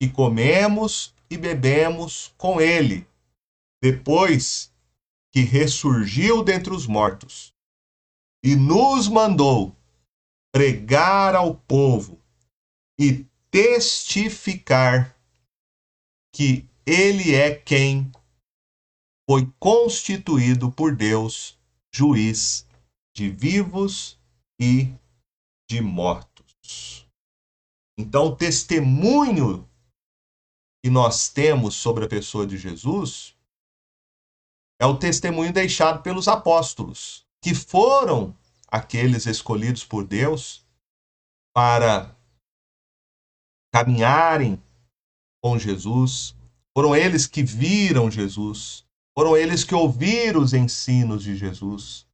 que 0.00 0.08
comemos 0.08 1.14
e 1.30 1.36
bebemos 1.36 2.34
com 2.36 2.60
ele, 2.60 3.06
depois 3.80 4.72
que 5.32 5.42
ressurgiu 5.42 6.42
dentre 6.42 6.72
os 6.72 6.86
mortos 6.86 7.52
e 8.42 8.56
nos 8.56 9.06
mandou 9.06 9.76
pregar 10.52 11.34
ao 11.34 11.54
povo 11.54 12.18
e 12.98 13.26
testificar 13.50 15.16
que 16.34 16.68
ele 16.84 17.34
é 17.34 17.54
quem 17.54 18.10
foi 19.28 19.52
constituído 19.58 20.70
por 20.70 20.94
Deus 20.94 21.58
juiz 21.92 22.66
de 23.14 23.28
vivos 23.30 24.18
e 24.60 24.92
de 25.68 25.80
mortos. 25.80 27.08
Então, 27.98 28.26
o 28.26 28.36
testemunho 28.36 29.68
que 30.84 30.90
nós 30.90 31.28
temos 31.28 31.74
sobre 31.74 32.04
a 32.04 32.08
pessoa 32.08 32.46
de 32.46 32.56
Jesus 32.56 33.34
é 34.80 34.86
o 34.86 34.98
testemunho 34.98 35.52
deixado 35.52 36.02
pelos 36.02 36.28
apóstolos 36.28 37.26
que 37.42 37.54
foram 37.54 38.36
aqueles 38.68 39.26
escolhidos 39.26 39.84
por 39.84 40.06
Deus 40.06 40.64
para 41.54 42.15
caminharem 43.76 44.58
com 45.42 45.58
Jesus, 45.58 46.34
foram 46.74 46.96
eles 46.96 47.26
que 47.26 47.42
viram 47.42 48.10
Jesus, 48.10 48.84
foram 49.14 49.36
eles 49.36 49.64
que 49.64 49.74
ouviram 49.74 50.40
os 50.40 50.54
ensinos 50.54 51.22
de 51.22 51.36
Jesus, 51.36 52.06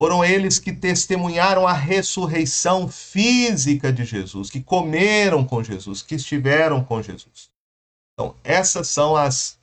foram 0.00 0.24
eles 0.24 0.60
que 0.60 0.72
testemunharam 0.72 1.66
a 1.66 1.72
ressurreição 1.72 2.86
física 2.86 3.92
de 3.92 4.04
Jesus, 4.04 4.48
que 4.48 4.62
comeram 4.62 5.44
com 5.44 5.60
Jesus, 5.60 6.02
que 6.02 6.14
estiveram 6.14 6.84
com 6.84 7.02
Jesus. 7.02 7.50
Então, 8.14 8.36
essas 8.44 8.86
são 8.86 9.16
as 9.16 9.58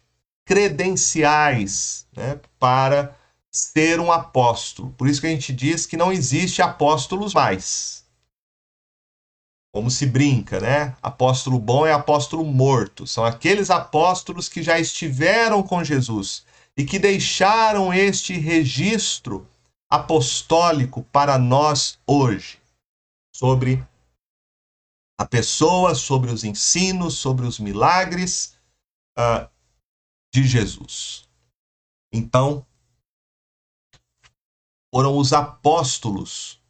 credenciais 0.45 2.05
né, 2.13 2.37
para 2.59 3.17
ser 3.49 4.01
um 4.01 4.11
apóstolo. 4.11 4.93
Por 4.97 5.07
isso 5.07 5.21
que 5.21 5.27
a 5.27 5.31
gente 5.31 5.53
diz 5.53 5.85
que 5.85 5.95
não 5.95 6.11
existe 6.11 6.61
apóstolos 6.61 7.33
mais. 7.33 8.04
Como 9.75 9.91
se 9.91 10.05
brinca, 10.05 10.57
né? 10.61 10.95
Apóstolo 11.01 11.59
bom 11.59 11.85
é 11.85 11.91
apóstolo 11.91 12.45
morto. 12.45 13.05
São 13.05 13.25
aqueles 13.25 13.69
apóstolos 13.69 14.47
que 14.47 14.63
já 14.63 14.79
estiveram 14.79 15.61
com 15.61 15.83
Jesus 15.83 16.45
e 16.77 16.85
que 16.85 16.97
deixaram 16.97 17.93
este 17.93 18.37
registro 18.37 19.45
apostólico 19.91 21.03
para 21.11 21.37
nós 21.37 21.99
hoje 22.07 22.57
sobre 23.35 23.85
a 25.19 25.25
pessoa, 25.25 25.93
sobre 25.93 26.31
os 26.31 26.45
ensinos, 26.45 27.15
sobre 27.15 27.45
os 27.45 27.59
milagres 27.59 28.55
uh, 29.19 29.45
de 30.33 30.47
Jesus. 30.47 31.27
Então, 32.13 32.65
foram 34.89 35.17
os 35.17 35.33
apóstolos 35.33 36.61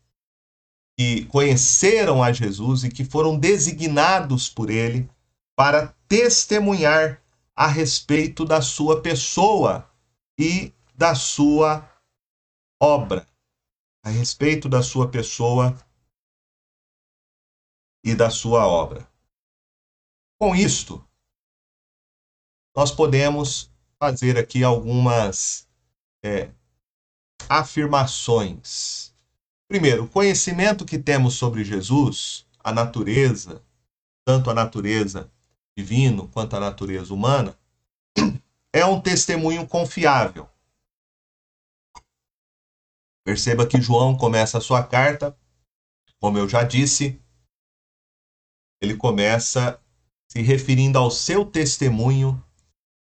que 0.98 1.26
conheceram 1.26 2.24
a 2.24 2.32
Jesus 2.32 2.84
e 2.84 2.90
que 2.90 3.04
foram 3.04 3.38
designados 3.38 4.50
por 4.50 4.70
ele 4.70 5.10
para 5.56 5.88
testemunhar 6.08 7.22
a 7.56 7.68
respeito 7.68 8.46
da 8.46 8.62
sua 8.62 9.02
pessoa 9.02 9.90
e 10.38 10.74
da 10.94 11.16
sua 11.16 11.90
obra, 12.82 13.28
a 14.04 14.10
respeito 14.10 14.68
da 14.68 14.84
sua 14.84 15.10
pessoa 15.10 15.78
e 18.04 18.14
da 18.14 18.30
sua 18.30 18.68
obra. 18.68 19.08
Com 20.38 20.56
isto, 20.56 21.04
nós 22.76 22.92
podemos 22.92 23.72
fazer 23.98 24.38
aqui 24.38 24.64
algumas 24.64 25.68
é, 26.24 26.52
afirmações. 27.48 29.15
Primeiro, 29.68 30.04
o 30.04 30.08
conhecimento 30.08 30.86
que 30.86 31.00
temos 31.00 31.36
sobre 31.36 31.64
Jesus, 31.64 32.46
a 32.64 32.72
natureza, 32.72 33.64
tanto 34.26 34.50
a 34.50 34.54
natureza 34.54 35.32
divino 35.78 36.28
quanto 36.30 36.56
a 36.56 36.60
natureza 36.60 37.14
humana, 37.14 37.58
é 38.74 38.86
um 38.86 39.02
testemunho 39.02 39.68
confiável. 39.68 40.50
Perceba 43.26 43.68
que 43.68 43.82
João 43.82 44.16
começa 44.16 44.60
a 44.60 44.62
sua 44.62 44.84
carta, 44.84 45.36
como 46.20 46.38
eu 46.38 46.48
já 46.48 46.64
disse, 46.64 47.20
ele 48.82 48.96
começa 48.96 49.82
se 50.32 50.42
referindo 50.42 51.00
ao 51.00 51.10
seu 51.10 51.44
testemunho 51.44 52.42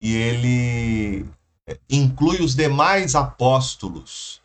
e 0.01 0.13
ele 0.13 1.29
é, 1.67 1.79
inclui 1.89 2.41
os 2.41 2.55
demais 2.55 3.15
apóstolos 3.15 4.41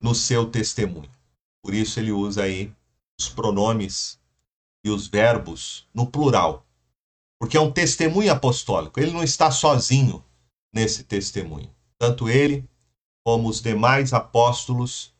no 0.00 0.14
seu 0.14 0.50
testemunho. 0.50 1.17
Por 1.62 1.74
isso 1.74 1.98
ele 1.98 2.12
usa 2.12 2.44
aí 2.44 2.72
os 3.18 3.28
pronomes 3.28 4.18
e 4.84 4.90
os 4.90 5.06
verbos 5.06 5.86
no 5.92 6.06
plural. 6.06 6.64
Porque 7.40 7.56
é 7.56 7.60
um 7.60 7.70
testemunho 7.70 8.32
apostólico. 8.32 8.98
Ele 8.98 9.12
não 9.12 9.22
está 9.22 9.50
sozinho 9.50 10.24
nesse 10.72 11.04
testemunho. 11.04 11.70
Tanto 11.98 12.28
ele 12.28 12.64
como 13.24 13.48
os 13.48 13.60
demais 13.60 14.12
apóstolos, 14.12 15.12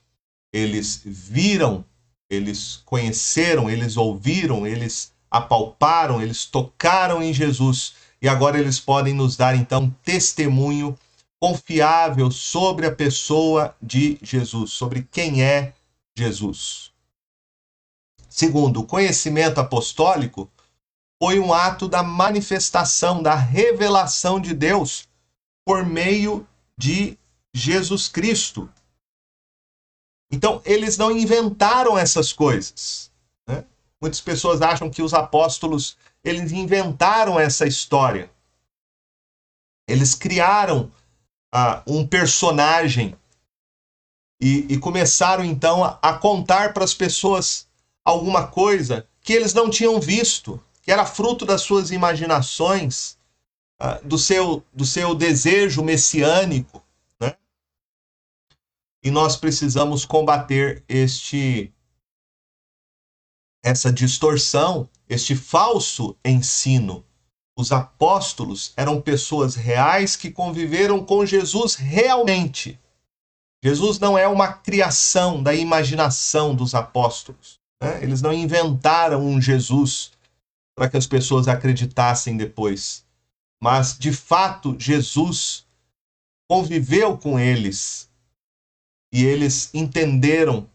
eles 0.53 1.03
viram, 1.05 1.85
eles 2.31 2.83
conheceram, 2.85 3.69
eles 3.69 3.97
ouviram, 3.97 4.67
eles 4.67 5.13
apalparam, 5.31 6.23
eles 6.23 6.47
tocaram 6.47 7.23
em 7.23 7.33
Jesus 7.35 7.95
e 8.21 8.29
agora 8.29 8.59
eles 8.59 8.81
podem 8.81 9.15
nos 9.15 9.37
dar 9.37 9.55
então 9.55 9.95
testemunho 10.03 10.99
confiável 11.39 12.31
sobre 12.31 12.87
a 12.87 12.95
pessoa 12.95 13.77
de 13.81 14.19
Jesus, 14.23 14.73
sobre 14.73 15.07
quem 15.11 15.43
é 15.43 15.75
Jesus. 16.19 16.93
Segundo, 18.29 18.81
o 18.81 18.87
conhecimento 18.87 19.59
apostólico 19.59 20.51
foi 21.21 21.39
um 21.39 21.53
ato 21.53 21.89
da 21.89 22.03
manifestação, 22.03 23.23
da 23.23 23.35
revelação 23.35 24.41
de 24.41 24.55
Deus 24.55 25.09
por 25.67 25.85
meio 25.85 26.47
de 26.77 27.19
Jesus 27.55 28.09
Cristo. 28.09 28.71
Então, 30.31 30.63
eles 30.65 30.97
não 30.97 31.11
inventaram 31.11 31.99
essas 31.99 32.33
coisas. 32.33 33.11
Né? 33.49 33.65
Muitas 34.01 34.21
pessoas 34.21 34.61
acham 34.61 34.91
que 34.91 35.03
os 35.03 35.15
apóstolos 35.15 35.97
eles 36.23 36.53
inventaram 36.53 37.41
essa 37.41 37.67
história. 37.67 38.31
Eles 39.89 40.15
criaram 40.15 40.93
uh, 41.55 41.83
um 41.87 42.07
personagem 42.07 43.17
e, 44.41 44.67
e, 44.73 44.79
começaram 44.79 45.45
então 45.45 45.83
a, 45.83 45.99
a 46.01 46.13
contar 46.13 46.73
para 46.73 46.85
as 46.85 46.95
pessoas 46.95 47.67
alguma 48.05 48.47
coisa 48.47 49.07
que 49.21 49.33
eles 49.33 49.53
não 49.53 49.69
tinham 49.69 50.01
visto, 50.01 50.63
que 50.83 50.93
era 50.93 51.05
fruto 51.05 51.45
das 51.45 51.63
suas 51.63 51.91
imaginações, 51.91 53.19
uh, 53.81 54.07
do, 54.07 54.17
seu, 54.17 54.65
do 54.73 54.85
seu 54.85 55.15
desejo 55.15 55.83
messiânico. 55.83 56.83
Né? 57.21 57.37
E 59.03 59.11
nós 59.11 59.37
precisamos 59.37 60.05
combater 60.05 60.85
este 60.89 61.73
essa 63.61 63.93
distorção, 63.93 64.89
este 65.09 65.35
falso 65.35 66.17
ensino. 66.25 67.05
Os 67.57 67.73
apóstolos 67.73 68.73
eram 68.77 69.01
pessoas 69.01 69.57
reais 69.57 70.15
que 70.15 70.31
conviveram 70.31 71.05
com 71.05 71.27
Jesus 71.27 71.75
realmente. 71.75 72.79
Jesus 73.63 73.99
não 73.99 74.17
é 74.17 74.27
uma 74.29 74.53
criação 74.53 75.43
da 75.43 75.55
imaginação 75.55 76.55
dos 76.55 76.75
apóstolos. 76.75 77.59
Né? 77.83 78.03
Eles 78.03 78.23
não 78.23 78.33
inventaram 78.33 79.25
um 79.25 79.41
Jesus 79.41 80.13
para 80.77 80.89
que 80.89 80.97
as 80.97 81.07
pessoas 81.07 81.49
acreditassem 81.49 82.37
depois. 82.37 83.05
Mas, 83.61 83.99
de 83.99 84.13
fato, 84.13 84.77
Jesus 84.79 85.67
conviveu 86.49 87.19
com 87.19 87.39
eles 87.39 88.09
e 89.13 89.25
eles 89.25 89.71
entenderam 89.75 90.69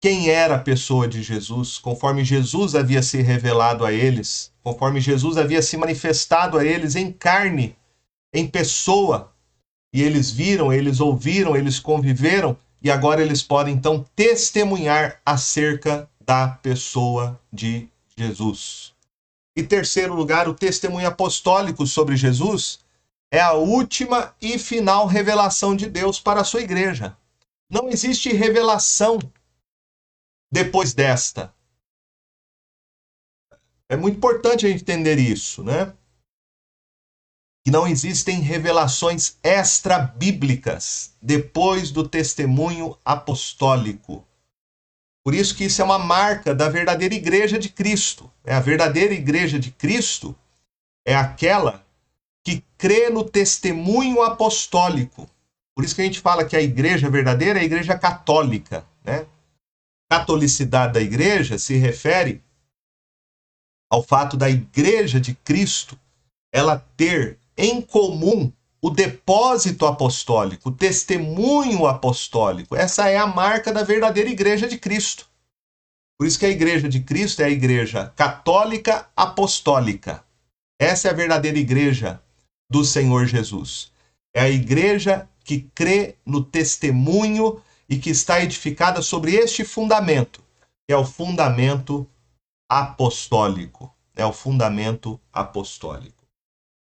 quem 0.00 0.28
era 0.28 0.56
a 0.56 0.60
pessoa 0.60 1.08
de 1.08 1.22
Jesus, 1.22 1.78
conforme 1.78 2.24
Jesus 2.24 2.74
havia 2.74 3.02
se 3.02 3.22
revelado 3.22 3.84
a 3.86 3.92
eles, 3.92 4.52
conforme 4.62 5.00
Jesus 5.00 5.38
havia 5.38 5.62
se 5.62 5.78
manifestado 5.78 6.58
a 6.58 6.64
eles 6.64 6.94
em 6.94 7.10
carne, 7.10 7.74
em 8.32 8.46
pessoa. 8.46 9.33
E 9.94 10.02
eles 10.02 10.28
viram, 10.32 10.72
eles 10.72 10.98
ouviram, 10.98 11.54
eles 11.54 11.78
conviveram, 11.78 12.58
e 12.82 12.90
agora 12.90 13.22
eles 13.22 13.44
podem 13.44 13.74
então 13.74 14.04
testemunhar 14.16 15.20
acerca 15.24 16.10
da 16.20 16.48
pessoa 16.48 17.40
de 17.52 17.88
Jesus. 18.16 18.92
E 19.56 19.62
terceiro 19.62 20.12
lugar, 20.12 20.48
o 20.48 20.54
testemunho 20.54 21.06
apostólico 21.06 21.86
sobre 21.86 22.16
Jesus 22.16 22.80
é 23.30 23.40
a 23.40 23.52
última 23.52 24.34
e 24.42 24.58
final 24.58 25.06
revelação 25.06 25.76
de 25.76 25.88
Deus 25.88 26.18
para 26.18 26.40
a 26.40 26.44
sua 26.44 26.62
igreja. 26.62 27.16
Não 27.70 27.88
existe 27.88 28.32
revelação 28.32 29.20
depois 30.52 30.92
desta. 30.92 31.54
É 33.88 33.96
muito 33.96 34.16
importante 34.16 34.66
a 34.66 34.68
gente 34.68 34.82
entender 34.82 35.20
isso, 35.20 35.62
né? 35.62 35.92
Que 37.64 37.70
não 37.70 37.86
existem 37.86 38.40
revelações 38.40 39.38
extra-bíblicas 39.42 41.14
depois 41.20 41.90
do 41.90 42.06
testemunho 42.06 42.98
apostólico. 43.04 44.26
Por 45.24 45.34
isso 45.34 45.56
que 45.56 45.64
isso 45.64 45.80
é 45.80 45.84
uma 45.84 45.98
marca 45.98 46.54
da 46.54 46.68
verdadeira 46.68 47.14
igreja 47.14 47.58
de 47.58 47.70
Cristo. 47.70 48.30
É 48.44 48.54
a 48.54 48.60
verdadeira 48.60 49.14
igreja 49.14 49.58
de 49.58 49.70
Cristo 49.70 50.36
é 51.06 51.14
aquela 51.14 51.84
que 52.44 52.62
crê 52.76 53.08
no 53.08 53.24
testemunho 53.24 54.22
apostólico. 54.22 55.28
Por 55.74 55.84
isso 55.84 55.94
que 55.94 56.02
a 56.02 56.04
gente 56.04 56.20
fala 56.20 56.44
que 56.44 56.56
a 56.56 56.60
igreja 56.60 57.08
verdadeira 57.08 57.58
é 57.58 57.62
a 57.62 57.64
igreja 57.64 57.98
católica, 57.98 58.86
né? 59.02 59.26
catolicidade 60.10 60.92
da 60.92 61.00
igreja 61.00 61.58
se 61.58 61.76
refere 61.76 62.42
ao 63.90 64.02
fato 64.02 64.36
da 64.36 64.48
igreja 64.48 65.20
de 65.20 65.34
Cristo 65.34 65.98
ela 66.52 66.78
ter 66.96 67.38
em 67.56 67.80
comum 67.80 68.52
o 68.82 68.90
depósito 68.90 69.86
apostólico, 69.86 70.68
o 70.68 70.72
testemunho 70.72 71.86
apostólico. 71.86 72.76
Essa 72.76 73.08
é 73.08 73.16
a 73.16 73.26
marca 73.26 73.72
da 73.72 73.82
verdadeira 73.82 74.28
igreja 74.28 74.68
de 74.68 74.76
Cristo. 74.78 75.26
Por 76.18 76.26
isso 76.26 76.38
que 76.38 76.46
a 76.46 76.50
igreja 76.50 76.88
de 76.88 77.00
Cristo 77.00 77.40
é 77.40 77.46
a 77.46 77.50
igreja 77.50 78.12
católica 78.14 79.08
apostólica. 79.16 80.22
Essa 80.78 81.08
é 81.08 81.10
a 81.10 81.14
verdadeira 81.14 81.58
igreja 81.58 82.20
do 82.70 82.84
Senhor 82.84 83.26
Jesus. 83.26 83.90
É 84.34 84.42
a 84.42 84.50
igreja 84.50 85.28
que 85.44 85.60
crê 85.74 86.16
no 86.24 86.42
testemunho 86.42 87.62
e 87.88 87.98
que 87.98 88.10
está 88.10 88.42
edificada 88.42 89.02
sobre 89.02 89.34
este 89.34 89.64
fundamento, 89.64 90.42
que 90.86 90.92
é 90.92 90.96
o 90.96 91.04
fundamento 91.04 92.06
apostólico. 92.68 93.94
É 94.16 94.24
o 94.24 94.32
fundamento 94.32 95.20
apostólico. 95.32 96.23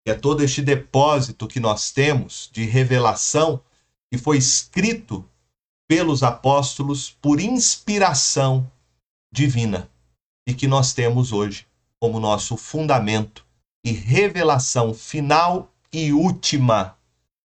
É 0.08 0.14
todo 0.14 0.44
este 0.44 0.62
depósito 0.62 1.48
que 1.48 1.60
nós 1.60 1.92
temos 1.92 2.50
de 2.54 2.64
revelação 2.64 3.62
que 4.12 4.18
foi 4.18 4.38
escrito 4.38 5.28
pelos 5.88 6.22
apóstolos 6.22 7.10
por 7.10 7.40
inspiração 7.40 8.72
divina 9.34 9.90
e 10.48 10.54
que 10.54 10.68
nós 10.68 10.94
temos 10.94 11.32
hoje 11.32 11.68
como 12.00 12.20
nosso 12.20 12.56
fundamento 12.56 13.46
e 13.84 13.92
revelação 13.92 14.94
final 14.94 15.74
e 15.92 16.14
última 16.14 16.98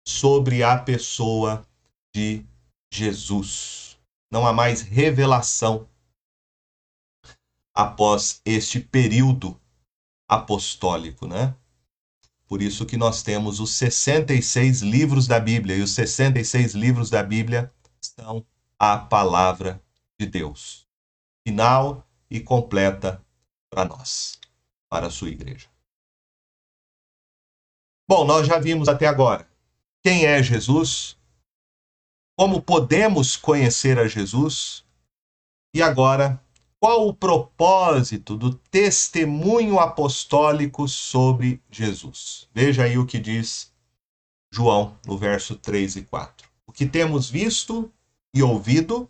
sobre 0.07 0.63
a 0.63 0.79
pessoa 0.79 1.67
de 2.15 2.45
Jesus. 2.93 3.99
Não 4.31 4.47
há 4.47 4.53
mais 4.53 4.83
revelação 4.83 5.89
após 7.75 8.41
este 8.45 8.81
período 8.81 9.59
apostólico, 10.29 11.27
né? 11.27 11.55
Por 12.51 12.61
isso 12.61 12.85
que 12.85 12.97
nós 12.97 13.23
temos 13.23 13.61
os 13.61 13.71
66 13.75 14.83
livros 14.83 15.29
da 15.29 15.39
Bíblia, 15.39 15.77
e 15.77 15.83
os 15.83 15.95
66 15.95 16.75
livros 16.75 17.09
da 17.09 17.23
Bíblia 17.23 17.73
são 18.01 18.45
a 18.77 18.99
palavra 18.99 19.81
de 20.19 20.27
Deus, 20.27 20.87
final 21.47 22.05
e 22.29 22.41
completa 22.41 23.25
para 23.71 23.85
nós, 23.85 24.41
para 24.91 25.07
a 25.07 25.11
sua 25.11 25.29
igreja. 25.29 25.69
Bom, 28.09 28.25
nós 28.25 28.49
já 28.49 28.59
vimos 28.59 28.89
até 28.89 29.07
agora 29.07 29.49
quem 30.03 30.25
é 30.25 30.43
Jesus, 30.43 31.17
como 32.37 32.63
podemos 32.63 33.37
conhecer 33.37 33.99
a 33.99 34.09
Jesus? 34.09 34.85
E 35.75 35.83
agora, 35.83 36.43
qual 36.81 37.07
o 37.07 37.13
propósito 37.13 38.37
do 38.39 38.55
testemunho 38.55 39.79
apostólico 39.79 40.89
sobre 40.89 41.63
Jesus? 41.71 42.49
Veja 42.55 42.85
aí 42.85 42.97
o 42.97 43.05
que 43.05 43.19
diz 43.19 43.71
João 44.51 44.97
no 45.07 45.19
verso 45.19 45.55
3 45.55 45.97
e 45.97 46.03
4. 46.03 46.49
O 46.67 46.73
que 46.73 46.87
temos 46.87 47.29
visto 47.29 47.93
e 48.35 48.43
ouvido, 48.43 49.07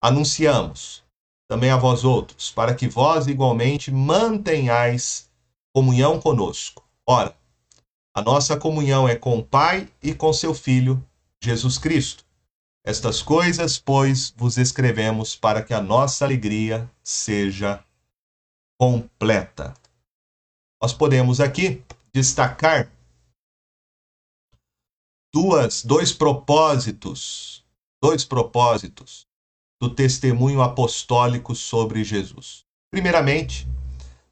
anunciamos, 0.00 1.02
também 1.48 1.70
a 1.70 1.76
vós 1.76 2.04
outros, 2.04 2.52
para 2.52 2.72
que 2.72 2.86
vós 2.86 3.26
igualmente 3.26 3.90
mantenhais 3.90 5.28
comunhão 5.74 6.20
conosco. 6.20 6.84
Ora, 7.04 7.36
a 8.14 8.22
nossa 8.22 8.56
comunhão 8.56 9.08
é 9.08 9.16
com 9.16 9.38
o 9.38 9.44
Pai 9.44 9.88
e 10.00 10.14
com 10.14 10.32
seu 10.32 10.54
Filho, 10.54 11.04
Jesus 11.42 11.78
Cristo. 11.78 12.24
Estas 12.84 13.20
coisas, 13.20 13.78
pois, 13.78 14.30
vos 14.36 14.56
escrevemos 14.56 15.36
para 15.36 15.62
que 15.62 15.74
a 15.74 15.82
nossa 15.82 16.24
alegria 16.24 16.90
seja 17.02 17.84
completa. 18.78 19.74
Nós 20.82 20.94
podemos 20.94 21.40
aqui 21.40 21.84
destacar 22.12 22.90
duas, 25.32 25.84
dois 25.84 26.12
propósitos, 26.12 27.62
dois 28.02 28.24
propósitos 28.24 29.26
do 29.80 29.94
testemunho 29.94 30.62
apostólico 30.62 31.54
sobre 31.54 32.02
Jesus. 32.02 32.64
Primeiramente, 32.90 33.68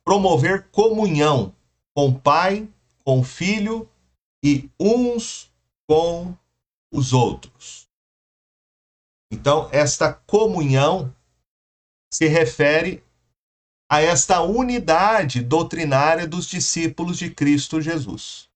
promover 0.05 0.69
comunhão 0.71 1.55
com 1.95 2.09
o 2.09 2.19
Pai, 2.19 2.67
com 3.05 3.21
o 3.21 3.25
Filho 3.25 3.89
e 4.43 4.71
uns 4.81 5.51
com 5.87 6.35
os 6.91 7.13
outros. 7.13 7.88
Então, 9.31 9.69
esta 9.73 10.13
comunhão 10.13 11.15
se 12.13 12.27
refere 12.27 13.05
a 13.91 14.01
esta 14.01 14.43
unidade 14.43 15.41
doutrinária 15.43 16.27
dos 16.27 16.47
discípulos 16.47 17.19
de 17.19 17.31
Cristo 17.31 17.81
Jesus. 17.81 18.49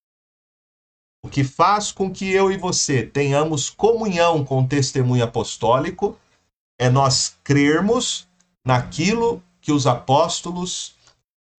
O 1.25 1.29
que 1.29 1.45
faz 1.45 1.93
com 1.93 2.13
que 2.13 2.31
eu 2.31 2.51
e 2.51 2.57
você 2.57 3.07
tenhamos 3.07 3.71
comunhão 3.71 4.45
com 4.45 4.63
o 4.63 4.69
testemunho 4.69 5.25
apostólico 5.25 6.19
é 6.79 6.91
nós 6.91 7.37
crermos 7.45 8.29
naquilo 8.65 9.43
que 9.61 9.73
os 9.73 9.87
apóstolos 9.87 10.97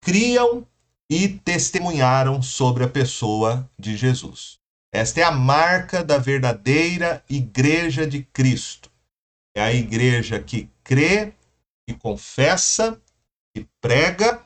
criam 0.04 0.68
e 1.10 1.30
testemunharam 1.30 2.42
sobre 2.42 2.84
a 2.84 2.90
pessoa 2.90 3.70
de 3.80 3.96
Jesus. 3.96 4.60
Esta 4.94 5.22
é 5.22 5.24
a 5.24 5.32
marca 5.32 6.04
da 6.04 6.18
verdadeira 6.18 7.24
igreja 7.30 8.06
de 8.06 8.24
Cristo. 8.24 8.93
É 9.56 9.62
a 9.62 9.74
igreja 9.74 10.40
que 10.40 10.70
crê, 10.84 11.34
que 11.86 11.94
confessa, 11.94 13.00
que 13.54 13.68
prega 13.80 14.42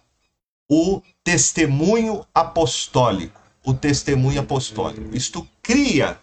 o 0.70 1.02
testemunho 1.24 2.26
apostólico 2.34 3.48
o 3.68 3.74
testemunho 3.74 4.40
apostólico. 4.40 5.14
Isto 5.14 5.46
cria 5.62 6.18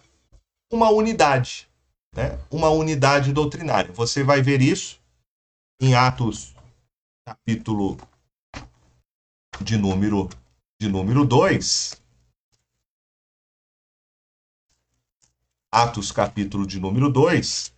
uma 0.73 0.89
unidade, 0.89 1.69
né? 2.11 2.39
uma 2.49 2.69
unidade 2.69 3.31
doutrinária. 3.31 3.93
Você 3.93 4.23
vai 4.23 4.41
ver 4.41 4.63
isso 4.63 4.99
em 5.79 5.93
Atos, 5.93 6.55
capítulo 7.23 7.99
de 9.61 9.77
número 9.77 10.27
de 10.81 10.89
número 10.89 11.23
2. 11.23 12.01
Atos, 15.71 16.11
capítulo 16.11 16.65
de 16.65 16.79
número 16.79 17.11
2, 17.11 17.74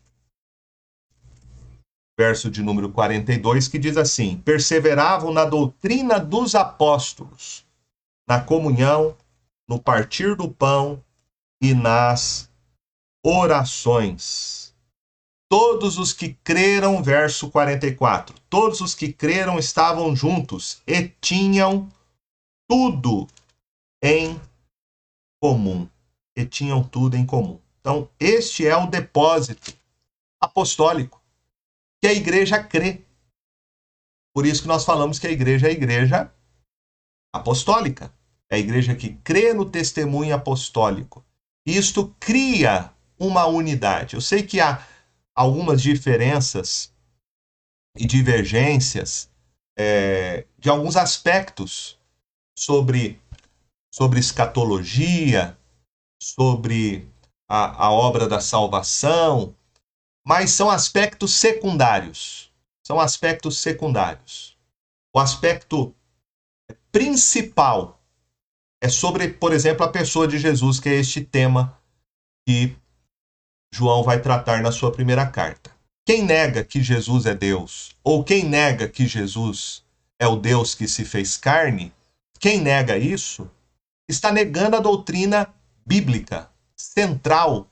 verso 2.18 2.50
de 2.50 2.64
número 2.64 2.92
42, 2.92 3.68
que 3.68 3.78
diz 3.78 3.96
assim: 3.96 4.38
Perseveravam 4.38 5.32
na 5.32 5.46
doutrina 5.46 6.20
dos 6.20 6.56
apóstolos, 6.56 7.64
na 8.28 8.42
comunhão, 8.42 9.16
no 9.70 9.80
partir 9.80 10.36
do 10.36 10.50
pão 10.50 11.04
e 11.62 11.74
nas 11.74 12.50
orações. 13.24 14.76
Todos 15.50 15.98
os 15.98 16.12
que 16.12 16.34
creram, 16.44 17.02
verso 17.02 17.50
44, 17.50 18.36
todos 18.50 18.82
os 18.82 18.94
que 18.94 19.14
creram 19.14 19.58
estavam 19.58 20.14
juntos 20.14 20.82
e 20.86 21.08
tinham 21.22 21.88
tudo 22.68 23.28
em 24.04 24.40
comum. 25.42 25.88
E 26.36 26.46
tinham 26.46 26.84
tudo 26.84 27.16
em 27.16 27.26
comum. 27.26 27.60
Então, 27.80 28.10
este 28.20 28.68
é 28.68 28.76
o 28.76 28.88
depósito 28.88 29.74
apostólico 30.40 31.17
que 32.02 32.08
a 32.08 32.14
igreja 32.14 32.64
crê. 32.64 33.02
Por 34.34 34.46
isso 34.46 34.62
que 34.62 34.68
nós 34.68 34.86
falamos 34.86 35.20
que 35.20 35.28
a 35.28 35.32
igreja 35.32 35.68
é 35.68 35.70
a 35.70 35.74
igreja 35.74 36.32
apostólica. 37.34 38.14
É 38.50 38.56
a 38.56 38.60
igreja 38.60 38.96
que 38.96 39.16
crê 39.16 39.54
no 39.54 39.70
testemunho 39.70 40.34
apostólico. 40.34 41.26
Isto 41.66 42.16
cria 42.20 42.94
uma 43.20 43.46
unidade. 43.46 44.16
Eu 44.16 44.22
sei 44.22 44.44
que 44.44 44.60
há 44.60 44.86
algumas 45.36 45.82
diferenças 45.82 46.94
e 47.98 48.06
divergências 48.06 49.30
é, 49.78 50.46
de 50.58 50.70
alguns 50.70 50.96
aspectos 50.96 52.00
sobre, 52.58 53.20
sobre 53.94 54.20
escatologia, 54.20 55.58
sobre 56.22 57.08
a, 57.50 57.86
a 57.86 57.92
obra 57.92 58.28
da 58.28 58.40
salvação, 58.40 59.56
mas 60.28 60.52
são 60.52 60.70
aspectos 60.70 61.36
secundários. 61.36 62.52
São 62.86 63.00
aspectos 63.00 63.60
secundários. 63.60 64.58
O 65.16 65.20
aspecto 65.20 65.96
principal 66.92 67.98
é 68.84 68.90
sobre, 68.90 69.30
por 69.30 69.54
exemplo, 69.54 69.86
a 69.86 69.90
pessoa 69.90 70.28
de 70.28 70.38
Jesus, 70.38 70.82
que 70.82 70.90
é 70.90 70.96
este 70.96 71.22
tema 71.22 71.80
que 72.46 72.76
João 73.74 74.04
vai 74.04 74.22
tratar 74.22 74.62
na 74.62 74.70
sua 74.70 74.92
primeira 74.92 75.26
carta. 75.26 75.72
Quem 76.06 76.24
nega 76.24 76.62
que 76.62 76.84
Jesus 76.84 77.26
é 77.26 77.34
Deus, 77.34 77.96
ou 78.04 78.22
quem 78.22 78.44
nega 78.44 78.90
que 78.90 79.08
Jesus 79.08 79.86
é 80.20 80.28
o 80.28 80.36
Deus 80.36 80.76
que 80.76 80.90
se 80.90 81.06
fez 81.06 81.38
carne, 81.38 81.94
quem 82.38 82.60
nega 82.60 82.98
isso, 82.98 83.50
está 84.10 84.30
negando 84.30 84.76
a 84.76 84.82
doutrina 84.82 85.54
bíblica, 85.86 86.52
central, 86.76 87.72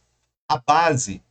a 0.49 0.57
base, 0.57 1.21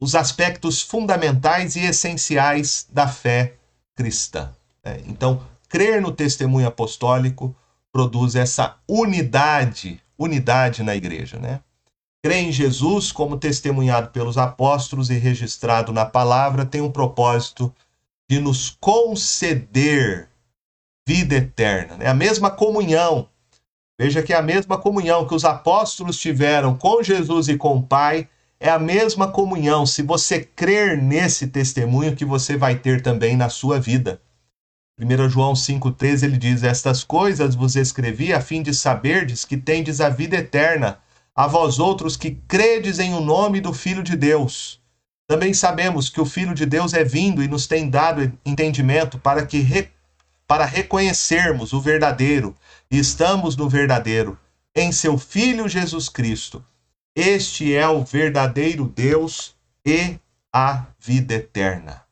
os 0.00 0.14
aspectos 0.14 0.82
fundamentais 0.82 1.76
e 1.76 1.80
essenciais 1.80 2.86
da 2.92 3.08
fé 3.08 3.54
cristã. 3.94 4.52
É, 4.82 5.00
então, 5.06 5.42
crer 5.68 6.00
no 6.02 6.12
testemunho 6.12 6.66
apostólico, 6.66 7.54
produz 7.92 8.34
essa 8.34 8.76
unidade, 8.88 10.00
unidade 10.18 10.82
na 10.82 10.94
igreja, 10.94 11.38
né? 11.38 11.60
Crer 12.22 12.44
em 12.44 12.52
Jesus 12.52 13.12
como 13.12 13.36
testemunhado 13.36 14.08
pelos 14.10 14.36
apóstolos 14.36 15.10
e 15.10 15.14
registrado 15.14 15.92
na 15.92 16.04
palavra 16.04 16.66
tem 16.66 16.80
um 16.80 16.90
propósito 16.90 17.74
de 18.28 18.40
nos 18.40 18.76
conceder 18.80 20.28
vida 21.06 21.36
eterna, 21.36 21.96
né? 21.96 22.06
A 22.06 22.14
mesma 22.14 22.50
comunhão. 22.50 23.28
Veja 23.98 24.22
que 24.22 24.32
é 24.32 24.36
a 24.36 24.42
mesma 24.42 24.76
comunhão 24.76 25.26
que 25.26 25.34
os 25.34 25.44
apóstolos 25.44 26.18
tiveram 26.18 26.76
com 26.76 27.02
Jesus 27.02 27.48
e 27.48 27.56
com 27.56 27.76
o 27.76 27.82
Pai, 27.82 28.28
é 28.58 28.70
a 28.70 28.78
mesma 28.78 29.28
comunhão. 29.28 29.84
Se 29.86 30.02
você 30.02 30.40
crer 30.40 31.00
nesse 31.00 31.46
testemunho 31.46 32.16
que 32.16 32.24
você 32.24 32.56
vai 32.56 32.76
ter 32.76 33.02
também 33.02 33.36
na 33.36 33.48
sua 33.48 33.78
vida. 33.80 34.20
1 34.98 35.28
João 35.28 35.54
5,13 35.54 36.22
ele 36.22 36.38
diz: 36.38 36.62
Estas 36.62 37.02
coisas 37.02 37.54
vos 37.54 37.74
escrevi 37.74 38.32
a 38.32 38.40
fim 38.40 38.62
de 38.62 38.72
saberdes 38.72 39.44
que 39.44 39.56
tendes 39.56 40.00
a 40.00 40.08
vida 40.08 40.36
eterna, 40.36 41.00
a 41.34 41.48
vós 41.48 41.80
outros 41.80 42.16
que 42.16 42.30
credes 42.46 43.00
em 43.00 43.12
o 43.12 43.20
nome 43.20 43.60
do 43.60 43.72
Filho 43.72 44.04
de 44.04 44.16
Deus. 44.16 44.80
Também 45.26 45.52
sabemos 45.52 46.08
que 46.08 46.20
o 46.20 46.26
Filho 46.26 46.54
de 46.54 46.64
Deus 46.64 46.94
é 46.94 47.02
vindo 47.02 47.42
e 47.42 47.48
nos 47.48 47.66
tem 47.66 47.90
dado 47.90 48.32
entendimento 48.46 49.18
para 49.18 49.44
que 49.44 49.58
re... 49.58 49.88
para 50.46 50.64
reconhecermos 50.64 51.72
o 51.72 51.80
verdadeiro, 51.80 52.54
e 52.88 52.98
estamos 52.98 53.56
no 53.56 53.68
verdadeiro, 53.68 54.38
em 54.76 54.92
seu 54.92 55.18
Filho 55.18 55.68
Jesus 55.68 56.08
Cristo. 56.08 56.64
Este 57.16 57.72
é 57.72 57.86
o 57.86 58.04
verdadeiro 58.04 58.86
Deus 58.86 59.54
e 59.86 60.18
a 60.52 60.84
vida 60.98 61.34
eterna. 61.34 62.04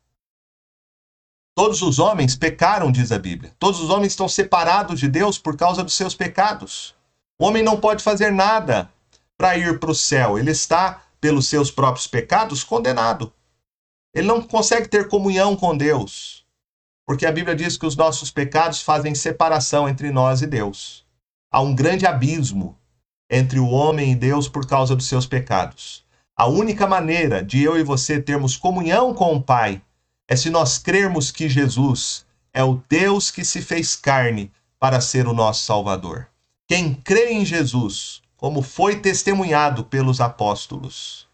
Todos 1.57 1.83
os 1.83 1.99
homens 1.99 2.37
pecaram, 2.37 2.93
diz 2.93 3.11
a 3.11 3.19
Bíblia. 3.19 3.53
Todos 3.59 3.81
os 3.81 3.91
homens 3.91 4.13
estão 4.13 4.29
separados 4.29 5.01
de 5.01 5.09
Deus 5.09 5.39
por 5.39 5.57
causa 5.57 5.83
dos 5.83 5.95
seus 5.95 6.15
pecados. 6.15 6.95
O 7.37 7.45
homem 7.45 7.65
não 7.65 7.81
pode 7.81 8.03
fazer 8.03 8.31
nada 8.31 8.89
para 9.37 9.59
ir 9.59 9.81
para 9.81 9.91
o 9.91 9.95
céu. 9.95 10.39
Ele 10.39 10.53
está, 10.53 11.03
pelos 11.21 11.49
seus 11.49 11.69
próprios 11.69 12.07
pecados, 12.07 12.63
condenado. 12.63 13.33
Ele 14.15 14.29
não 14.29 14.41
consegue 14.41 14.87
ter 14.87 15.09
comunhão 15.09 15.57
com 15.57 15.77
Deus. 15.77 16.47
Porque 17.05 17.27
a 17.27 17.33
Bíblia 17.33 17.57
diz 17.57 17.77
que 17.77 17.87
os 17.87 17.97
nossos 17.97 18.31
pecados 18.31 18.81
fazem 18.81 19.17
separação 19.17 19.89
entre 19.89 20.13
nós 20.13 20.43
e 20.43 20.47
Deus. 20.47 21.05
Há 21.51 21.61
um 21.61 21.75
grande 21.75 22.07
abismo 22.07 22.79
entre 23.35 23.59
o 23.59 23.71
homem 23.71 24.13
e 24.13 24.15
Deus 24.15 24.47
por 24.47 24.67
causa 24.67 24.95
dos 24.95 25.07
seus 25.07 25.25
pecados. 25.25 26.05
A 26.37 26.47
única 26.47 26.87
maneira 26.87 27.43
de 27.43 27.63
eu 27.63 27.79
e 27.79 27.83
você 27.83 28.21
termos 28.21 28.59
comunhão 28.59 29.15
com 29.15 29.35
o 29.35 29.43
Pai 29.43 29.81
é 30.29 30.37
se 30.37 30.51
nós 30.51 30.77
crermos 30.77 31.31
que 31.31 31.49
Jesus 31.49 32.27
é 32.53 32.63
o 32.63 32.83
Deus 32.87 33.31
que 33.31 33.43
se 33.43 33.63
fez 33.63 33.97
carne 33.97 34.53
para 34.79 35.01
ser 35.01 35.27
o 35.27 35.33
nosso 35.33 35.65
Salvador. 35.65 36.29
Quem 36.69 36.93
crê 36.93 37.33
em 37.33 37.45
Jesus, 37.45 38.21
como 38.37 38.61
foi 38.61 39.01
testemunhado 39.01 39.85
pelos 39.85 40.21
apóstolos, 40.21 41.27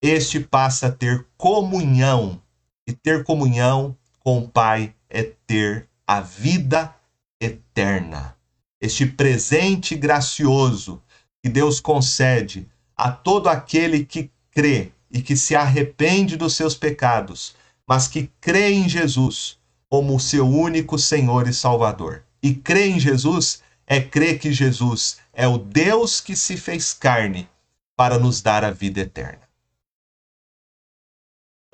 este 0.00 0.40
passa 0.40 0.86
a 0.86 0.92
ter 0.92 1.26
comunhão 1.36 2.40
e 2.86 2.92
ter 2.92 3.22
comunhão 3.22 3.94
com 4.18 4.38
o 4.38 4.48
Pai 4.48 4.94
é 5.10 5.22
ter 5.46 5.88
a 6.06 6.20
vida 6.20 6.94
eterna. 7.40 8.34
Este 8.82 9.06
presente 9.06 9.94
gracioso 9.94 11.00
que 11.40 11.48
Deus 11.48 11.78
concede 11.78 12.68
a 12.96 13.12
todo 13.12 13.48
aquele 13.48 14.04
que 14.04 14.28
crê 14.50 14.90
e 15.08 15.22
que 15.22 15.36
se 15.36 15.54
arrepende 15.54 16.36
dos 16.36 16.56
seus 16.56 16.74
pecados, 16.74 17.54
mas 17.86 18.08
que 18.08 18.28
crê 18.40 18.72
em 18.72 18.88
Jesus 18.88 19.56
como 19.88 20.16
o 20.16 20.20
seu 20.20 20.48
único 20.48 20.98
Senhor 20.98 21.46
e 21.46 21.54
Salvador. 21.54 22.24
E 22.42 22.52
crê 22.52 22.88
em 22.88 22.98
Jesus 22.98 23.62
é 23.86 24.00
crer 24.00 24.40
que 24.40 24.52
Jesus 24.52 25.18
é 25.32 25.46
o 25.46 25.58
Deus 25.58 26.20
que 26.20 26.34
se 26.34 26.56
fez 26.56 26.92
carne 26.92 27.48
para 27.96 28.18
nos 28.18 28.42
dar 28.42 28.64
a 28.64 28.72
vida 28.72 29.00
eterna. 29.00 29.48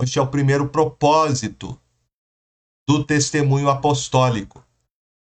Este 0.02 0.18
é 0.18 0.22
o 0.22 0.26
primeiro 0.26 0.68
propósito 0.68 1.80
do 2.86 3.02
testemunho 3.02 3.70
apostólico. 3.70 4.62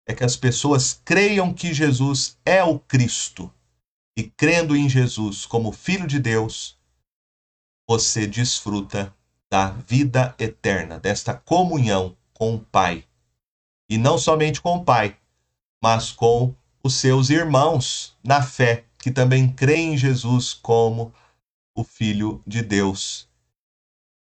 É 0.07 0.14
que 0.14 0.24
as 0.24 0.36
pessoas 0.36 1.00
creiam 1.05 1.55
que 1.55 1.72
Jesus 1.72 2.36
é 2.44 2.62
o 2.62 2.78
Cristo. 2.78 3.53
E 4.16 4.24
crendo 4.24 4.76
em 4.76 4.88
Jesus 4.88 5.46
como 5.46 5.72
Filho 5.72 6.07
de 6.07 6.18
Deus, 6.18 6.78
você 7.88 8.26
desfruta 8.26 9.14
da 9.50 9.70
vida 9.70 10.34
eterna, 10.38 10.98
desta 10.98 11.34
comunhão 11.34 12.16
com 12.32 12.55
o 12.55 12.61
Pai. 12.61 13.05
E 13.88 13.98
não 13.98 14.16
somente 14.18 14.61
com 14.61 14.76
o 14.76 14.84
Pai, 14.84 15.16
mas 15.82 16.11
com 16.11 16.55
os 16.82 16.94
seus 16.94 17.30
irmãos 17.30 18.16
na 18.24 18.42
fé, 18.42 18.84
que 18.98 19.11
também 19.11 19.53
creem 19.53 19.94
em 19.94 19.96
Jesus 19.96 20.55
como 20.55 21.12
o 21.74 21.84
Filho 21.84 22.42
de 22.46 22.62
Deus. 22.62 23.28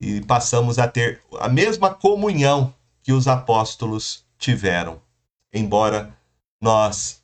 E 0.01 0.21
passamos 0.21 0.79
a 0.79 0.89
ter 0.89 1.23
a 1.39 1.49
mesma 1.49 1.95
comunhão 1.95 2.75
que 3.03 3.13
os 3.13 3.27
apóstolos 3.27 4.25
tiveram. 4.39 5.01
Embora 5.55 6.13
nós 6.61 7.23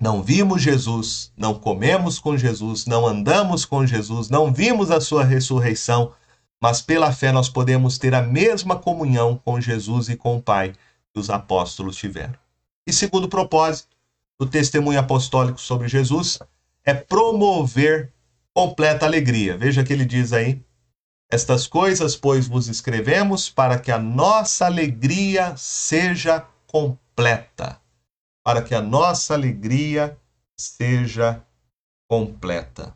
não 0.00 0.22
vimos 0.22 0.62
Jesus, 0.62 1.32
não 1.36 1.54
comemos 1.54 2.20
com 2.20 2.36
Jesus, 2.36 2.86
não 2.86 3.06
andamos 3.06 3.64
com 3.64 3.84
Jesus, 3.84 4.28
não 4.28 4.52
vimos 4.52 4.90
a 4.90 5.00
sua 5.00 5.24
ressurreição, 5.24 6.12
mas 6.60 6.80
pela 6.80 7.12
fé 7.12 7.32
nós 7.32 7.48
podemos 7.48 7.98
ter 7.98 8.14
a 8.14 8.22
mesma 8.22 8.76
comunhão 8.76 9.36
com 9.44 9.60
Jesus 9.60 10.08
e 10.08 10.16
com 10.16 10.36
o 10.36 10.42
Pai 10.42 10.72
que 11.12 11.18
os 11.18 11.28
apóstolos 11.28 11.96
tiveram. 11.96 12.34
E 12.86 12.92
segundo 12.92 13.28
propósito 13.28 13.96
do 14.38 14.46
testemunho 14.46 14.98
apostólico 14.98 15.60
sobre 15.60 15.88
Jesus 15.88 16.38
é 16.84 16.94
promover 16.94 18.12
completa 18.54 19.06
alegria. 19.06 19.56
Veja 19.56 19.82
que 19.82 19.92
ele 19.92 20.04
diz 20.04 20.32
aí: 20.32 20.60
estas 21.30 21.66
coisas, 21.66 22.14
pois, 22.14 22.46
vos 22.46 22.68
escrevemos 22.68 23.48
para 23.48 23.78
que 23.78 23.90
a 23.90 23.98
nossa 23.98 24.66
alegria 24.66 25.54
seja 25.56 26.46
completa. 26.72 27.80
Para 28.44 28.62
que 28.62 28.74
a 28.74 28.80
nossa 28.80 29.34
alegria 29.34 30.18
seja 30.58 31.46
completa. 32.08 32.92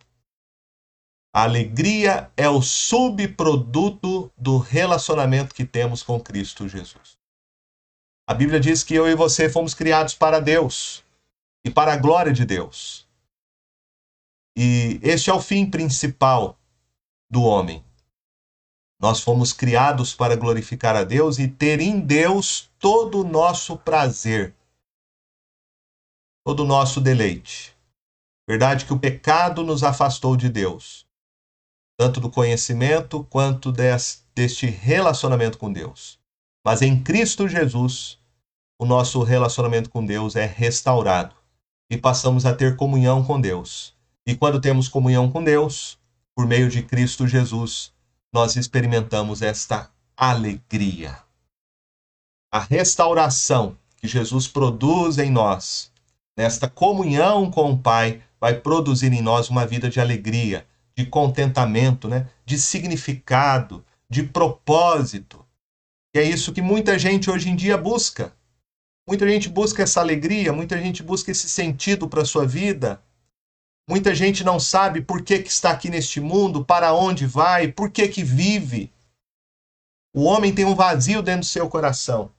A 1.32 1.42
alegria 1.42 2.32
é 2.36 2.48
o 2.48 2.62
subproduto 2.62 4.32
do 4.36 4.56
relacionamento 4.56 5.54
que 5.54 5.66
temos 5.66 6.02
com 6.02 6.18
Cristo 6.18 6.66
Jesus. 6.66 7.18
A 8.26 8.34
Bíblia 8.34 8.58
diz 8.58 8.82
que 8.82 8.94
eu 8.94 9.06
e 9.06 9.14
você 9.14 9.48
fomos 9.48 9.74
criados 9.74 10.14
para 10.14 10.40
Deus 10.40 11.04
e 11.64 11.70
para 11.70 11.92
a 11.92 11.96
glória 11.96 12.32
de 12.32 12.44
Deus. 12.44 13.06
E 14.56 14.98
este 15.02 15.30
é 15.30 15.34
o 15.34 15.40
fim 15.40 15.70
principal 15.70 16.58
do 17.30 17.42
homem. 17.42 17.84
Nós 19.00 19.20
fomos 19.20 19.52
criados 19.52 20.14
para 20.14 20.36
glorificar 20.36 20.96
a 20.96 21.04
Deus 21.04 21.38
e 21.38 21.46
ter 21.46 21.80
em 21.80 22.00
Deus 22.00 22.70
todo 22.78 23.20
o 23.20 23.28
nosso 23.28 23.76
prazer, 23.76 24.54
todo 26.44 26.60
o 26.60 26.66
nosso 26.66 27.00
deleite. 27.00 27.76
Verdade 28.48 28.86
que 28.86 28.92
o 28.92 28.98
pecado 28.98 29.62
nos 29.62 29.82
afastou 29.82 30.36
de 30.36 30.48
Deus, 30.48 31.06
tanto 31.98 32.20
do 32.20 32.30
conhecimento 32.30 33.24
quanto 33.24 33.72
deste 33.72 34.66
relacionamento 34.66 35.58
com 35.58 35.70
Deus. 35.70 36.18
Mas 36.64 36.80
em 36.80 37.02
Cristo 37.02 37.48
Jesus, 37.48 38.18
o 38.78 38.86
nosso 38.86 39.22
relacionamento 39.22 39.90
com 39.90 40.04
Deus 40.04 40.36
é 40.36 40.46
restaurado 40.46 41.34
e 41.90 41.96
passamos 41.96 42.46
a 42.46 42.54
ter 42.54 42.76
comunhão 42.76 43.24
com 43.24 43.40
Deus. 43.40 43.94
E 44.26 44.34
quando 44.34 44.60
temos 44.60 44.88
comunhão 44.88 45.30
com 45.30 45.42
Deus, 45.42 45.98
por 46.34 46.46
meio 46.46 46.68
de 46.68 46.82
Cristo 46.82 47.26
Jesus, 47.26 47.92
nós 48.36 48.54
experimentamos 48.54 49.40
esta 49.40 49.90
alegria. 50.14 51.16
A 52.52 52.58
restauração 52.58 53.78
que 53.96 54.06
Jesus 54.06 54.46
produz 54.46 55.16
em 55.16 55.30
nós, 55.30 55.90
nesta 56.36 56.68
comunhão 56.68 57.50
com 57.50 57.72
o 57.72 57.78
Pai, 57.78 58.22
vai 58.38 58.60
produzir 58.60 59.10
em 59.10 59.22
nós 59.22 59.48
uma 59.48 59.66
vida 59.66 59.88
de 59.88 60.02
alegria, 60.02 60.66
de 60.94 61.06
contentamento, 61.06 62.08
né? 62.08 62.28
de 62.44 62.58
significado, 62.58 63.82
de 64.06 64.22
propósito. 64.22 65.42
E 66.14 66.18
é 66.18 66.22
isso 66.22 66.52
que 66.52 66.60
muita 66.60 66.98
gente 66.98 67.30
hoje 67.30 67.48
em 67.48 67.56
dia 67.56 67.78
busca. 67.78 68.36
Muita 69.08 69.26
gente 69.26 69.48
busca 69.48 69.82
essa 69.82 70.00
alegria, 70.00 70.52
muita 70.52 70.78
gente 70.78 71.02
busca 71.02 71.30
esse 71.30 71.48
sentido 71.48 72.06
para 72.06 72.20
a 72.20 72.26
sua 72.26 72.46
vida, 72.46 73.00
Muita 73.88 74.12
gente 74.14 74.42
não 74.42 74.58
sabe 74.58 75.00
por 75.00 75.22
que, 75.22 75.38
que 75.38 75.48
está 75.48 75.70
aqui 75.70 75.88
neste 75.88 76.20
mundo, 76.20 76.64
para 76.64 76.92
onde 76.92 77.24
vai, 77.24 77.68
por 77.68 77.88
que, 77.88 78.08
que 78.08 78.24
vive. 78.24 78.92
O 80.12 80.24
homem 80.24 80.52
tem 80.52 80.64
um 80.64 80.74
vazio 80.74 81.22
dentro 81.22 81.40
do 81.40 81.46
seu 81.46 81.68
coração. 81.68 82.32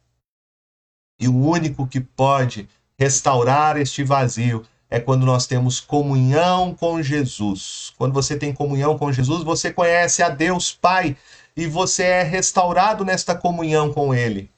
E 1.17 1.27
o 1.27 1.35
único 1.35 1.87
que 1.87 2.01
pode 2.01 2.67
restaurar 2.99 3.77
este 3.77 4.03
vazio 4.03 4.65
é 4.89 4.99
quando 4.99 5.25
nós 5.25 5.47
temos 5.47 5.79
comunhão 5.79 6.75
com 6.75 7.01
Jesus. 7.01 7.93
Quando 7.97 8.13
você 8.13 8.37
tem 8.37 8.53
comunhão 8.53 8.97
com 8.97 9.11
Jesus, 9.11 9.43
você 9.43 9.71
conhece 9.71 10.21
a 10.21 10.29
Deus 10.29 10.73
Pai 10.73 11.15
e 11.55 11.65
você 11.65 12.03
é 12.03 12.23
restaurado 12.23 13.05
nesta 13.05 13.33
comunhão 13.33 13.93
com 13.93 14.13
Ele. 14.13 14.51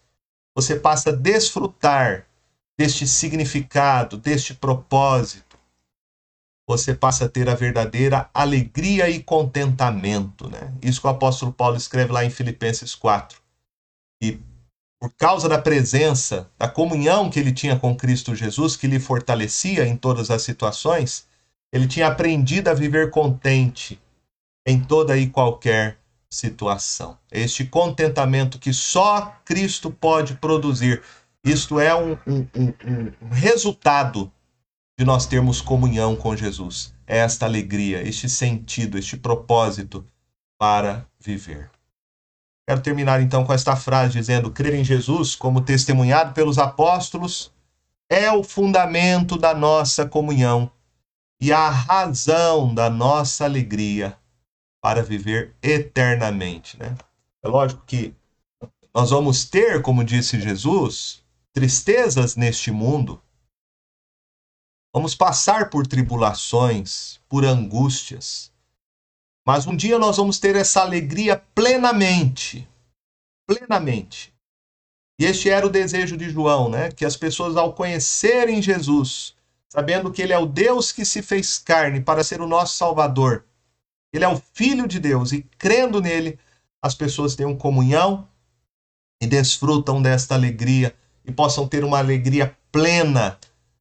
Você 0.55 0.75
passa 0.75 1.11
a 1.11 1.15
desfrutar 1.15 2.25
deste 2.77 3.07
significado, 3.07 4.17
deste 4.17 4.53
propósito 4.53 5.48
você 6.69 6.93
passa 6.93 7.25
a 7.25 7.27
ter 7.27 7.49
a 7.49 7.55
verdadeira 7.55 8.29
alegria 8.31 9.09
e 9.09 9.23
contentamento. 9.23 10.47
Né? 10.47 10.71
Isso 10.83 11.01
que 11.01 11.07
o 11.07 11.09
apóstolo 11.09 11.51
Paulo 11.51 11.75
escreve 11.75 12.11
lá 12.11 12.23
em 12.23 12.29
Filipenses 12.29 12.93
4. 12.93 13.41
E 14.21 14.39
por 15.01 15.11
causa 15.17 15.49
da 15.49 15.59
presença, 15.59 16.47
da 16.59 16.67
comunhão 16.67 17.27
que 17.27 17.39
ele 17.39 17.51
tinha 17.51 17.75
com 17.75 17.95
Cristo 17.95 18.35
Jesus, 18.35 18.75
que 18.75 18.85
lhe 18.85 18.99
fortalecia 18.99 19.87
em 19.87 19.97
todas 19.97 20.29
as 20.29 20.43
situações, 20.43 21.25
ele 21.73 21.87
tinha 21.87 22.05
aprendido 22.05 22.67
a 22.67 22.75
viver 22.75 23.09
contente 23.09 23.99
em 24.63 24.79
toda 24.79 25.17
e 25.17 25.27
qualquer 25.27 25.97
situação. 26.31 27.17
Este 27.31 27.65
contentamento 27.65 28.59
que 28.59 28.73
só 28.73 29.35
Cristo 29.43 29.89
pode 29.89 30.35
produzir. 30.35 31.01
Isto 31.43 31.79
é 31.79 31.95
um, 31.95 32.11
um, 32.27 32.47
um, 32.55 33.13
um 33.23 33.29
resultado 33.31 34.31
de 34.99 35.05
nós 35.05 35.25
termos 35.25 35.61
comunhão 35.61 36.13
com 36.13 36.35
Jesus. 36.35 36.93
É 37.07 37.19
esta 37.19 37.45
alegria, 37.45 38.05
este 38.05 38.27
sentido, 38.27 38.97
este 38.97 39.15
propósito 39.15 40.05
para 40.57 41.07
viver. 41.17 41.71
Quero 42.67 42.81
terminar 42.81 43.21
então 43.21 43.45
com 43.45 43.53
esta 43.53 43.77
frase 43.77 44.11
dizendo: 44.11 44.51
crer 44.51 44.73
em 44.73 44.83
Jesus, 44.83 45.35
como 45.35 45.61
testemunhado 45.61 46.33
pelos 46.33 46.57
apóstolos, 46.57 47.49
é 48.09 48.29
o 48.29 48.43
fundamento 48.43 49.37
da 49.37 49.53
nossa 49.53 50.05
comunhão 50.05 50.69
e 51.39 51.53
a 51.53 51.69
razão 51.69 52.75
da 52.75 52.89
nossa 52.89 53.45
alegria 53.45 54.17
para 54.81 55.01
viver 55.01 55.55
eternamente. 55.63 56.77
Né? 56.77 56.93
É 57.41 57.47
lógico 57.47 57.81
que 57.85 58.13
nós 58.93 59.11
vamos 59.11 59.45
ter, 59.45 59.81
como 59.81 60.03
disse 60.03 60.41
Jesus, 60.41 61.23
tristezas 61.53 62.35
neste 62.35 62.69
mundo, 62.69 63.21
Vamos 64.93 65.13
passar 65.13 65.69
por 65.69 65.85
tribulações, 65.85 67.19
por 67.29 67.45
angústias. 67.45 68.51
Mas 69.45 69.67
um 69.67 69.75
dia 69.75 69.99
nós 69.99 70.17
vamos 70.17 70.39
ter 70.39 70.55
essa 70.55 70.81
alegria 70.81 71.37
plenamente. 71.53 72.67
Plenamente. 73.47 74.33
E 75.19 75.25
este 75.25 75.49
era 75.49 75.65
o 75.65 75.69
desejo 75.69 76.17
de 76.17 76.29
João, 76.29 76.69
né? 76.69 76.91
Que 76.91 77.05
as 77.05 77.15
pessoas, 77.15 77.55
ao 77.55 77.73
conhecerem 77.73 78.61
Jesus, 78.61 79.35
sabendo 79.67 80.11
que 80.11 80.21
ele 80.21 80.33
é 80.33 80.39
o 80.39 80.45
Deus 80.45 80.91
que 80.91 81.05
se 81.05 81.21
fez 81.21 81.59
carne 81.59 82.01
para 82.01 82.23
ser 82.23 82.41
o 82.41 82.47
nosso 82.47 82.77
Salvador, 82.77 83.45
ele 84.11 84.23
é 84.23 84.27
o 84.27 84.41
Filho 84.53 84.87
de 84.87 84.99
Deus, 84.99 85.31
e 85.31 85.43
crendo 85.57 86.01
nele, 86.01 86.39
as 86.81 86.95
pessoas 86.95 87.35
tenham 87.35 87.55
comunhão 87.55 88.27
e 89.21 89.27
desfrutam 89.27 90.01
desta 90.01 90.33
alegria 90.33 90.95
e 91.23 91.31
possam 91.31 91.67
ter 91.67 91.83
uma 91.83 91.99
alegria 91.99 92.57
plena 92.71 93.37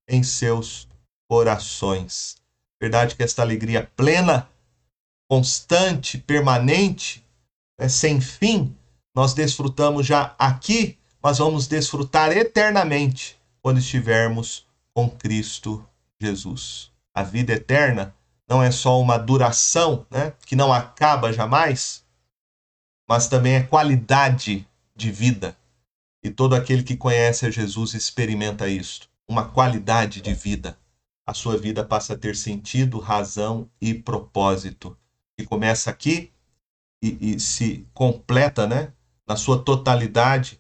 em 0.07 0.23
seus 0.23 0.89
corações. 1.29 2.37
Verdade 2.81 3.15
que 3.15 3.23
esta 3.23 3.43
alegria 3.43 3.91
plena, 3.95 4.49
constante, 5.29 6.17
permanente, 6.19 7.25
né, 7.79 7.89
sem 7.89 8.21
fim, 8.21 8.75
nós 9.15 9.35
desfrutamos 9.35 10.07
já 10.07 10.35
aqui, 10.39 10.97
mas 11.23 11.39
vamos 11.39 11.67
desfrutar 11.67 12.37
eternamente 12.37 13.37
quando 13.61 13.79
estivermos 13.79 14.67
com 14.95 15.11
Cristo 15.11 15.85
Jesus. 16.21 16.91
A 17.15 17.23
vida 17.23 17.53
eterna 17.53 18.15
não 18.49 18.63
é 18.63 18.71
só 18.71 19.01
uma 19.01 19.19
duração, 19.19 20.07
né, 20.11 20.33
que 20.47 20.57
não 20.57 20.73
acaba 20.73 21.33
jamais, 21.33 22.05
mas 23.09 23.29
também 23.29 23.55
é 23.55 23.63
qualidade 23.63 24.67
de 24.97 25.11
vida. 25.11 25.57
E 26.23 26.31
todo 26.31 26.55
aquele 26.55 26.83
que 26.83 26.97
conhece 26.97 27.47
a 27.47 27.51
Jesus 27.51 27.95
experimenta 27.95 28.69
isto, 28.69 29.09
uma 29.29 29.49
qualidade 29.49 30.21
de 30.21 30.35
vida. 30.35 30.79
A 31.29 31.35
sua 31.35 31.59
vida 31.59 31.85
passa 31.85 32.15
a 32.15 32.17
ter 32.17 32.35
sentido, 32.35 32.99
razão 32.99 33.71
e 33.79 33.93
propósito. 33.93 34.97
E 35.39 35.45
começa 35.45 35.91
aqui 35.91 36.33
e, 37.03 37.35
e 37.35 37.39
se 37.39 37.87
completa, 37.93 38.67
né, 38.67 38.95
na 39.27 39.37
sua 39.37 39.63
totalidade 39.63 40.59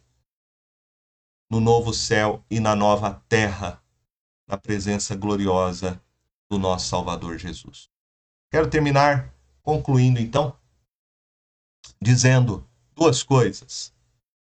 no 1.50 1.58
novo 1.58 1.94
céu 1.94 2.44
e 2.50 2.60
na 2.60 2.76
nova 2.76 3.14
terra, 3.30 3.82
na 4.46 4.58
presença 4.58 5.16
gloriosa 5.16 5.98
do 6.50 6.58
nosso 6.58 6.86
Salvador 6.86 7.38
Jesus. 7.38 7.88
Quero 8.52 8.68
terminar 8.68 9.34
concluindo 9.62 10.20
então, 10.20 10.54
dizendo 11.98 12.68
duas 12.94 13.22
coisas 13.22 13.90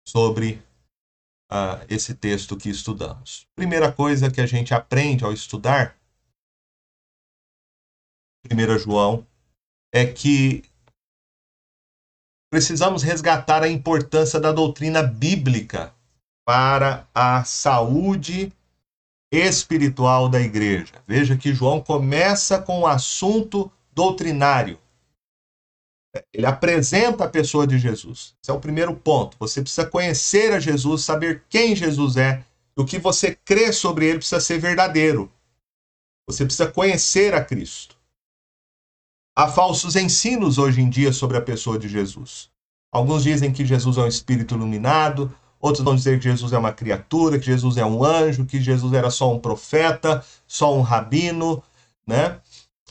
sobre 0.08 0.62
uh, 1.52 1.84
esse 1.90 2.14
texto 2.14 2.56
que 2.56 2.70
estudamos. 2.70 3.48
Primeira 3.56 3.92
coisa 3.92 4.30
que 4.30 4.42
a 4.42 4.46
gente 4.46 4.76
aprende 4.76 5.26
ao 5.26 5.34
estudar 5.34 5.98
1 8.52 8.78
João 8.80 9.26
é 9.94 10.06
que 10.06 10.64
precisamos 12.52 13.02
resgatar 13.02 13.64
a 13.64 13.70
importância 13.70 14.40
da 14.40 14.52
doutrina 14.52 15.02
bíblica 15.02 15.94
para 16.46 17.08
a 17.14 17.44
saúde 17.44 18.52
espiritual 19.32 20.30
da 20.30 20.40
igreja. 20.40 20.94
Veja 21.08 21.38
que 21.38 21.54
João 21.54 21.82
começa 21.82 22.62
com 22.62 22.82
o 22.82 22.88
assunto 22.88 23.72
doutrinário. 23.92 24.80
Ele 26.32 26.46
apresenta 26.46 27.24
a 27.24 27.30
pessoa 27.30 27.66
de 27.66 27.80
Jesus. 27.80 28.36
Esse 28.42 28.52
é 28.52 28.54
o 28.54 28.60
primeiro 28.60 28.96
ponto. 28.96 29.36
Você 29.40 29.62
precisa 29.62 29.86
conhecer 29.86 30.54
a 30.54 30.60
Jesus, 30.60 31.04
saber 31.04 31.44
quem 31.50 31.76
Jesus 31.76 32.18
é. 32.18 32.46
O 32.76 32.86
que 32.86 33.00
você 33.00 33.36
crê 33.36 33.74
sobre 33.74 34.06
ele 34.06 34.20
precisa 34.20 34.40
ser 34.40 34.60
verdadeiro. 34.60 35.32
Você 36.28 36.46
precisa 36.46 36.72
conhecer 36.72 37.34
a 37.34 37.44
Cristo. 37.44 37.93
Há 39.36 39.48
falsos 39.48 39.96
ensinos 39.96 40.58
hoje 40.58 40.82
em 40.82 40.90
dia 40.90 41.12
sobre 41.12 41.38
a 41.38 41.42
pessoa 41.42 41.80
de 41.80 41.88
Jesus. 41.88 42.50
Alguns 42.92 43.24
dizem 43.24 43.52
que 43.52 43.66
Jesus 43.66 43.98
é 43.98 44.02
um 44.02 44.08
espírito 44.08 44.56
iluminado, 44.56 45.34
Outros 45.64 45.82
vão 45.82 45.96
dizer 45.96 46.20
que 46.20 46.26
Jesus 46.26 46.52
é 46.52 46.58
uma 46.58 46.74
criatura, 46.74 47.40
que 47.40 47.46
Jesus 47.46 47.78
é 47.78 47.86
um 47.86 48.04
anjo, 48.04 48.46
que 48.46 48.60
Jesus 48.60 48.92
era 48.92 49.10
só 49.10 49.34
um 49.34 49.40
profeta, 49.40 50.22
só 50.46 50.78
um 50.78 50.82
rabino, 50.82 51.64
né? 52.06 52.42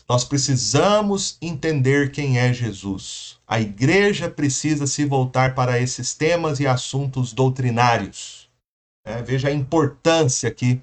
Nós 0.08 0.24
precisamos 0.24 1.36
entender 1.42 2.10
quem 2.12 2.38
é 2.38 2.50
Jesus. 2.50 3.38
A 3.46 3.60
igreja 3.60 4.26
precisa 4.30 4.86
se 4.86 5.04
voltar 5.04 5.54
para 5.54 5.78
esses 5.78 6.14
temas 6.14 6.60
e 6.60 6.66
assuntos 6.66 7.34
doutrinários. 7.34 8.48
É, 9.04 9.20
veja 9.20 9.48
a 9.48 9.52
importância 9.52 10.48
aqui 10.48 10.76
de 10.76 10.82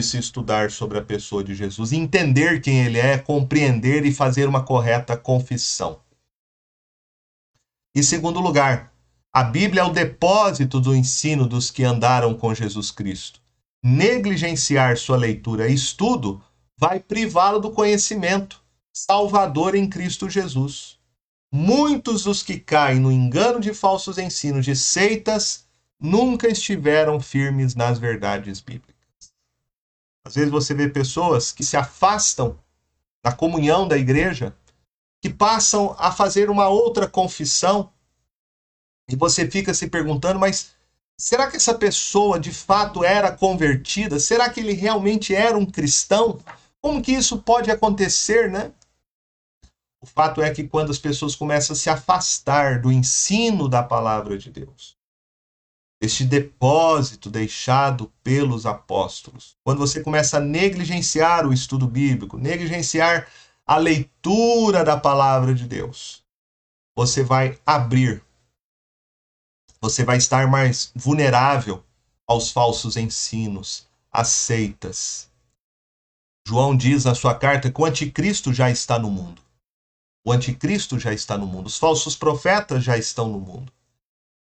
se 0.00 0.18
estudar 0.18 0.70
sobre 0.70 0.98
a 0.98 1.02
pessoa 1.02 1.42
de 1.42 1.54
Jesus, 1.54 1.92
entender 1.92 2.60
quem 2.60 2.84
ele 2.84 2.98
é, 2.98 3.18
compreender 3.18 4.06
e 4.06 4.12
fazer 4.12 4.48
uma 4.48 4.62
correta 4.62 5.16
confissão. 5.16 6.00
Em 7.94 8.02
segundo 8.02 8.38
lugar, 8.38 8.92
a 9.32 9.42
Bíblia 9.42 9.82
é 9.82 9.84
o 9.84 9.92
depósito 9.92 10.80
do 10.80 10.94
ensino 10.94 11.46
dos 11.46 11.70
que 11.70 11.82
andaram 11.82 12.34
com 12.34 12.54
Jesus 12.54 12.90
Cristo. 12.90 13.40
Negligenciar 13.82 14.96
sua 14.96 15.16
leitura 15.16 15.68
e 15.68 15.74
estudo 15.74 16.42
vai 16.78 17.00
privá-lo 17.00 17.58
do 17.58 17.72
conhecimento 17.72 18.62
salvador 18.92 19.74
em 19.74 19.88
Cristo 19.88 20.28
Jesus. 20.28 20.98
Muitos 21.52 22.24
dos 22.24 22.42
que 22.42 22.58
caem 22.58 23.00
no 23.00 23.10
engano 23.10 23.58
de 23.58 23.74
falsos 23.74 24.18
ensinos 24.18 24.64
de 24.64 24.76
seitas 24.76 25.66
nunca 26.00 26.48
estiveram 26.48 27.20
firmes 27.20 27.74
nas 27.74 27.98
verdades 27.98 28.60
bíblicas. 28.60 28.99
Às 30.30 30.36
vezes 30.36 30.50
você 30.52 30.72
vê 30.72 30.88
pessoas 30.88 31.50
que 31.50 31.64
se 31.64 31.76
afastam 31.76 32.56
da 33.20 33.32
comunhão 33.32 33.88
da 33.88 33.98
igreja, 33.98 34.54
que 35.20 35.28
passam 35.28 35.96
a 35.98 36.12
fazer 36.12 36.48
uma 36.48 36.68
outra 36.68 37.08
confissão 37.08 37.92
e 39.08 39.16
você 39.16 39.50
fica 39.50 39.74
se 39.74 39.88
perguntando, 39.88 40.38
mas 40.38 40.70
será 41.18 41.50
que 41.50 41.56
essa 41.56 41.74
pessoa 41.74 42.38
de 42.38 42.52
fato 42.52 43.02
era 43.02 43.32
convertida? 43.32 44.20
Será 44.20 44.48
que 44.48 44.60
ele 44.60 44.72
realmente 44.72 45.34
era 45.34 45.58
um 45.58 45.66
cristão? 45.66 46.38
Como 46.80 47.02
que 47.02 47.10
isso 47.10 47.38
pode 47.42 47.68
acontecer, 47.68 48.48
né? 48.48 48.70
O 50.00 50.06
fato 50.06 50.40
é 50.40 50.54
que 50.54 50.62
quando 50.62 50.92
as 50.92 50.98
pessoas 50.98 51.34
começam 51.34 51.74
a 51.74 51.76
se 51.76 51.90
afastar 51.90 52.80
do 52.80 52.92
ensino 52.92 53.68
da 53.68 53.82
palavra 53.82 54.38
de 54.38 54.48
Deus, 54.48 54.96
este 56.00 56.24
depósito 56.24 57.28
deixado 57.28 58.10
pelos 58.22 58.64
apóstolos, 58.64 59.56
quando 59.62 59.78
você 59.78 60.02
começa 60.02 60.38
a 60.38 60.40
negligenciar 60.40 61.46
o 61.46 61.52
estudo 61.52 61.86
bíblico, 61.86 62.38
negligenciar 62.38 63.28
a 63.66 63.76
leitura 63.76 64.82
da 64.82 64.96
palavra 64.96 65.54
de 65.54 65.66
Deus, 65.66 66.24
você 66.96 67.22
vai 67.22 67.58
abrir 67.66 68.22
você 69.80 70.04
vai 70.04 70.18
estar 70.18 70.46
mais 70.46 70.92
vulnerável 70.94 71.82
aos 72.26 72.50
falsos 72.50 72.96
ensinos, 72.96 73.88
às 74.12 74.28
seitas. 74.28 75.30
João 76.46 76.76
diz 76.76 77.04
na 77.04 77.14
sua 77.14 77.34
carta 77.34 77.72
que 77.72 77.80
o 77.80 77.84
anticristo 77.84 78.52
já 78.52 78.70
está 78.70 78.98
no 78.98 79.10
mundo. 79.10 79.40
O 80.24 80.32
anticristo 80.32 80.98
já 80.98 81.12
está 81.14 81.38
no 81.38 81.46
mundo. 81.46 81.66
Os 81.66 81.78
falsos 81.78 82.14
profetas 82.14 82.84
já 82.84 82.98
estão 82.98 83.28
no 83.28 83.40
mundo. 83.40 83.72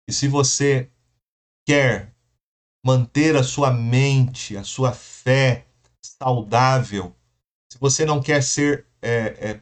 E 0.07 0.13
se 0.13 0.29
você 0.29 0.91
quer 1.67 2.13
manter 2.85 3.37
a 3.37 3.43
sua 3.43 3.73
mente, 3.73 4.57
a 4.57 4.65
sua 4.65 4.93
fé 4.93 5.67
saudável, 6.03 7.15
se 7.73 7.79
você 7.81 8.05
não 8.05 8.23
quer 8.23 8.43
ser 8.43 8.87
é, 9.03 9.11
é, 9.51 9.61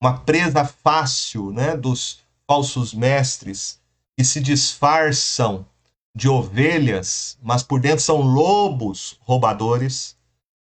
uma 0.00 0.20
presa 0.20 0.64
fácil 0.64 1.50
né, 1.52 1.76
dos 1.76 2.20
falsos 2.46 2.94
mestres, 2.94 3.80
que 4.16 4.24
se 4.24 4.40
disfarçam 4.40 5.66
de 6.14 6.28
ovelhas, 6.28 7.38
mas 7.42 7.62
por 7.62 7.80
dentro 7.80 8.00
são 8.00 8.20
lobos 8.20 9.18
roubadores, 9.20 10.16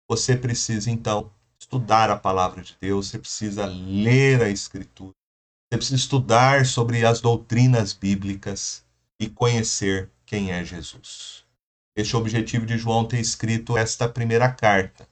você 0.09 0.35
precisa 0.35 0.89
então 0.89 1.31
estudar 1.59 2.09
a 2.09 2.17
palavra 2.17 2.61
de 2.61 2.75
Deus, 2.79 3.09
você 3.09 3.19
precisa 3.19 3.65
ler 3.65 4.41
a 4.41 4.49
Escritura, 4.49 5.13
você 5.71 5.77
precisa 5.77 5.95
estudar 5.95 6.65
sobre 6.65 7.05
as 7.05 7.21
doutrinas 7.21 7.93
bíblicas 7.93 8.83
e 9.19 9.29
conhecer 9.29 10.09
quem 10.31 10.49
é 10.49 10.63
Jesus. 10.63 11.43
Este 11.93 12.15
é 12.15 12.17
o 12.17 12.21
objetivo 12.21 12.65
de 12.65 12.77
João 12.77 13.05
ter 13.05 13.19
escrito 13.19 13.77
esta 13.77 14.07
primeira 14.07 14.49
carta, 14.49 15.05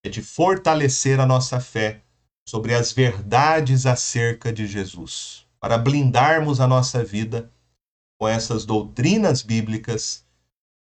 é 0.00 0.08
de 0.08 0.22
fortalecer 0.22 1.18
a 1.18 1.26
nossa 1.26 1.58
fé 1.58 2.02
sobre 2.48 2.72
as 2.72 2.92
verdades 2.92 3.84
acerca 3.84 4.52
de 4.52 4.68
Jesus, 4.68 5.44
para 5.58 5.76
blindarmos 5.76 6.60
a 6.60 6.68
nossa 6.68 7.02
vida 7.02 7.50
com 8.16 8.28
essas 8.28 8.64
doutrinas 8.64 9.42
bíblicas, 9.42 10.24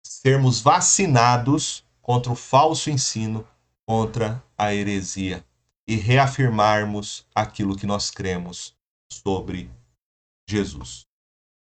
sermos 0.05 0.59
vacinados 0.59 1.85
contra 2.01 2.33
o 2.33 2.35
falso 2.35 2.89
ensino, 2.89 3.47
contra 3.87 4.43
a 4.57 4.75
heresia 4.75 5.45
e 5.87 5.95
reafirmarmos 5.95 7.25
aquilo 7.33 7.77
que 7.77 7.85
nós 7.85 8.11
cremos 8.11 8.75
sobre 9.09 9.71
Jesus. 10.45 11.06